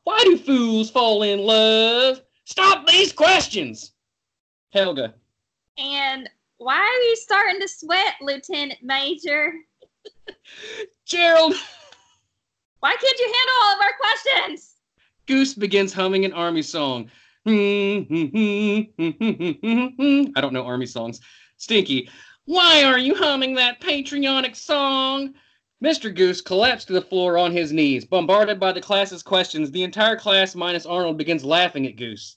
Why 0.04 0.18
do 0.24 0.38
fools 0.38 0.90
fall 0.90 1.22
in 1.22 1.40
love? 1.40 2.22
Stop 2.44 2.86
these 2.86 3.12
questions! 3.12 3.92
Helga. 4.70 5.14
And 5.78 6.28
why 6.56 6.78
are 6.78 7.02
you 7.08 7.16
starting 7.16 7.60
to 7.60 7.68
sweat, 7.68 8.14
Lieutenant 8.22 8.78
Major? 8.82 9.52
Gerald. 11.06 11.54
Why 12.80 12.96
can't 12.98 13.18
you 13.18 13.26
handle 13.26 13.54
all 13.62 13.74
of 13.74 13.80
our 13.82 13.92
questions? 14.00 14.74
Goose 15.26 15.54
begins 15.54 15.92
humming 15.92 16.24
an 16.24 16.32
army 16.32 16.62
song. 16.62 17.10
I 17.44 18.88
don't 20.40 20.52
know 20.52 20.64
army 20.64 20.86
songs. 20.86 21.20
Stinky, 21.56 22.08
why 22.44 22.84
are 22.84 22.98
you 22.98 23.14
humming 23.14 23.54
that 23.54 23.80
patriotic 23.80 24.54
song? 24.54 25.34
Mr. 25.82 26.14
Goose 26.14 26.40
collapsed 26.40 26.86
to 26.86 26.92
the 26.92 27.02
floor 27.02 27.36
on 27.36 27.50
his 27.50 27.72
knees, 27.72 28.04
bombarded 28.04 28.60
by 28.60 28.70
the 28.70 28.80
class's 28.80 29.24
questions. 29.24 29.72
The 29.72 29.82
entire 29.82 30.16
class, 30.16 30.54
minus 30.54 30.86
Arnold, 30.86 31.18
begins 31.18 31.44
laughing 31.44 31.86
at 31.86 31.96
Goose. 31.96 32.36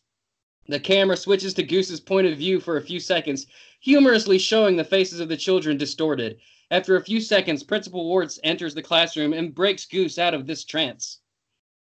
The 0.68 0.80
camera 0.80 1.16
switches 1.16 1.54
to 1.56 1.64
Goose's 1.64 2.00
point 2.00 2.26
of 2.26 2.40
view 2.40 2.60
for 2.60 2.78
a 2.78 2.82
few 2.82 3.00
seconds, 3.00 3.46
humorously 3.82 4.40
showing 4.40 4.76
the 4.76 4.84
faces 4.84 5.20
of 5.20 5.30
the 5.30 5.38
children 5.38 5.78
distorted. 5.78 6.40
After 6.72 6.96
a 6.96 7.04
few 7.04 7.22
seconds, 7.22 7.62
Principal 7.62 8.10
Wartz 8.10 8.40
enters 8.44 8.74
the 8.74 8.82
classroom 8.82 9.34
and 9.34 9.54
breaks 9.54 9.86
Goose 9.86 10.18
out 10.18 10.34
of 10.34 10.48
this 10.48 10.66
trance. 10.66 11.20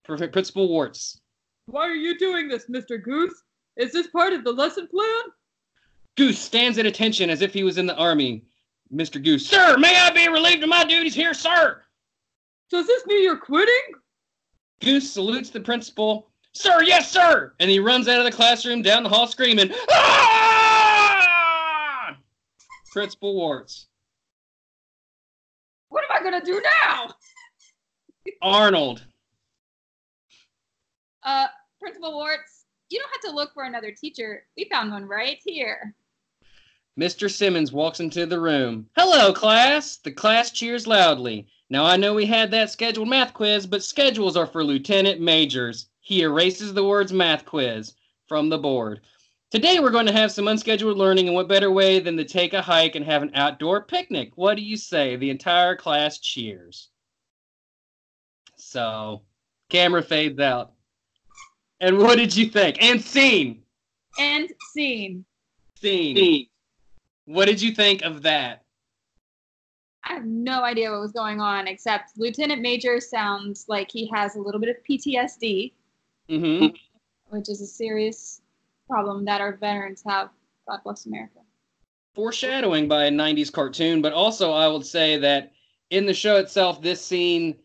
Principal 0.04 0.68
Wartz. 0.68 1.18
Why 1.70 1.86
are 1.88 1.94
you 1.94 2.18
doing 2.18 2.48
this, 2.48 2.66
Mr. 2.66 3.00
Goose? 3.02 3.42
Is 3.76 3.92
this 3.92 4.08
part 4.08 4.32
of 4.32 4.42
the 4.44 4.50
lesson 4.52 4.88
plan? 4.88 5.22
Goose 6.16 6.38
stands 6.38 6.78
at 6.78 6.86
attention 6.86 7.30
as 7.30 7.42
if 7.42 7.54
he 7.54 7.62
was 7.62 7.78
in 7.78 7.86
the 7.86 7.94
army. 7.96 8.42
Mr. 8.92 9.22
Goose. 9.22 9.46
Sir, 9.46 9.76
may 9.78 9.96
I 9.96 10.10
be 10.10 10.26
relieved 10.28 10.64
of 10.64 10.68
my 10.68 10.84
duties 10.84 11.14
here, 11.14 11.32
sir? 11.32 11.80
Does 12.70 12.88
this 12.88 13.06
mean 13.06 13.22
you're 13.22 13.36
quitting? 13.36 13.94
Goose 14.80 15.12
salutes 15.12 15.50
the 15.50 15.60
principal. 15.60 16.30
Sir, 16.52 16.82
yes, 16.82 17.08
sir! 17.08 17.54
And 17.60 17.70
he 17.70 17.78
runs 17.78 18.08
out 18.08 18.18
of 18.18 18.24
the 18.24 18.32
classroom 18.32 18.82
down 18.82 19.04
the 19.04 19.08
hall 19.08 19.28
screaming, 19.28 19.70
Ah! 19.92 21.06
Principal 22.90 23.36
Wartz. 23.36 23.84
What 25.90 26.02
am 26.02 26.10
I 26.10 26.20
gonna 26.24 26.44
do 26.44 26.60
now? 26.84 27.14
Arnold. 28.42 29.04
Uh, 31.22 31.46
Principal 31.81 32.12
Wartz, 32.12 32.64
you 32.91 32.99
don't 32.99 33.11
have 33.11 33.31
to 33.31 33.37
look 33.37 33.55
for 33.55 33.64
another 33.64 33.91
teacher. 33.91 34.45
We 34.57 34.68
found 34.70 34.93
one 34.93 35.07
right 35.07 35.39
here. 35.45 35.95
Mr. 36.99 37.31
Simmons 37.31 37.72
walks 37.72 38.01
into 38.01 38.26
the 38.26 38.39
room. 38.39 38.87
Hello, 38.97 39.33
class. 39.33 39.97
The 39.97 40.12
class 40.12 40.51
cheers 40.51 40.87
loudly. 40.87 41.47
Now, 41.70 41.87
I 41.87 41.97
know 41.97 42.12
we 42.12 42.26
had 42.26 42.51
that 42.51 42.70
scheduled 42.70 43.09
math 43.09 43.33
quiz, 43.33 43.66
but 43.66 43.83
schedules 43.83 44.37
are 44.37 44.47
for 44.47 44.62
lieutenant 44.62 45.20
majors. 45.20 45.87
He 46.01 46.20
erases 46.20 46.74
the 46.74 46.85
words 46.85 47.12
math 47.12 47.47
quiz 47.47 47.95
from 48.26 48.51
the 48.51 48.59
board. 48.59 49.01
Today, 49.51 49.81
we're 49.81 49.91
going 49.91 50.07
to 50.07 50.12
have 50.12 50.31
some 50.31 50.49
unscheduled 50.49 50.99
learning, 50.99 51.28
and 51.28 51.35
what 51.35 51.49
better 51.49 51.70
way 51.70 51.99
than 52.01 52.16
to 52.18 52.24
take 52.24 52.53
a 52.53 52.61
hike 52.61 52.95
and 52.95 53.05
have 53.05 53.22
an 53.22 53.31
outdoor 53.35 53.83
picnic? 53.85 54.33
What 54.35 54.57
do 54.57 54.62
you 54.62 54.76
say? 54.76 55.16
The 55.16 55.31
entire 55.31 55.76
class 55.76 56.18
cheers. 56.18 56.89
So, 58.57 59.22
camera 59.70 60.03
fades 60.03 60.39
out. 60.39 60.72
And 61.81 61.99
what 61.99 62.16
did 62.16 62.37
you 62.37 62.47
think? 62.47 62.76
And 62.83 63.03
scene. 63.03 63.62
And 64.18 64.51
scene. 64.72 65.24
Scene. 65.81 66.47
What 67.24 67.47
did 67.47 67.62
you 67.62 67.72
think 67.72 68.03
of 68.03 68.22
that? 68.22 68.64
I 70.05 70.14
have 70.14 70.24
no 70.24 70.62
idea 70.64 70.91
what 70.91 71.01
was 71.01 71.12
going 71.12 71.41
on, 71.41 71.68
except 71.68 72.18
Lieutenant 72.18 72.61
Major 72.61 73.01
sounds 73.01 73.66
like 73.68 73.91
he 73.91 74.11
has 74.14 74.37
a 74.37 74.41
little 74.41 74.61
bit 74.61 74.70
of 74.70 74.76
PTSD, 74.89 75.72
Mm-hmm. 76.28 76.76
which 77.31 77.49
is 77.49 77.61
a 77.61 77.66
serious 77.66 78.41
problem 78.89 79.24
that 79.24 79.41
our 79.41 79.57
veterans 79.57 80.03
have. 80.07 80.31
God 80.68 80.78
bless 80.85 81.07
America. 81.07 81.41
Foreshadowing 82.14 82.87
by 82.87 83.07
a 83.07 83.11
90s 83.11 83.51
cartoon, 83.53 84.01
but 84.01 84.12
also 84.12 84.53
I 84.53 84.68
would 84.68 84.87
say 84.87 85.16
that 85.16 85.53
in 85.91 86.07
the 86.07 86.14
show 86.14 86.37
itself, 86.37 86.81
this 86.81 87.05
scene 87.05 87.57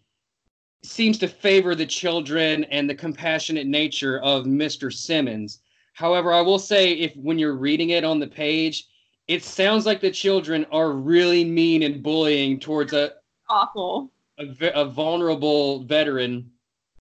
seems 0.86 1.17
to 1.19 1.27
favor 1.27 1.75
the 1.75 1.86
children 1.86 2.63
and 2.65 2.89
the 2.89 2.95
compassionate 2.95 3.67
nature 3.67 4.19
of 4.19 4.45
Mr. 4.45 4.91
Simmons. 4.93 5.59
However, 5.93 6.33
I 6.33 6.41
will 6.41 6.59
say 6.59 6.93
if 6.93 7.15
when 7.15 7.39
you're 7.39 7.55
reading 7.55 7.91
it 7.91 8.03
on 8.03 8.19
the 8.19 8.27
page, 8.27 8.88
it 9.27 9.43
sounds 9.43 9.86
like 9.86 10.01
the 10.01 10.11
children 10.11 10.65
are 10.71 10.91
really 10.91 11.43
mean 11.43 11.83
and 11.83 12.03
bullying 12.03 12.59
towards 12.59 12.93
a, 12.93 13.13
Awful. 13.49 14.11
a, 14.38 14.45
a 14.75 14.86
vulnerable 14.86 15.83
veteran 15.83 16.51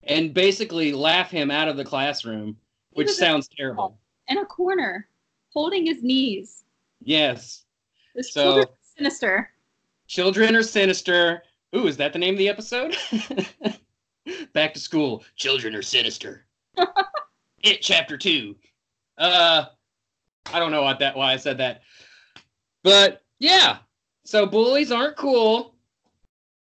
and 0.04 0.34
basically 0.34 0.92
laugh 0.92 1.30
him 1.30 1.50
out 1.50 1.68
of 1.68 1.76
the 1.76 1.84
classroom, 1.84 2.56
which 2.92 3.08
sounds 3.10 3.48
terrible. 3.48 3.98
In 4.28 4.38
a 4.38 4.44
corner, 4.44 5.08
holding 5.52 5.86
his 5.86 6.02
knees. 6.02 6.64
Yes. 7.02 7.64
This 8.14 8.32
So- 8.32 8.42
children 8.42 8.66
are 8.68 8.96
sinister. 8.96 9.50
Children 10.06 10.56
are 10.56 10.62
sinister. 10.62 11.42
Ooh, 11.74 11.86
is 11.86 11.96
that 11.96 12.12
the 12.12 12.18
name 12.18 12.34
of 12.34 12.38
the 12.38 12.48
episode? 12.48 12.96
Back 14.52 14.74
to 14.74 14.80
school. 14.80 15.24
Children 15.36 15.74
are 15.74 15.82
sinister. 15.82 16.46
it 17.62 17.80
chapter 17.80 18.18
two. 18.18 18.56
Uh, 19.16 19.64
I 20.52 20.58
don't 20.58 20.70
know 20.70 20.82
what 20.82 20.98
that 20.98 21.16
why 21.16 21.32
I 21.32 21.36
said 21.36 21.58
that, 21.58 21.82
but 22.82 23.22
yeah. 23.38 23.78
So 24.24 24.46
bullies 24.46 24.92
aren't 24.92 25.16
cool, 25.16 25.74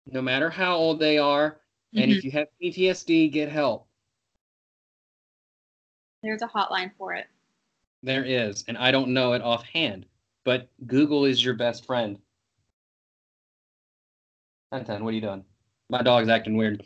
no 0.06 0.22
matter 0.22 0.50
how 0.50 0.76
old 0.76 0.98
they 0.98 1.18
are. 1.18 1.58
And 1.94 2.10
if 2.10 2.24
you 2.24 2.30
have 2.30 2.46
PTSD, 2.62 3.30
get 3.30 3.50
help. 3.50 3.86
There's 6.22 6.40
a 6.40 6.46
hotline 6.46 6.90
for 6.96 7.12
it. 7.12 7.26
There 8.02 8.24
is, 8.24 8.64
and 8.68 8.78
I 8.78 8.90
don't 8.90 9.12
know 9.12 9.32
it 9.34 9.42
offhand, 9.42 10.06
but 10.44 10.70
Google 10.86 11.24
is 11.24 11.44
your 11.44 11.54
best 11.54 11.84
friend. 11.84 12.18
Anton, 14.72 15.04
what 15.04 15.10
are 15.10 15.14
you 15.14 15.20
doing? 15.20 15.44
My 15.90 16.02
dog's 16.02 16.28
acting 16.28 16.56
weird. 16.56 16.82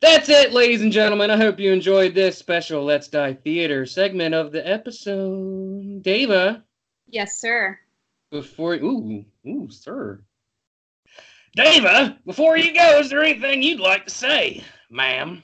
That's 0.00 0.28
it, 0.28 0.52
ladies 0.52 0.82
and 0.82 0.92
gentlemen. 0.92 1.30
I 1.30 1.36
hope 1.38 1.58
you 1.58 1.72
enjoyed 1.72 2.14
this 2.14 2.36
special 2.36 2.84
Let's 2.84 3.08
Die 3.08 3.32
Theater 3.32 3.86
segment 3.86 4.34
of 4.34 4.52
the 4.52 4.66
episode. 4.68 6.02
Dava, 6.02 6.62
Yes, 7.08 7.40
sir. 7.40 7.78
before 8.30 8.74
ooh, 8.74 9.24
ooh, 9.46 9.68
sir. 9.70 10.20
Dava, 11.56 12.18
before 12.26 12.58
you 12.58 12.74
go, 12.74 12.98
is 12.98 13.08
there 13.08 13.22
anything 13.22 13.62
you'd 13.62 13.80
like 13.80 14.04
to 14.04 14.10
say, 14.10 14.62
ma'am? 14.90 15.42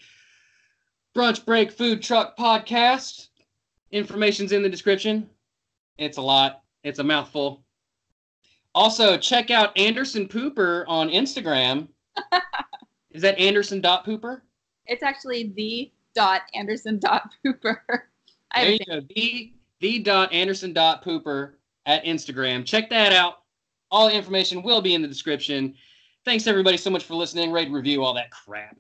Brunch 1.15 1.45
Break 1.45 1.72
Food 1.72 2.01
Truck 2.01 2.38
Podcast. 2.38 3.30
Information's 3.91 4.51
in 4.51 4.61
the 4.61 4.70
description. 4.70 5.30
It's 5.97 6.18
a 6.18 6.22
lot. 6.22 6.61
It's 6.84 6.99
a 6.99 7.03
mouthful. 7.03 7.63
Also, 8.76 9.18
check 9.18 9.49
out 9.49 9.78
Anderson 9.78 10.28
Pooper 10.28 10.86
on 10.88 11.09
Instagram. 11.09 11.88
Is 13.11 13.22
that 13.24 13.39
Anderson 13.39 13.82
dot 13.82 14.05
Pooper? 14.05 14.41
It's 14.86 15.01
actually 15.01 15.53
the 15.55 15.91
dot 16.18 16.41
Anderson 16.55 16.99
dot 16.99 17.32
Pooper. 17.45 17.78
There 18.55 18.72
you 18.72 18.80
go. 18.88 19.01
The 19.13 19.53
the 19.82 19.99
dot 19.99 20.34
Anderson 20.34 20.74
dot 20.74 21.03
Pooper 21.03 21.55
at 21.86 22.03
Instagram. 22.05 22.65
Check 22.65 22.89
that 22.89 23.11
out. 23.11 23.43
All 23.91 24.07
the 24.07 24.15
information 24.15 24.63
will 24.63 24.82
be 24.82 24.95
in 24.95 25.01
the 25.01 25.07
description. 25.07 25.76
Thanks 26.24 26.47
everybody 26.47 26.78
so 26.78 26.89
much 26.89 27.03
for 27.03 27.13
listening. 27.13 27.51
Rate, 27.51 27.70
review, 27.70 28.03
all 28.03 28.13
that 28.13 28.32
crap. 28.32 28.78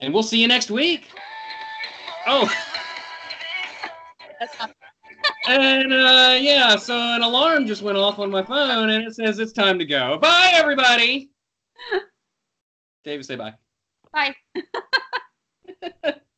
And 0.00 0.12
we'll 0.12 0.24
see 0.24 0.42
you 0.42 0.48
next 0.48 0.72
week. 0.72 1.08
Oh, 2.26 2.52
and 5.48 5.92
uh, 5.92 6.36
yeah, 6.38 6.76
so 6.76 6.98
an 6.98 7.22
alarm 7.22 7.64
just 7.64 7.82
went 7.82 7.96
off 7.96 8.18
on 8.18 8.30
my 8.30 8.42
phone 8.42 8.90
and 8.90 9.04
it 9.04 9.14
says 9.14 9.38
it's 9.38 9.52
time 9.52 9.78
to 9.78 9.86
go. 9.86 10.18
Bye 10.18 10.50
everybody. 10.52 11.30
Dava, 13.06 13.24
say 13.24 13.36
bye. 13.36 13.54
bye. 14.12 14.34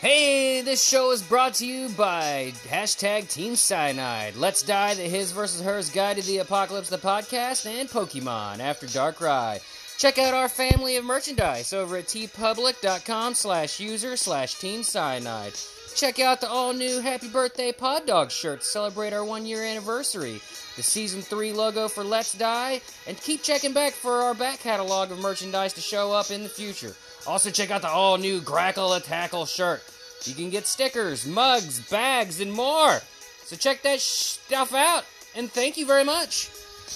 Hey, 0.00 0.60
this 0.60 0.86
show 0.86 1.10
is 1.10 1.24
brought 1.24 1.54
to 1.54 1.66
you 1.66 1.88
by 1.88 2.52
hashtag 2.68 3.28
Team 3.28 3.56
Cyanide. 3.56 4.36
Let's 4.36 4.62
Die, 4.62 4.94
the 4.94 5.02
His 5.02 5.32
versus 5.32 5.60
Hers 5.60 5.90
Guide 5.90 6.18
to 6.18 6.22
the 6.22 6.38
Apocalypse, 6.38 6.88
the 6.88 6.98
podcast, 6.98 7.66
and 7.66 7.88
Pokemon 7.88 8.60
After 8.60 8.86
Dark 8.86 9.20
Ride. 9.20 9.60
Check 9.96 10.18
out 10.18 10.34
our 10.34 10.48
family 10.48 10.94
of 10.98 11.04
merchandise 11.04 11.72
over 11.72 11.96
at 11.96 12.04
teepublic.com 12.04 13.34
slash 13.34 13.80
user 13.80 14.16
slash 14.16 14.54
Team 14.54 14.84
Cyanide. 14.84 15.54
Check 15.98 16.20
out 16.20 16.40
the 16.40 16.48
all-new 16.48 17.00
Happy 17.00 17.26
Birthday 17.26 17.72
Pod 17.72 18.06
Dog 18.06 18.30
shirt 18.30 18.60
to 18.60 18.64
celebrate 18.64 19.12
our 19.12 19.24
one-year 19.24 19.64
anniversary, 19.64 20.40
the 20.76 20.82
Season 20.84 21.22
3 21.22 21.52
logo 21.52 21.88
for 21.88 22.04
Let's 22.04 22.34
Die, 22.34 22.80
and 23.08 23.20
keep 23.20 23.42
checking 23.42 23.72
back 23.72 23.94
for 23.94 24.22
our 24.22 24.32
back 24.32 24.60
catalog 24.60 25.10
of 25.10 25.18
merchandise 25.18 25.72
to 25.72 25.80
show 25.80 26.12
up 26.12 26.30
in 26.30 26.44
the 26.44 26.48
future. 26.48 26.94
Also, 27.26 27.50
check 27.50 27.72
out 27.72 27.82
the 27.82 27.88
all 27.88 28.16
new 28.16 28.40
Grackle 28.40 28.96
a 28.96 29.00
Tackle 29.00 29.44
shirt. 29.44 29.82
You 30.22 30.36
can 30.36 30.50
get 30.50 30.68
stickers, 30.68 31.26
mugs, 31.26 31.80
bags, 31.90 32.40
and 32.40 32.52
more. 32.52 33.00
So 33.46 33.56
check 33.56 33.82
that 33.82 33.98
stuff 33.98 34.72
out. 34.72 35.04
And 35.34 35.50
thank 35.50 35.76
you 35.76 35.84
very 35.84 36.04
much. 36.04 36.48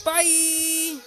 Bye. 0.05 1.01